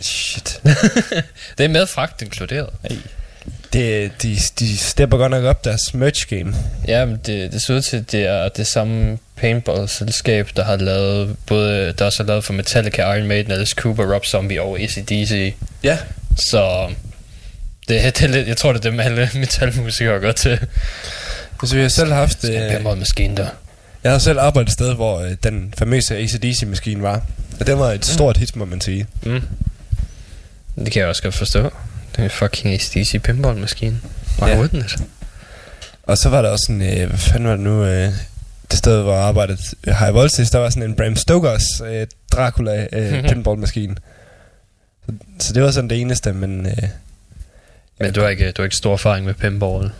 [0.00, 0.60] Shit.
[1.58, 2.68] Det er med fragt inkluderet.
[3.72, 6.54] Det, de, de stepper godt nok op deres merch game.
[6.88, 10.76] Ja, men det, det ser ud til, at det er det samme paintball-selskab, der har
[10.76, 14.80] lavet både, der også har lavet for Metallica, Iron Maiden, Alice Cooper, Rob Zombie og
[14.80, 15.54] ACDC.
[15.82, 15.98] Ja.
[16.36, 16.88] Så
[17.88, 20.58] det, det er lidt, jeg tror, det er dem alle metalmusikere går til.
[21.62, 22.42] Altså, vi har selv haft...
[22.42, 23.46] Det er Øh, en maskine der.
[24.04, 27.22] jeg har selv arbejdet et sted, hvor øh, den famøse ACDC-maskine var.
[27.60, 29.06] Og den var et stort hit, må man sige.
[29.22, 29.42] Mm.
[30.76, 31.62] Det kan jeg også godt forstå.
[31.62, 34.00] Det er en fucking ACDC pinball-maskine.
[34.42, 34.62] Why Ja.
[34.64, 34.96] wouldn't it?
[36.02, 38.12] Og så var der også en, øh, hvad fanden var det nu, øh,
[38.70, 42.06] det sted, hvor jeg arbejdede, øh, High Voltage, der var sådan en Bram Stokers øh,
[42.32, 43.94] Dracula øh, pinballmaskine.
[45.06, 46.66] Så, så det var sådan det eneste, men...
[46.66, 46.76] Øh,
[48.00, 49.90] Men du har ikke, du har ikke stor erfaring med pinball.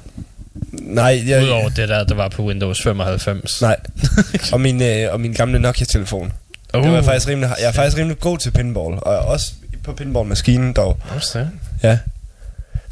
[0.72, 3.60] nej, jeg, Udover det der, der var på Windows 95.
[3.62, 3.76] nej.
[4.52, 6.32] og, min, øh, og min gamle Nokia-telefon.
[6.74, 6.82] Oh.
[6.82, 9.52] Det var jeg faktisk rimelig, jeg er faktisk rimelig god til pinball, og også
[9.84, 11.00] på pinballmaskinen dog.
[11.32, 11.50] Det.
[11.82, 11.98] Ja.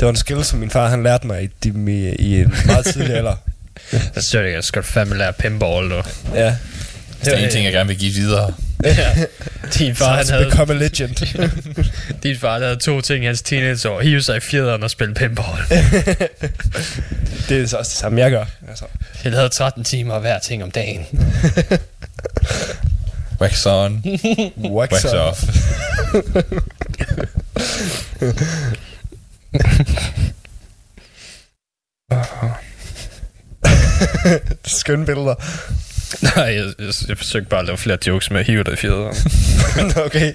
[0.01, 2.85] Det var en skill, som min far han lærte mig i, i, i en meget
[2.85, 3.37] tidlig alder.
[3.91, 6.03] Så synes jeg, jeg skal fandme lære pinball, du.
[6.35, 6.57] Ja.
[7.25, 8.55] Der er en ting, jeg gerne vil give videre.
[8.85, 9.15] ja.
[9.79, 11.15] Din far, han havde, become a legend.
[12.23, 14.01] din far han havde to ting i hans teenageår.
[14.01, 15.59] Hive sig i fjederen og spille pinball.
[17.49, 18.45] det er så også det samme, jeg gør.
[18.69, 18.85] Altså.
[19.25, 21.07] Jeg lavede 13 timer hver ting om dagen.
[23.43, 24.03] Wax on,
[24.79, 25.43] Wax, wax off.
[25.43, 26.23] off.
[34.81, 35.35] Skønne billeder.
[36.23, 38.77] Nej, jeg, jeg, jeg forsøgte bare at lave flere jokes med at hive dig i
[38.77, 39.17] fjederen.
[40.07, 40.33] okay.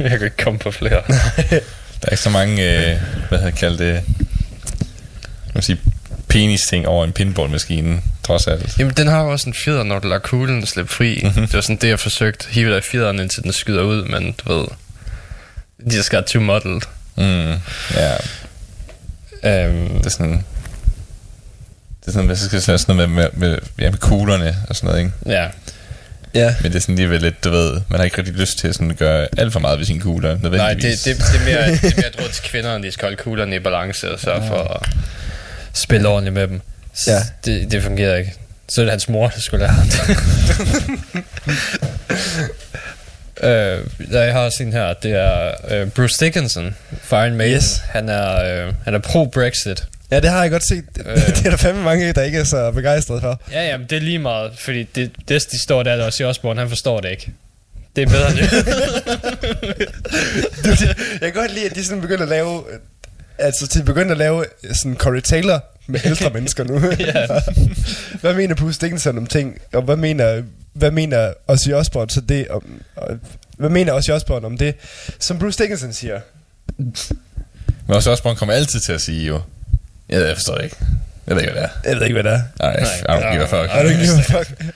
[0.00, 1.02] jeg kan ikke komme på flere.
[2.00, 4.02] Der er ikke så mange, øh, hvad hedder kaldt det,
[5.54, 5.80] man sige,
[6.30, 8.78] penis-ting over en pinballmaskine, trods alt.
[8.78, 11.20] Jamen, den har jo også en fjeder, når du lader kuglen slippe fri.
[11.24, 11.32] Mhm.
[11.46, 12.46] Det var sådan det, jeg forsøgte.
[12.50, 14.66] Hive dig i fjederen, indtil den skyder ud, men du ved...
[15.90, 16.80] De just got too muddled.
[17.16, 17.54] Mm,
[17.96, 18.14] ja,
[19.42, 20.44] Um, det er sådan...
[22.00, 24.56] Det er sådan, hvad skal jeg sige, sådan noget med, med, med, ja, med kuglerne
[24.68, 25.12] og sådan noget, ikke?
[25.26, 25.48] ja,
[26.34, 26.54] Ja.
[26.62, 28.74] Men det er sådan alligevel lidt, du ved, man har ikke rigtig lyst til at
[28.74, 31.84] sådan gøre alt for meget ved sine kugler, nej, det, det, det, er mere, det
[31.84, 34.88] er mere råd til kvinderne, de skal holde kuglerne i balance og sørge for at
[35.72, 36.60] spille ordentligt med dem.
[36.94, 37.20] S- Ja.
[37.44, 38.34] Det, det fungerer ikke.
[38.68, 40.16] Så er det hans mor, der skulle lære ham det.
[43.42, 43.78] Øh,
[44.12, 47.56] der jeg har også en her, det er øh, Bruce Dickinson fra Iron Maiden.
[47.56, 47.82] Yes.
[47.90, 49.84] Han er, øh, han er pro-Brexit.
[50.10, 50.84] Ja, det har jeg godt set.
[51.06, 51.16] Øh.
[51.36, 53.40] det er der fandme mange, der ikke er så begejstrede for.
[53.52, 56.22] Ja, ja, men det er lige meget, fordi det, det de står der, der også
[56.22, 57.30] i Osborne, han forstår det ikke.
[57.96, 58.38] Det er bedre end
[61.12, 62.62] Jeg kan godt lide, at de sådan begynder at lave...
[63.40, 66.80] Altså, de begynder at lave sådan Corey Taylor med ældre mennesker nu.
[66.98, 67.26] Ja.
[68.20, 69.58] hvad mener Bruce Dickinson om ting?
[69.72, 70.42] Og hvad mener,
[70.72, 72.82] hvad mener Ozzy Osbourne så det om...
[72.96, 73.18] Og,
[73.58, 74.74] hvad mener Ozzy Osbourne om det,
[75.18, 76.20] som Bruce Dickinson siger?
[77.86, 79.40] Men også Osborne kommer altid til at sige jo,
[80.08, 80.76] jeg, jeg forstår det ikke.
[81.26, 81.88] Jeg ved ikke, hvad det er.
[81.90, 82.42] Jeg ved ikke, hvad det er.
[82.58, 83.70] Nej, I don't give a fuck.
[83.74, 84.74] I don't give a fuck.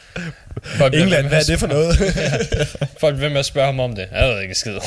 [0.65, 2.01] Folk England, hvad er det for noget?
[2.01, 4.07] at- Folk vil med at spørge ham om det.
[4.13, 4.73] Jeg ved ikke skid.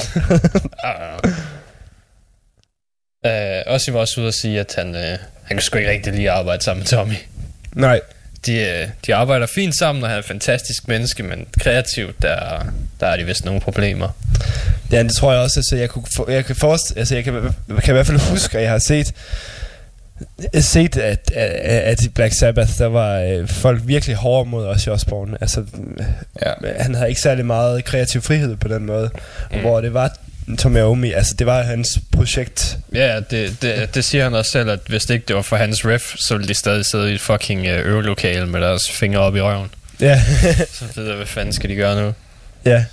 [3.25, 5.01] uh, Ossi var også ude at sige, at han, uh,
[5.43, 7.13] han kunne sgu ikke rigtig lide at arbejde sammen med Tommy.
[7.75, 8.01] Nej.
[8.45, 12.65] De, uh, de arbejder fint sammen, og han er et fantastisk menneske, men kreativt, der,
[12.99, 14.09] der er de vist nogle problemer.
[14.91, 15.59] Ja, det tror jeg også.
[15.59, 17.33] Altså, jeg, kunne for, jeg kan forst, altså, jeg kan,
[17.83, 19.13] kan i hvert fald huske, at jeg har set
[20.59, 24.89] set, at, at, at i Black Sabbath, der var øh, folk virkelig hårde mod Ozzy
[24.89, 25.37] Osbourne.
[25.41, 25.65] Altså,
[26.45, 26.53] Ja.
[26.79, 29.09] han havde ikke særlig meget kreativ frihed på den måde.
[29.51, 29.59] Mm.
[29.59, 30.17] Hvor det var
[30.59, 32.77] Tommy Iommi, altså det var hans projekt.
[32.93, 35.55] Ja, det, det, det siger han også selv, at hvis det ikke det var for
[35.57, 39.19] hans riff, så ville de stadig sidde i et fucking øh, øvelokale med deres fingre
[39.19, 39.71] op i røven.
[39.99, 40.21] Ja,
[40.71, 42.13] Så det der, hvad fanden skal de gøre nu?
[42.65, 42.85] ja.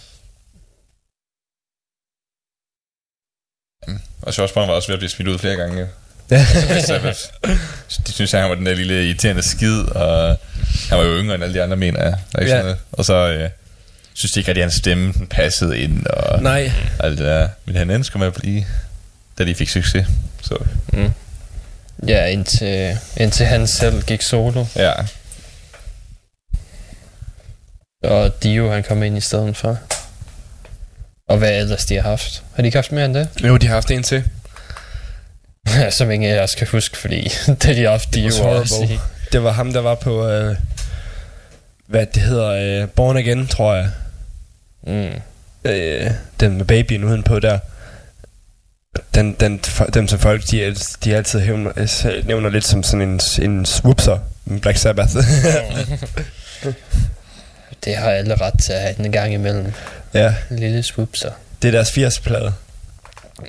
[4.22, 5.88] Og Osborne var også ved at blive smidt ud flere gange.
[6.30, 6.44] ja.
[6.86, 7.18] Sabbath.
[8.06, 10.36] De synes, at han var den der lille irriterende skid, og
[10.88, 12.12] han var jo yngre end alle de andre, mener jeg.
[12.32, 12.58] Der er ikke Ja.
[12.58, 12.78] sådan noget.
[12.92, 13.50] Og så øh,
[14.14, 16.72] synes de ikke, at hans stemme den passede ind, og Nej.
[17.00, 17.48] alt det der.
[17.64, 18.64] Men han endte sgu med at blive,
[19.38, 20.06] da de fik succes.
[20.42, 20.58] Så
[22.08, 24.92] Ja, indtil, indtil han selv gik solo, ja,
[28.04, 29.78] og Dio han kom ind i stedet for.
[31.28, 32.42] Og hvad ellers de har haft?
[32.54, 33.28] Har de ikke haft mere end det?
[33.44, 34.24] Jo, de har haft en til.
[35.90, 37.22] Som ingen af os kan huske, fordi
[37.62, 38.98] det de har haft Dio også i.
[39.32, 40.56] Det var ham, der var på, øh,
[41.86, 43.90] hvad det hedder, øh, Born Again, tror jeg.
[44.86, 45.10] Mm.
[45.64, 47.58] øh, den med babyen uden på der,
[49.14, 49.60] den, den,
[49.94, 54.18] dem som folk, de, de altid hævner, øh, nævner lidt som sådan en, en swoopser,
[54.62, 55.16] Black Sabbath.
[57.84, 59.72] Det har alle ret til at have en gang imellem.
[60.14, 61.30] ja, En lille swoopser.
[61.62, 62.52] det er deres 80-plade.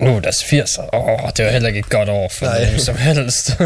[0.01, 0.89] Uh, deres 80'er.
[0.93, 2.63] Åh, oh, det var heller ikke et godt år for Nej.
[2.65, 3.47] nogen som helst.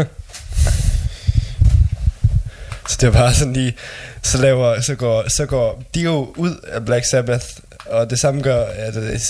[2.88, 3.74] Så det var bare sådan lige,
[4.22, 7.46] så, laver, så, går, så går Dio ud af Black Sabbath,
[7.86, 9.20] og det samme gør, at øh,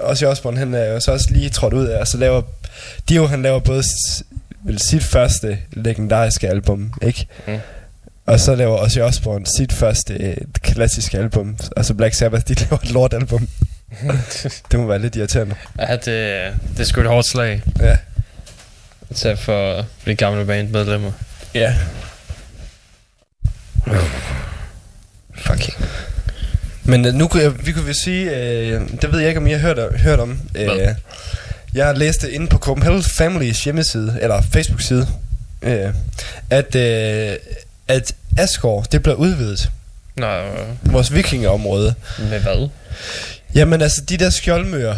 [0.00, 2.42] også Osbourne, han er jo så også lige trådt ud af, og så laver
[3.08, 3.82] Dio, han laver både
[4.64, 7.26] vel sit første legendariske album, ikke?
[7.46, 7.58] Mm.
[8.26, 12.78] Og så laver også Osbourne sit første øh, klassiske album, altså Black Sabbath, de laver
[12.82, 13.48] et lortalbum.
[14.70, 15.54] det må være lidt irriterende.
[15.78, 16.04] ja, det,
[16.72, 17.62] det er sgu et hårdt slag.
[17.80, 17.96] Ja.
[19.10, 21.12] Især for de gamle bandmedlemmer.
[21.54, 21.74] Ja.
[25.36, 25.74] Fucking.
[26.84, 29.46] Men øh, nu kunne jeg, vi kunne vel sige, øh, det ved jeg ikke, om
[29.46, 30.40] I har hørt, hørt om.
[30.54, 30.94] Øh, Hvad?
[31.74, 35.08] jeg læste inde på Copenhagen Families hjemmeside, eller Facebook-side,
[35.62, 35.94] øh,
[36.50, 37.36] at, øh,
[37.88, 39.70] at Asgård, det bliver udvidet.
[40.16, 40.26] Nå,
[40.82, 41.94] Vores vikingeområde.
[42.18, 42.68] med hvad?
[43.54, 44.94] Jamen altså, de der skjoldmøer,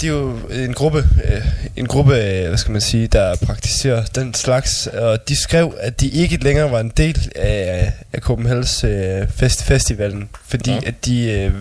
[0.00, 1.46] de er jo en gruppe, øh,
[1.76, 6.00] en gruppe, øh, hvad skal man sige, der praktiserer den slags, og de skrev, at
[6.00, 10.78] de ikke længere var en del af, af Copenhagens øh, fest, festivalen, fordi Ja.
[10.86, 11.52] at de øh,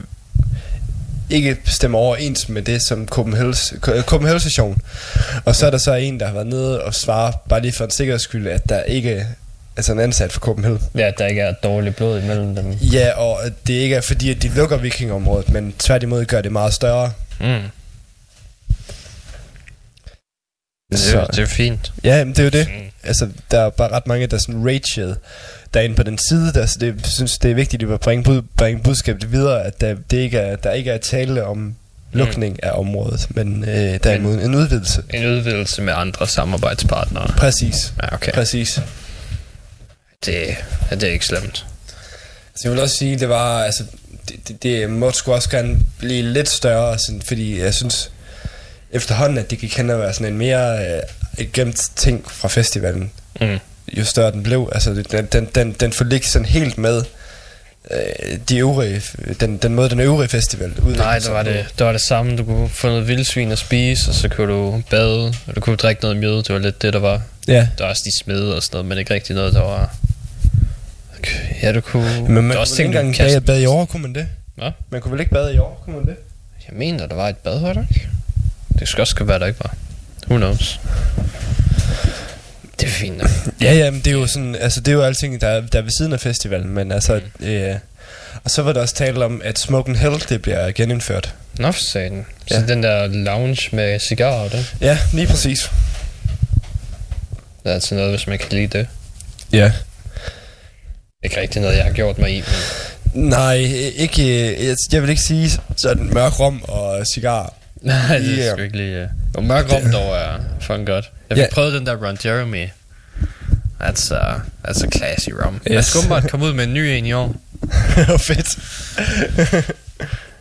[1.30, 4.82] ikke stemmer overens med det som Copenhagens, Copenhagen station.
[5.46, 7.84] Og så er der så en, der har været nede og svarer, bare lige for
[7.86, 9.26] en sikkerheds skyld, at der ikke
[9.82, 10.80] altså en ansat for Copenhagen.
[10.96, 12.72] Ja, der ikke er dårligt blod imellem dem.
[12.72, 16.74] Ja, og det ikke er fordi, at de lukker vikingområdet, men tværtimod gør det meget
[16.74, 17.12] større.
[17.40, 17.46] Mm.
[20.92, 21.94] Det, Så- er, det er fint.
[22.04, 22.68] Ja, men det er jo det.
[22.68, 22.84] Mm.
[23.04, 25.16] Altså, der er bare ret mange, der sådan raged
[25.74, 28.84] derinde på den side, der, så det synes, det er vigtigt at bringe, bud, bringe
[28.84, 31.76] budskabet videre, at der, det ikke er, der ikke er tale om
[32.14, 35.04] lukning af området, men øh, derimod en udvidelse.
[35.14, 37.28] En udvidelse med andre samarbejdspartnere.
[37.38, 37.94] Præcis.
[38.04, 38.32] Ja, okay.
[38.32, 38.82] Præcis.
[40.26, 40.56] Det,
[40.92, 41.66] ja, det er ikke slemt.
[42.56, 43.84] Så jeg vil også sige, det var, altså,
[44.30, 48.12] det, det, det måtte sgu også gerne blive lidt større, sådan, fordi jeg synes,
[48.92, 51.02] efterhånden, at det gik hen at være sådan en mere øh,
[51.38, 53.12] et gemt ting fra festivalen,
[53.42, 53.60] Mm.
[53.98, 54.70] jo større den blev.
[54.74, 57.04] Altså, den, den, den, den forligger sådan helt med
[57.92, 59.02] øh, de øvrige,
[59.40, 62.38] den, den måde, den øvrige festival udviklede Nej, det var det, det var det samme.
[62.38, 65.76] Du kunne få noget vildsvin at spise, og så kunne du bade, og du kunne
[65.76, 66.38] drikke noget mjød.
[66.44, 67.22] Det var lidt det, der var.
[67.48, 67.68] Ja.
[67.78, 69.96] Der var også de smede og sådan noget, men ikke rigtig noget, der var...
[71.62, 72.22] Ja, du kunne...
[72.22, 74.28] Men man kunne også du engang kunne kaste- bade, bade i år, kunne man det?
[74.56, 74.72] Hvad?
[74.90, 76.16] Man kunne vel ikke bade i år, kunne man det?
[76.70, 78.08] Jeg mener, der var et bad, var der ikke?
[78.80, 79.76] Det skal også være, der ikke var.
[80.28, 80.80] Who knows?
[82.80, 83.22] Det er fint.
[83.62, 85.80] Ja, ja, men det er jo sådan, altså det er jo alting, der, er- der
[85.80, 87.46] er ved siden af festivalen, men altså, mm.
[87.46, 87.76] øh,
[88.44, 91.34] Og så var der også tale om, at Smoke Hell, det bliver genindført.
[91.58, 92.26] Nå, for satan.
[92.48, 92.66] Så Ja.
[92.68, 94.76] den der lounge med cigarer og det.
[94.82, 95.72] Ja, lige præcis.
[97.64, 98.88] Det er altså noget, hvis man kan lide det.
[99.54, 99.72] Ja.
[101.24, 102.44] Ikke rigtig noget, jeg har gjort mig i,
[103.14, 103.30] men...
[103.30, 103.54] Nej,
[103.96, 107.54] ikke, jeg, jeg vil ikke sige sådan mørk rom og cigar.
[107.82, 108.44] Nej, det Ja.
[108.44, 109.04] er sgu ikke lige...
[109.04, 109.10] Uh...
[109.34, 111.12] Og mørk rom dog er fucking godt.
[111.30, 111.48] Jeg fik Ja.
[111.54, 112.68] prøvet den der Ron Jeremy.
[113.82, 114.34] That's a,
[114.68, 115.56] that's a classy rum.
[115.56, 115.74] Yes.
[115.74, 117.36] Jeg skal åbenbart komme ud med en ny en i år.
[118.28, 118.58] Fedt.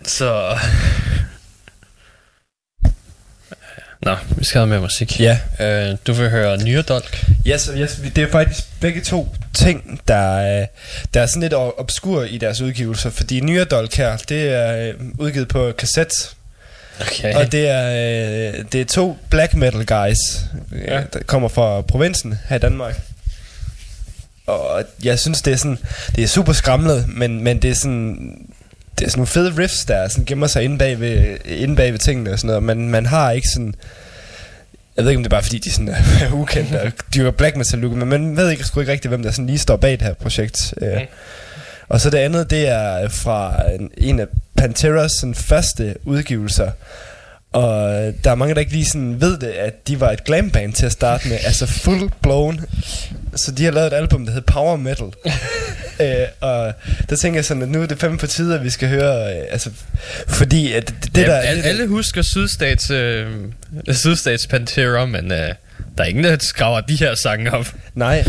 [0.07, 0.59] Så...
[4.03, 5.21] Nå, vi skal have mere musik.
[5.21, 5.39] Ja.
[5.61, 7.25] Øh, du vil høre Nyredolk.
[7.47, 10.67] Yes, yes, det er faktisk begge to ting, der, er-
[11.15, 13.11] der er sådan lidt obskur i deres udgivelser.
[13.11, 16.15] Fordi Nyere Dolk her, det er øh, udgivet på kassette.
[17.01, 17.35] Okay.
[17.35, 17.89] Og det er,
[18.59, 20.19] øh, det er to black metal guys.
[20.87, 21.03] Ja.
[21.13, 23.01] der kommer fra provinsen her i Danmark.
[24.47, 25.79] Og jeg synes, det er sådan,
[26.17, 28.37] det er super skramlet, men, men det er sådan,
[28.99, 31.93] det er sådan nogle fede riffs, der sådan gemmer sig inde bag ved, inde bag
[31.93, 32.63] ved tingene og sådan noget.
[32.63, 33.75] Man, man har ikke sådan,
[34.97, 37.57] jeg ved ikke, om det er bare fordi, de sådan er, ukendte og dyrker black
[37.57, 39.93] metal look, men man ved ikke, sgu ikke rigtig, hvem der sådan lige står bag
[39.93, 40.75] det her projekt.
[40.81, 40.87] Mm.
[41.89, 44.27] Og så det andet, det er fra en, en af
[44.57, 46.71] Panteras sådan, første udgivelser.
[47.53, 47.91] Og
[48.25, 50.73] der er mange, der ikke lige sådan ved det, at de var et glam band
[50.73, 51.39] til at starte med.
[51.45, 52.61] altså full blown.
[53.37, 55.07] Så de har lavet et album, der hedder Power Metal.
[56.01, 56.09] øh,
[56.41, 56.73] og
[57.11, 59.37] der tænker jeg sådan, at nu er det fem på tide, at vi skal høre...
[59.37, 59.71] Øh, altså,
[60.29, 61.35] fordi at det, det der...
[61.35, 63.27] ja, alle, der- alle husker Sydstats, øh,
[63.93, 65.55] Sydstats Pantera, men øh, der
[65.99, 67.75] er ingen, der skraver de her sange op.
[67.95, 68.25] Nej,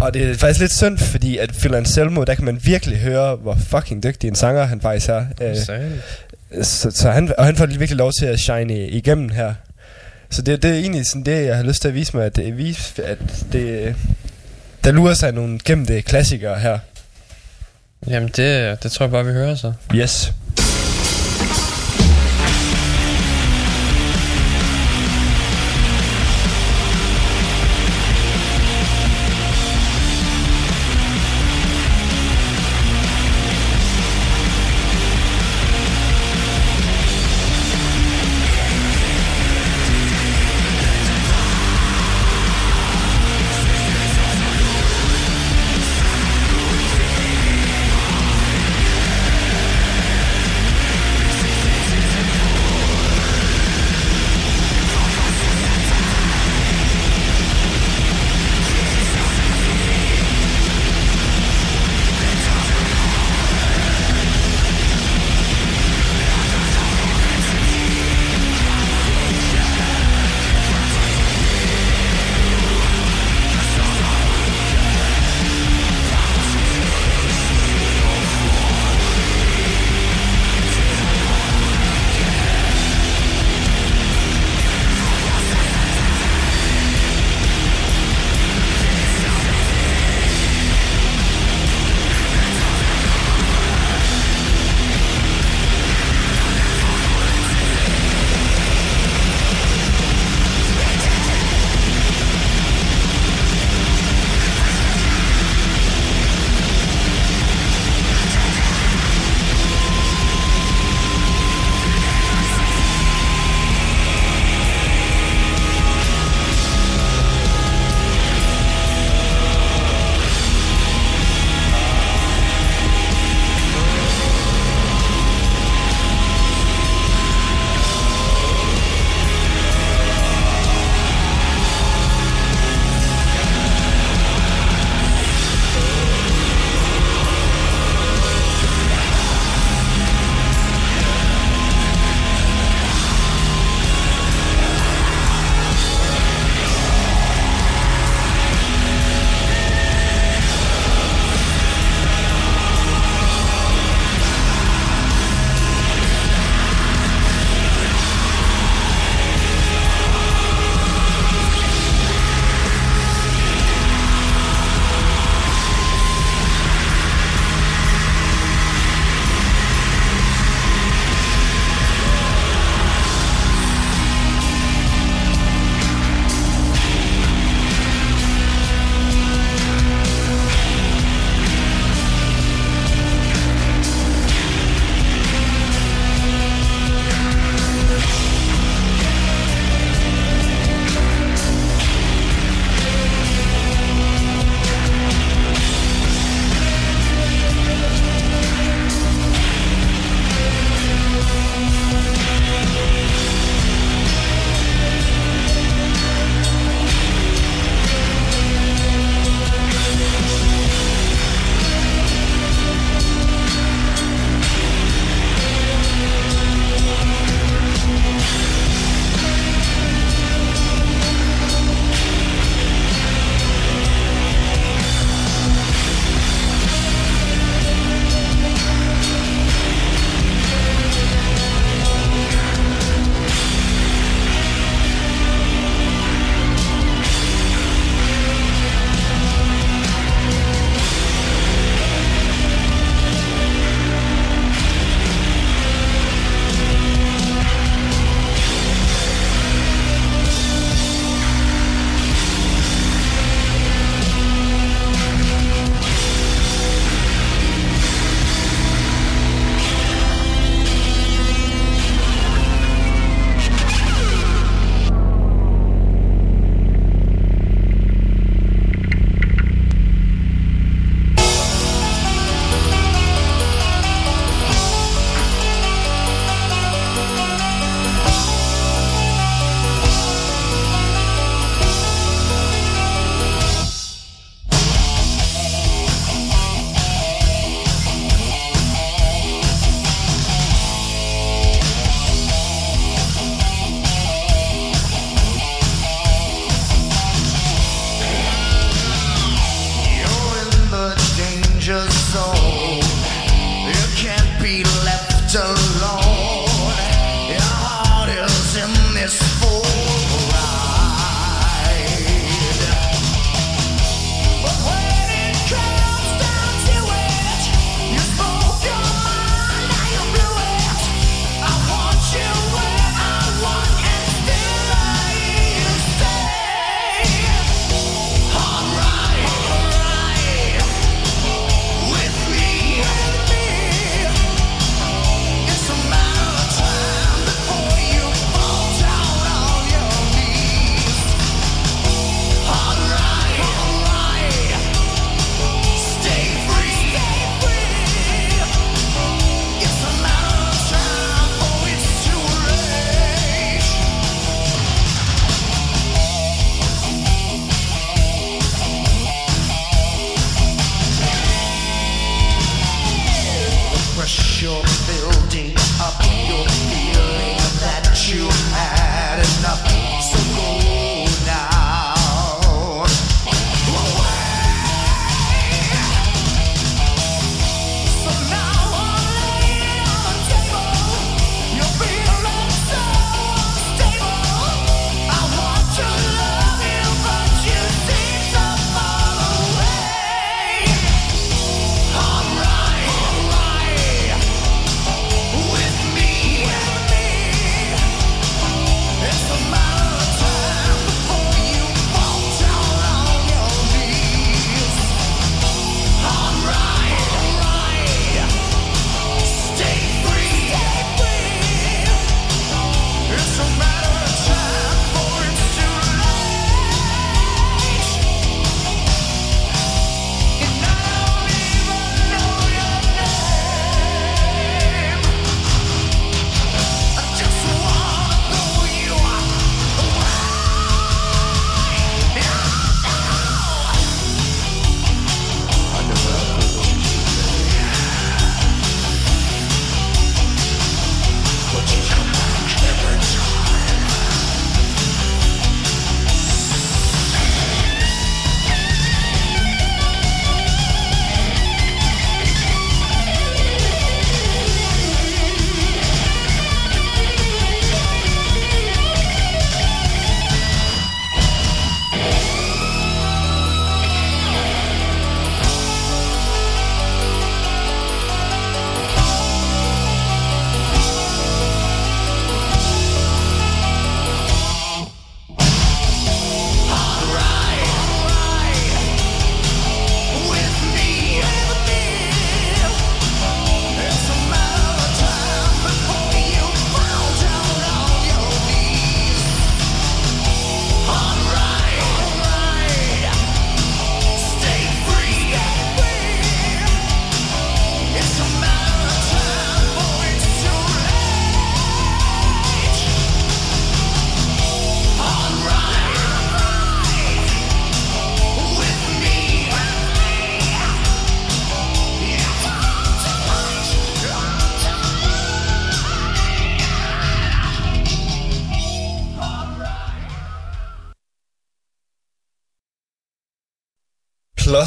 [0.00, 3.36] og det er faktisk lidt synd, fordi at Phil Anselmo, der kan man virkelig høre,
[3.36, 5.24] hvor fucking dygtig en sanger han faktisk er.
[5.40, 5.56] Øh,
[6.62, 9.54] så, så han, og han får virkelig lov til at shine igennem her.
[10.30, 12.36] Så det, det er egentlig sådan det, jeg har lyst til at vise mig, at,
[12.36, 13.18] det, vise, at
[13.52, 13.96] det,
[14.84, 16.78] der lurer sig nogle gemte klassikere her.
[18.06, 19.72] Jamen, det, det tror jeg bare, vi hører så.
[19.94, 20.32] Yes.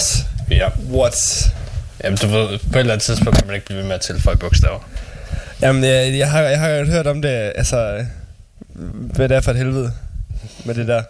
[0.02, 0.26] Plus.
[0.50, 0.70] Ja.
[0.92, 1.16] What?
[2.04, 4.02] Jamen, du ved, på et eller andet tidspunkt kan man ikke blive ved med at
[4.02, 4.90] tilføje bogstaver.
[5.62, 8.06] Jamen, jeg, jeg, har, jeg har hørt om det, altså...
[9.16, 9.92] Hvad det er for et helvede
[10.66, 11.04] med det der.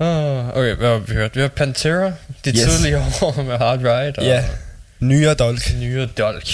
[0.00, 1.36] Oh, okay, hvad har vi hørt?
[1.36, 2.12] Vi har Pantera,
[2.44, 2.60] de Yes.
[2.60, 4.44] tidlige år med Hard Ride og Ja.
[5.00, 5.74] Nyere dolk.
[5.80, 6.48] nye Dolk.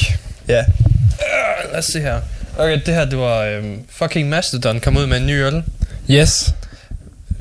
[0.48, 0.60] Ja.
[0.60, 2.20] Uh, lad os se her.
[2.59, 5.62] Okay, det her, det var øhm, fucking Mastodon kom ud med en ny øl.
[6.10, 6.55] Yes.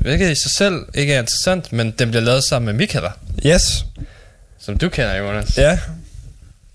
[0.06, 3.10] Hvilket i sig selv ikke er interessant, men den bliver lavet sammen med Mikkeller,
[3.46, 3.84] Yes.
[4.58, 5.58] som du kender, Jonas.
[5.58, 5.78] Ja.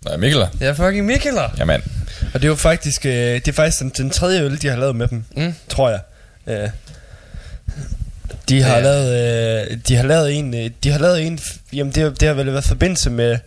[0.05, 0.39] Nej, Mikkel.
[0.59, 1.49] Det er fucking Mikkeller.
[1.57, 1.81] Jamen,
[2.33, 4.75] Og det er jo faktisk, øh, det er faktisk den, den tredje øl, de har
[4.77, 5.53] lavet med dem, Mm.
[5.69, 5.99] tror jeg.
[6.47, 6.69] Øh,
[8.49, 8.81] de har Ja.
[8.81, 11.39] lavet, øh, de har lavet en, øh, de har lavet en,
[11.73, 13.37] jamen det, har- det har vel været forbindelse med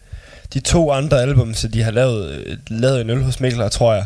[0.54, 3.94] de to andre album, så de har lavet, øh, lavet en øl hos Mikler, tror
[3.94, 4.04] jeg.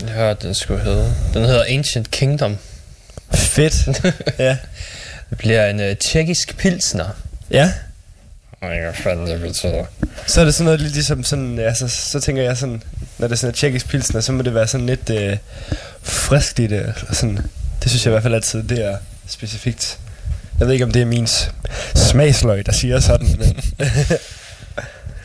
[0.00, 1.14] Jeg hørte, den skulle hedde.
[1.34, 2.56] Den hedder Ancient Kingdom.
[3.34, 4.04] Fedt.
[4.38, 4.56] ja.
[5.30, 7.08] Det bliver en uh, tjekkisk pilsner.
[7.50, 7.72] Ja.
[8.62, 9.84] Jeg hvad fanden det betyder.
[10.26, 12.82] Så er det sådan noget lidt ligesom sådan, altså, så tænker jeg sådan,
[13.18, 15.36] når det er sådan et tjekkisk pilsner, så må det være sådan lidt øh,
[16.02, 16.94] frisk i det.
[17.08, 17.38] og Sådan.
[17.82, 18.96] Det synes jeg i hvert fald altid, det er
[19.26, 19.98] specifikt.
[20.58, 21.28] Jeg ved ikke, om det er min
[21.94, 23.36] smagsløg, der siger sådan.
[23.38, 23.60] Men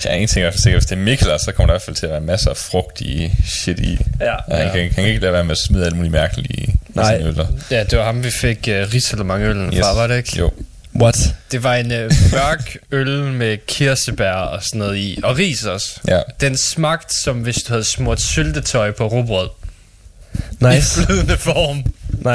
[0.06, 0.80] jeg er ingenting, jeg er sikker.
[0.80, 2.57] Hvis det er Mikkel, så kommer der i hvert fald til at være masser af
[2.57, 3.98] frugt i shit i.
[4.19, 6.52] ja, Ja, han, kan, han kan ikke lade være med at smide alt muligt mærkeligt
[6.52, 7.18] i, i Nej.
[7.18, 7.48] sine øller.
[7.72, 9.80] Ja, det var ham, vi fik uh, Risalemang-øllen yes.
[9.80, 10.38] fra, var det ikke?
[10.38, 10.52] Jo.
[10.95, 11.36] What?
[11.52, 15.19] Det var en uh, mørk øl med kirsebær og sådan noget i.
[15.24, 15.99] Og ris også.
[16.07, 16.19] Ja.
[16.41, 19.49] Den smagte som hvis du havde smurt syltetøj på rugbrød.
[20.60, 21.02] Nice.
[21.02, 21.84] I flydende form.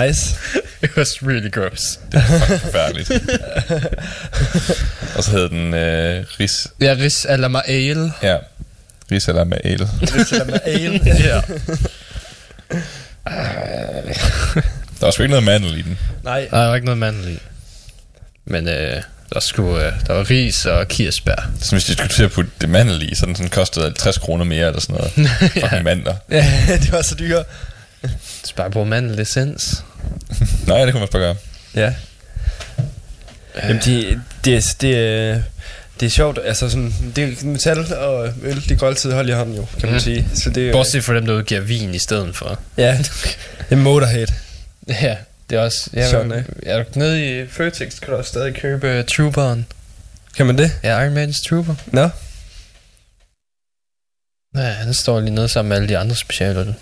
[0.07, 0.37] nice.
[0.85, 1.99] It was really gross.
[2.13, 3.11] Forfærdeligt.
[5.17, 6.69] og så hed den øh, ris.
[6.81, 8.13] Ja, ris la ale.
[8.23, 8.37] Ja.
[9.13, 9.89] Ris eller med ale.
[10.33, 11.01] Eller ale.
[11.05, 11.41] ja.
[15.01, 15.99] Der var sgu ikke noget mandel i den.
[16.25, 16.49] Nej.
[16.51, 17.39] Der var ikke noget mandel i.
[18.45, 19.03] Men øh,
[19.33, 21.51] der, skulle, øh, der var ris og kirsebær.
[21.61, 24.19] Så hvis de skulle til at putte det mandel i, så den sådan kostede 50
[24.19, 25.31] kroner mere eller sådan noget.
[25.61, 26.15] Fucking mandler.
[26.31, 27.45] Ja, det var så dyre.
[28.45, 29.85] Så bare bruge mandelessens.
[30.67, 31.37] Nej, det kunne man bare gøre.
[31.75, 31.95] Ja.
[33.63, 35.43] Jamen, det, det, er- det, er-
[36.01, 39.33] det er sjovt, altså sådan, det er metal og øl, de går altid hold i
[39.33, 40.01] hånden jo, kan man Mhm.
[40.01, 40.29] sige.
[40.35, 42.59] Så det er Bortset fra dem, der udgiver vin i stedet for.
[42.77, 42.99] Ja,
[43.69, 44.27] det er Motorhead.
[44.89, 45.17] Ja,
[45.51, 45.91] det er også...
[45.95, 49.67] Ja, men, er du nede i Føtex, kan du også stadig købe uh, Trooperen.
[50.37, 50.71] Kan man det?
[50.83, 51.75] Ja, Iron Man's Trooper.
[51.87, 52.09] Nå.
[54.57, 56.73] Ja, den står lige nede sammen med alle de andre specialer.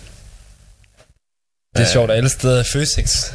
[1.75, 3.31] Det er sjovt, at alle steder er Føtex.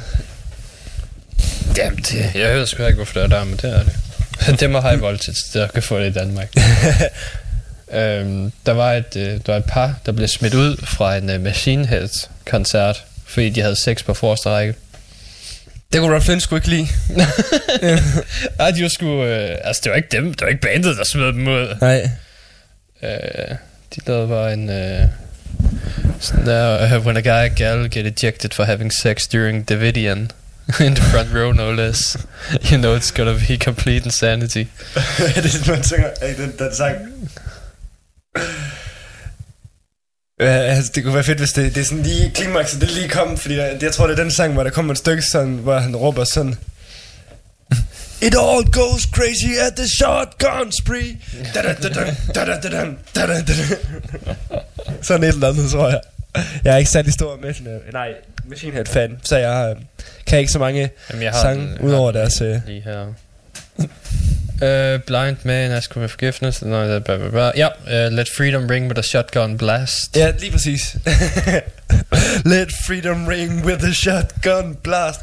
[1.76, 3.92] Jamen, det, jeg ved sgu ikke, hvorfor det er der, men det er det.
[4.60, 6.56] det må high voltage, der kan få det i Danmark.
[7.92, 11.30] øhm, der, var et, øh, der var et par, der blev smidt ud fra en
[11.30, 14.74] uh, Machine Head-koncert, fordi de havde sex på forreste række.
[15.92, 16.88] Det kunne Rob Flynn sgu ikke lide.
[18.60, 19.24] Ej, de var sgu...
[19.24, 21.76] Øh, altså, det var ikke dem, det var ikke bandet, der smed dem ud.
[21.80, 22.10] Nej.
[23.02, 23.56] Øh,
[23.94, 24.70] de lavede bare en...
[24.70, 25.06] Øh,
[26.20, 30.30] So der, uh, when a guy and gal get ejected for having sex during Davidian
[30.80, 32.16] in the front row, no less.
[32.70, 34.64] You know it's gonna be complete insanity.
[35.18, 36.96] det man tænker, hey, den, den sang.
[40.40, 43.08] Ja, altså, det kunne være fedt, hvis det, det er sådan lige klimakset, det lige
[43.08, 45.54] kom, fordi jeg, jeg tror, det er den sang, hvor der kommer et stykke, sådan,
[45.54, 46.56] hvor han råber sådan...
[48.22, 51.16] It all goes crazy at the shotgun spree.
[55.02, 56.00] Sådan et eller andet, tror jeg.
[56.64, 58.08] Jeg er ikke særlig stor Machine Head, nej,
[58.48, 59.82] Machine Head fan, så jeg øh,
[60.26, 62.40] kan ikke så mange Jamen, jeg har sange, den- har den deres...
[62.40, 63.06] Øh, Lige her.
[64.62, 66.62] Uh, blind man ask for forgiveness.
[66.62, 67.52] No, blah, blah, blah.
[67.56, 67.68] Ja,
[68.06, 70.16] uh, let freedom ring with a shotgun blast.
[70.16, 70.96] Ja, lige præcis.
[72.44, 75.20] Let freedom ring with a shotgun blast.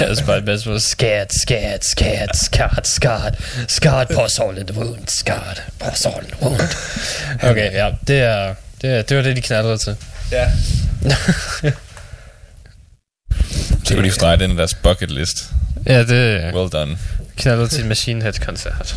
[0.00, 0.70] Ja, det er bare det bedste.
[0.70, 3.34] var, Scared, scared, scared, scared, scared,
[3.68, 6.60] scared, pause all in the wound, scared, pause all in the wound.
[7.42, 9.96] Okay, ja, det er, det, er, det var det, de knaldede til.
[10.32, 10.50] Ja.
[13.84, 15.44] Så kan de strege den i deres bucket list.
[15.86, 16.98] Ja, det er Well done.
[17.36, 18.96] knaldede til en Machine Head-koncert.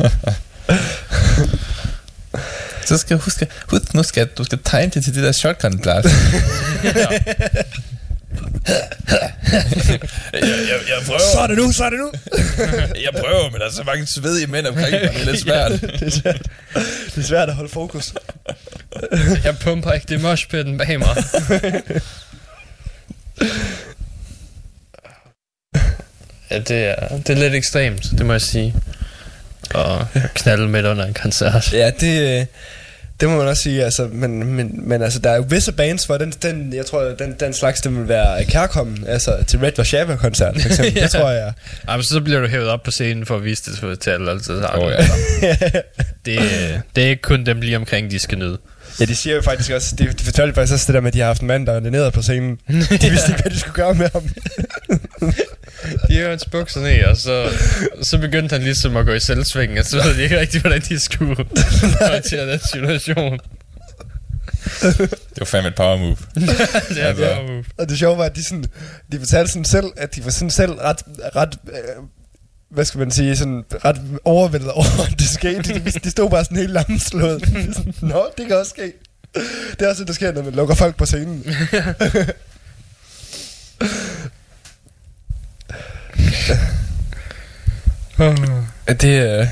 [2.86, 5.78] Så skal du huske, husk, nu skal du skal tegne det til det der shotgun
[5.78, 6.08] blast.
[10.32, 11.20] jeg, jeg, jeg prøver.
[11.32, 12.12] Så er det nu, så er det nu.
[13.06, 15.00] Jeg prøver, men der er så mange svedige mænd omkring mig.
[15.00, 15.70] Det er lidt svært.
[16.00, 16.42] det, er svært.
[17.14, 18.14] det er svært at holde fokus.
[19.44, 21.16] Jeg pumper ikke det moshpitten bag mig.
[26.50, 28.74] ja, det er, det er lidt ekstremt, det må jeg sige.
[29.74, 31.72] Og knalde midt under en koncert.
[31.72, 32.46] Ja, det, øh,
[33.20, 36.04] Det må man også sige, altså, men, men, men altså, der er jo visse bands,
[36.04, 39.72] hvor den, den jeg tror, den, den slags, den vil være kærkommen, altså til Red
[39.78, 41.02] Warszawa koncert for eksempel, Ja.
[41.02, 41.52] det tror jeg.
[41.88, 44.30] Ej, men så bliver du hævet op på scenen for at vise det til- alle.
[44.30, 45.06] Altså, oh, ja.
[45.42, 45.56] ja.
[46.26, 46.40] det,
[46.96, 48.58] det er ikke kun dem lige omkring, de skal nyde.
[49.00, 51.14] Ja, de siger jo faktisk også, de, de fortalte faktisk også det der med, at
[51.14, 52.58] de har haft en mand, der var nede på scenen.
[52.68, 54.22] De vidste ikke, hvad de skulle gøre med ham.
[56.08, 57.48] De har hans bukser ned, og så,
[58.02, 60.80] så begyndte han ligesom at gå i selvsving, og så ved de ikke rigtig, hvordan
[60.80, 61.36] de skulle
[62.10, 63.38] håndtere den situation.
[64.80, 66.16] Det var fandme et power move.
[66.34, 67.24] det er Altså.
[67.24, 67.64] bare move.
[67.78, 68.64] Og det sjove var, at de, sådan,
[69.12, 70.98] de fortalte sådan selv, at de var sådan selv ret,
[71.36, 71.78] ret øh,
[72.70, 75.74] hvad skal man sige, sådan ret overvældet over, at det skete.
[75.74, 77.42] De, de stod bare sådan helt lamslået.
[77.76, 78.92] Sådan, Nå, det kan også ske.
[79.70, 81.44] Det er også det, der sker, når man lukker folk på scenen.
[88.88, 89.46] det, øh,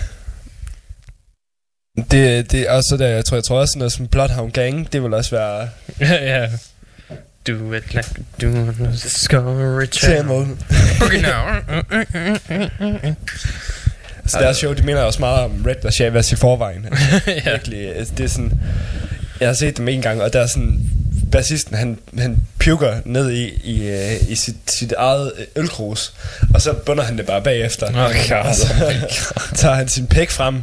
[2.11, 4.93] det, det er også der, jeg tror, jeg tror også sådan noget som Bloodhound Gang,
[4.93, 5.69] det vil også være
[6.01, 6.51] ja, ja.
[7.47, 8.09] Do it like
[8.40, 10.47] do the Discovery Channel.
[11.02, 11.60] Okay, now.
[14.23, 16.86] Altså deres show, de mener også meget om Red Warszawas i forvejen.
[16.90, 17.51] Altså, ja.
[17.51, 18.52] virkelig, altså, det er sådan...
[19.40, 20.81] Jeg har set dem en gang, og der er sådan...
[21.31, 26.13] Bassisten, han, han puker ned i, i, øh, i sit, sit eget øh, ølkrus,
[26.55, 27.93] og så bunder han det bare bagefter.
[27.93, 28.47] God.
[28.49, 28.67] og så
[29.55, 30.63] tager han sin pæk frem,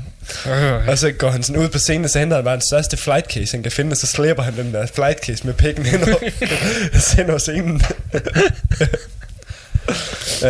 [0.88, 2.98] og så går han sådan ud på scenen, og så henter han bare den største
[2.98, 5.86] flight case, han kan finde, og så slæber han den der flight case med pækken
[5.86, 6.30] ind over,
[7.22, 7.82] ind over scenen.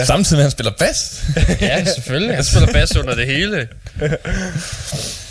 [0.06, 1.24] Samtidig med, at han spiller bas.
[1.62, 2.36] ja, selvfølgelig.
[2.36, 3.68] Han spiller bass under det hele.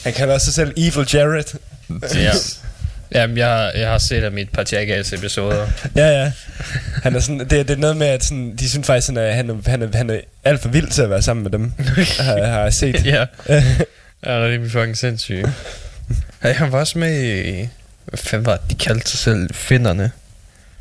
[0.03, 1.45] Han kalder også sig selv Evil Jared.
[2.15, 2.33] Ja.
[3.15, 5.67] Jamen, jeg, har- jeg har set ham i et par Jackass episoder.
[5.97, 6.33] Ja, ja.
[7.03, 9.51] Han er sådan, det, det er noget med, at sådan, de synes faktisk, at han,
[9.51, 11.73] er, han, er, han er alt for vild til at være sammen med dem.
[12.21, 13.07] har, har jeg set.
[13.15, 13.25] ja.
[14.27, 15.49] Ja, det er fucking sindssygt.
[16.41, 17.69] Han var også med i...
[18.05, 19.55] Hvad fanden var det, de kaldte sig selv?
[19.55, 20.11] Finderne.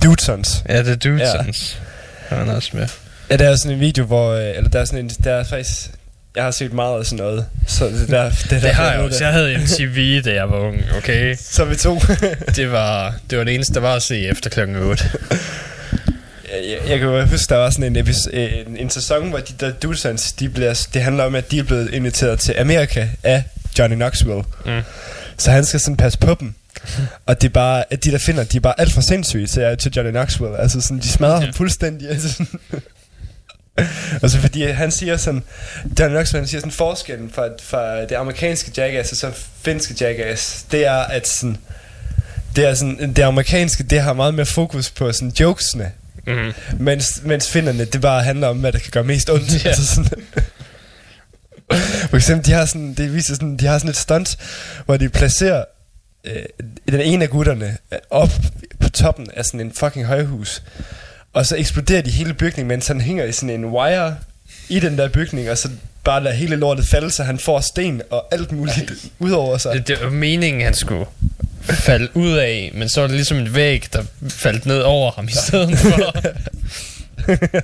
[0.03, 0.63] Dudesons.
[0.69, 1.79] Ja, det er Dudesons.
[2.31, 2.35] Ja.
[2.35, 2.87] Han er også med.
[3.29, 4.31] Ja, der er sådan en video, hvor...
[4.31, 5.09] øh, Eller der er sådan en...
[5.23, 5.91] Der er faktisk...
[6.35, 7.45] Jeg har set meget af sådan noget.
[7.67, 9.23] Så det, der, det, der, Det har jeg også.
[9.23, 11.35] Jeg havde MTV, da jeg var ung, okay?
[11.39, 11.99] Så vi to.
[12.55, 15.03] Det var, det var det eneste, der var at se efter klokken 8.
[15.31, 15.39] jeg,
[16.69, 18.35] jeg, jeg kan jo huske, der var sådan en, episode,
[18.67, 21.63] en, en sæson, hvor de der Dudesons, de bliver, det handler om, at de er
[21.63, 23.43] blevet inviteret til Amerika af
[23.79, 24.43] Johnny Knoxville.
[24.65, 24.81] Mm.
[25.37, 26.53] Så han skal sådan passe på dem.
[27.25, 29.77] Og det er bare, at de der finder, de er bare alt for sindssyge til,
[29.79, 30.57] til Johnny Knoxville.
[30.59, 31.45] Altså sådan, de smadrer Ja.
[31.45, 32.09] ham fuldstændig.
[32.09, 32.45] Altså
[33.79, 34.19] sådan.
[34.21, 35.43] Og så fordi han siger sådan,
[35.99, 39.31] Johnny Knoxville han siger sådan, forskellen fra, fra det amerikanske jackass og så
[39.61, 41.57] finske jackass, det er at sådan,
[42.55, 45.91] det er sådan, det amerikanske, det har meget mere fokus på sådan jokesene,
[46.27, 46.53] Mm.
[46.79, 49.65] mens, mens finderne, det bare handler om, hvad der kan gøre mest ondt.
[49.65, 49.69] Ja.
[49.69, 50.23] Altså sådan.
[52.09, 54.37] For eksempel, de har sådan, det viser sådan, de har sådan et stunt,
[54.85, 55.65] hvor de placerer
[56.25, 56.43] øh,
[56.91, 57.77] den ene af gutterne
[58.09, 58.29] op
[58.79, 60.63] på toppen af sådan en fucking højhus.
[61.33, 64.15] Og så eksploderer de hele bygningen, mens han hænger i sådan en wire
[64.69, 65.69] i den der bygning, og så
[66.03, 69.73] bare lader hele lortet falde, så han får sten og alt muligt ud over sig.
[69.73, 71.05] Det, det var meningen, han skulle
[71.63, 75.27] falde ud af, men så var det ligesom en væg, der faldt ned over ham
[75.27, 76.13] i stedet for.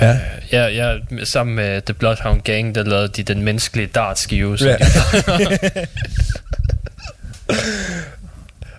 [0.00, 0.18] Ja.
[0.52, 4.58] ja, ja, sammen med The Bloodhound Gang, der lavede de den menneskelige dartskive.
[4.60, 4.76] Ja.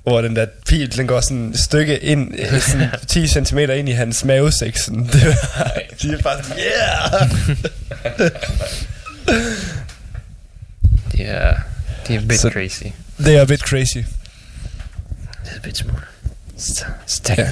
[0.05, 3.89] Hvor den der pil, den går sådan et stykke ind, øh, sådan 10 cm ind
[3.89, 4.77] i hans mavesæk.
[4.77, 5.09] Sådan.
[5.13, 5.71] Det var,
[6.01, 7.29] de er bare sådan, yeah!
[11.11, 11.55] de er,
[12.07, 12.83] de er a bit Så- crazy.
[13.17, 13.97] Det er a bit crazy.
[13.97, 16.03] Det er a bit smart.
[17.07, 17.37] Stærk.
[17.37, 17.49] Ja.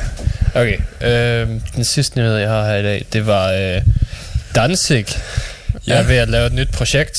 [0.55, 3.81] Okay, øh, den sidste nyhed, jeg har her i dag, det var øh,
[4.55, 5.05] Danzig.
[5.87, 5.93] Ja.
[5.93, 7.17] er ved at lave et nyt projekt.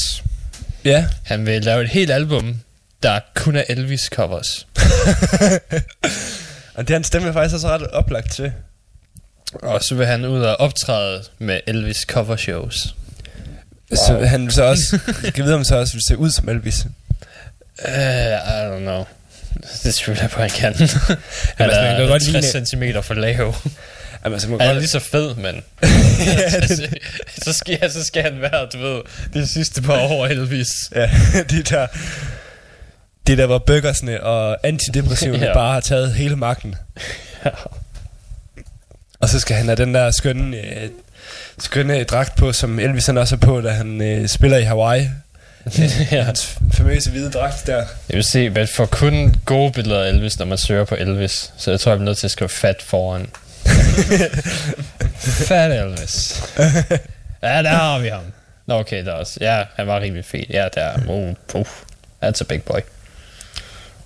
[0.84, 1.06] Ja.
[1.22, 2.60] Han vil lave et helt album,
[3.04, 4.66] der kun er Elvis covers.
[6.74, 8.52] Og det er hans stemme faktisk også ret oplagt til.
[9.62, 12.94] Og så vil han ud og optræde med Elvis cover shows.
[13.90, 13.96] Wow.
[14.06, 16.84] Så han så også, jeg kan vide, om så også vil se ud som Elvis.
[16.84, 19.04] Uh, I don't know.
[19.82, 20.74] Det tvivler jeg på, han kan.
[20.78, 20.88] han
[21.58, 23.54] altså, han kan er godt 60 ligne- cm for lav.
[24.24, 26.98] Jamen, altså, man Han er godt, lige så fed, men det,
[27.42, 29.00] så, skal, så skal han være, du ved,
[29.34, 30.68] de sidste par år Elvis.
[30.94, 31.10] ja,
[31.50, 31.86] de der,
[33.26, 35.46] det der, hvor bøggersne og antidepressivene Ja.
[35.48, 35.54] ja.
[35.54, 36.74] bare har taget hele magten.
[39.20, 40.88] Og så skal han have den der skønne, øh,
[41.58, 45.08] skønne dragt på, som Elvis han også er på, da han øh, spiller i Hawaii.
[46.12, 46.22] ja.
[46.22, 47.84] Hans famøse hvide dragt der.
[48.08, 51.52] Jeg vil se, man får kun gode billeder af Elvis, når man søger på Elvis.
[51.56, 53.26] Så jeg tror, jeg bliver nødt til at skrive fat foran.
[55.48, 56.42] fat Elvis.
[57.42, 58.22] Ja, der har vi ham.
[58.66, 59.38] Nå, okay, der er også.
[59.40, 60.42] Ja, han var rimelig fed.
[60.50, 60.98] Ja, der er...
[61.08, 61.66] Uh, uh,
[62.24, 62.80] that's a big boy.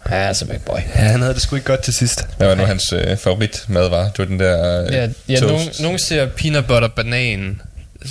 [0.07, 0.77] That's a big boy.
[0.95, 2.27] Ja, han havde det sgu ikke godt til sidst.
[2.37, 4.03] Hvad var nu hans øh, favoritmad var?
[4.05, 5.43] Det var den der øh, Ja, ja toast.
[5.53, 7.61] nogen, nogen siger peanut butter banan.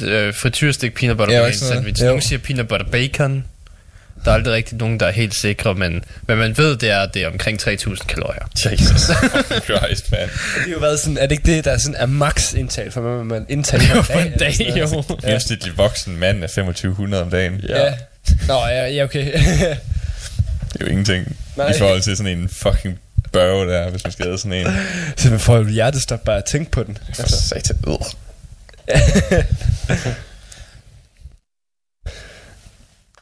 [0.04, 2.02] Øh, frityrstik peanut butter Ja, ja, banan sandwich.
[2.02, 2.08] Jo.
[2.08, 3.44] Nogen siger peanut butter bacon.
[4.26, 7.00] Der er aldrig rigtig nogen, der er helt sikre, men hvad man ved, det er,
[7.00, 8.42] at det er omkring 3.000 kalorier.
[8.72, 9.02] Jesus
[9.66, 10.22] Christ, man.
[10.22, 10.30] Det
[10.64, 13.02] har jo været sådan, er det ikke det, der er sådan er max indtag for,
[13.02, 15.04] hvad man indtager Jo, på på en dag, sådan jo.
[15.24, 15.28] Ja.
[15.28, 17.62] Gennemsnitlig voksen mand er 2500 om dagen.
[17.70, 17.84] ja.
[17.86, 17.94] ja.
[18.48, 19.32] Nå, ja, ja okay.
[20.73, 21.69] Det er jo ingenting Nej.
[21.69, 22.99] i forhold til sådan en fucking
[23.31, 24.68] børge der, hvis man skal have sådan en.
[25.18, 26.98] så man får jo hjertestop bare at tænke på den.
[27.15, 27.77] For satan.
[27.88, 27.94] Øh.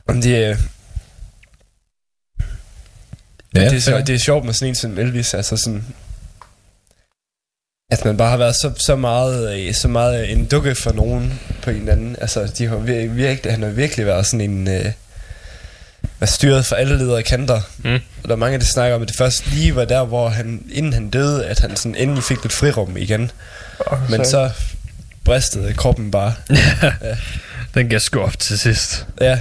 [0.08, 0.58] Om det, er-
[3.56, 5.86] Ja, det, er, så, det er sjovt med sådan en som Elvis, altså sådan...
[7.92, 11.40] At man bare har været så, så, meget, øh, så meget en dukke for nogen
[11.64, 12.16] på en eller anden.
[12.22, 14.68] Altså, de har vir- virkelig, han har virkelig været sådan en...
[14.68, 14.86] Øh,
[16.20, 17.62] været styret for alle ledere kanter.
[17.78, 17.94] Mm.
[17.94, 20.64] Og der er mange, der snakker om, at det først lige var der, hvor han,
[20.72, 23.32] inden han døde, at han sådan endelig fik lidt frirum igen.
[24.10, 24.50] Men så
[25.24, 26.34] bristede kroppen bare.
[27.74, 29.06] Den gav sgu op til sidst.
[29.22, 29.40] Ja,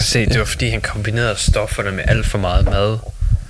[0.00, 2.98] Se, det var fordi, han kombinerede stofferne med alt for meget mad.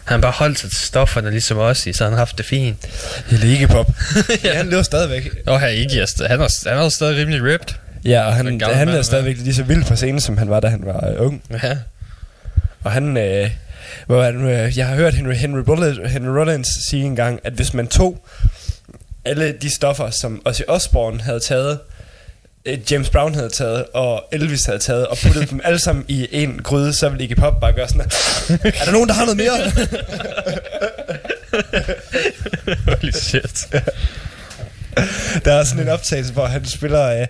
[0.04, 2.88] Han bare holdt sig til stofferne ligesom os i, så han har haft det fint.
[3.30, 3.86] Elite-pop.
[4.44, 5.28] ja, han lever stadigvæk.
[5.46, 7.74] Og her ikke, han er, han er stadig rimelig ripped.
[8.04, 10.60] Ja, og han, gamle han er stadigvæk lige så vild på scenen, som han var,
[10.60, 11.42] da han var øh, ung.
[11.62, 11.76] Ja.
[12.84, 13.50] Og han, øh,
[14.06, 17.74] hvor han øh, jeg har hørt Henry, Henry, Rollins, Henry Rollins sige engang, at hvis
[17.74, 18.26] man tog
[19.24, 21.78] alle de stoffer, som Ozzy Osbourne havde taget,
[22.64, 26.28] øh, James Brown havde taget, og Elvis havde taget, og puttet dem alle sammen i
[26.32, 28.08] en gryde, så ville Iggy Pop bare gøre sådan her.
[28.80, 29.70] Er der nogen, der har noget mere?
[32.96, 33.68] Holy shit.
[35.44, 37.26] Der er sådan en optagelse, hvor han spiller, øh,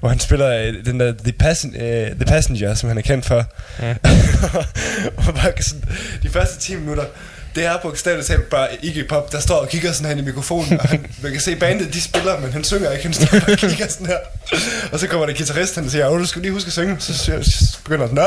[0.00, 3.26] hvor han spiller øh, den der The, Passen, øh, The Passenger, som han er kendt
[3.26, 3.44] for.
[3.82, 3.94] Ja.
[5.16, 5.84] og bare sådan,
[6.22, 7.04] de første 10 minutter,
[7.54, 10.80] det er bogstaveligt talt bare Iggy Pop, der står og kigger sådan her i mikrofonen,
[10.80, 13.58] og han, man kan se bandet, de spiller, men han synger ikke, han står og
[13.58, 14.18] kigger sådan her.
[14.92, 16.96] Og så kommer der guitarist, han siger, åh, du skal lige huske at synge.
[16.98, 18.22] Så, så, begynder han, no,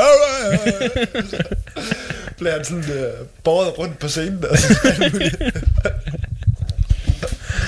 [2.38, 3.12] bliver han sådan øh,
[3.44, 4.74] båret rundt på scenen, og så.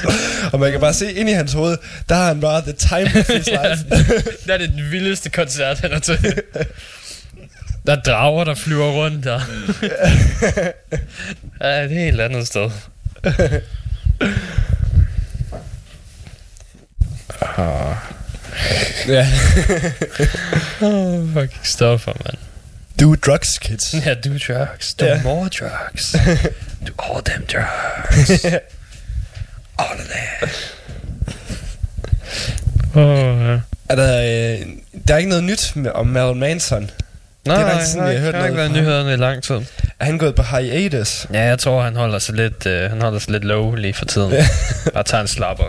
[0.52, 1.76] Og man kan bare se ind i hans hoved,
[2.08, 3.84] der har han bare the time of his life.
[4.46, 6.42] det er det den vildeste koncert, han har til.
[7.86, 9.40] Der er drager, der flyver rundt der.
[11.60, 12.70] ja, det er et helt andet sted.
[17.56, 17.96] Ah,
[19.08, 19.26] ja.
[20.80, 22.34] oh, fucking stoffer, man.
[23.00, 23.94] Do drugs, kids.
[23.94, 24.94] Ja, do drugs.
[24.94, 25.22] Do Ja.
[25.22, 26.12] more drugs.
[26.86, 28.44] do all them drugs.
[29.78, 30.48] All of that.
[32.94, 33.60] Oh, ja.
[33.88, 34.66] Er der, øh,
[35.08, 36.90] der er ikke noget nyt med, om Marilyn Manson.
[37.46, 39.16] Nej, Det er nej, sådan, nej, jeg har hørt jeg har ikke været nyhederne i
[39.16, 39.54] lang tid.
[40.00, 41.26] Er han gået på hiatus?
[41.32, 44.04] Ja, jeg tror, han holder sig lidt, øh, han holder sig lidt low lige for
[44.04, 44.32] tiden.
[44.94, 45.64] Bare tager en slapper.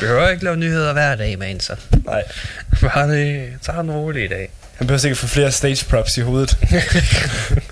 [0.00, 1.76] Behøver ikke lave nyheder hver dag, man, så.
[2.04, 2.22] Nej.
[2.80, 4.48] Bare det, tager en rolig i dag.
[4.76, 6.58] Han behøver sikkert få flere stage props i hovedet.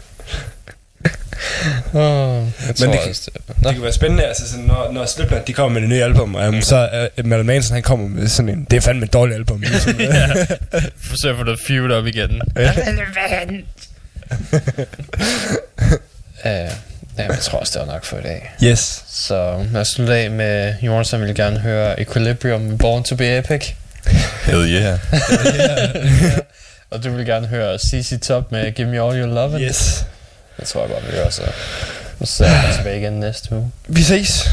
[1.92, 3.56] Oh, jeg Men tror det kan- også, det.
[3.64, 6.34] Det kan være spændende, altså sådan, når, når Slipknot de kommer med det nye album,
[6.34, 9.36] um, så er Marilyn Manson, han kommer med sådan en, det er fandme et dårligt
[9.36, 9.60] album.
[9.66, 10.00] Ligesom.
[10.00, 10.26] ja.
[11.02, 12.40] Forsøg at få noget feud op igen.
[12.56, 12.72] Ja,
[16.44, 16.68] ja,
[17.18, 18.50] jeg tror også, det var nok for i dag.
[18.64, 19.04] yes.
[19.08, 23.16] Så lad os slutte af med, Jonas han ville gerne høre Equilibrium med Born to
[23.16, 23.70] be Epic.
[24.44, 24.98] Hell yeah.
[26.90, 29.60] Og du vil gerne høre CC Top med Give Me All Your Love.
[29.60, 30.06] Yes.
[30.60, 31.42] Det tror jeg godt, vi gør så.
[32.24, 33.70] Så er jeg tilbage igen næste uge.
[33.88, 34.48] Vi ses.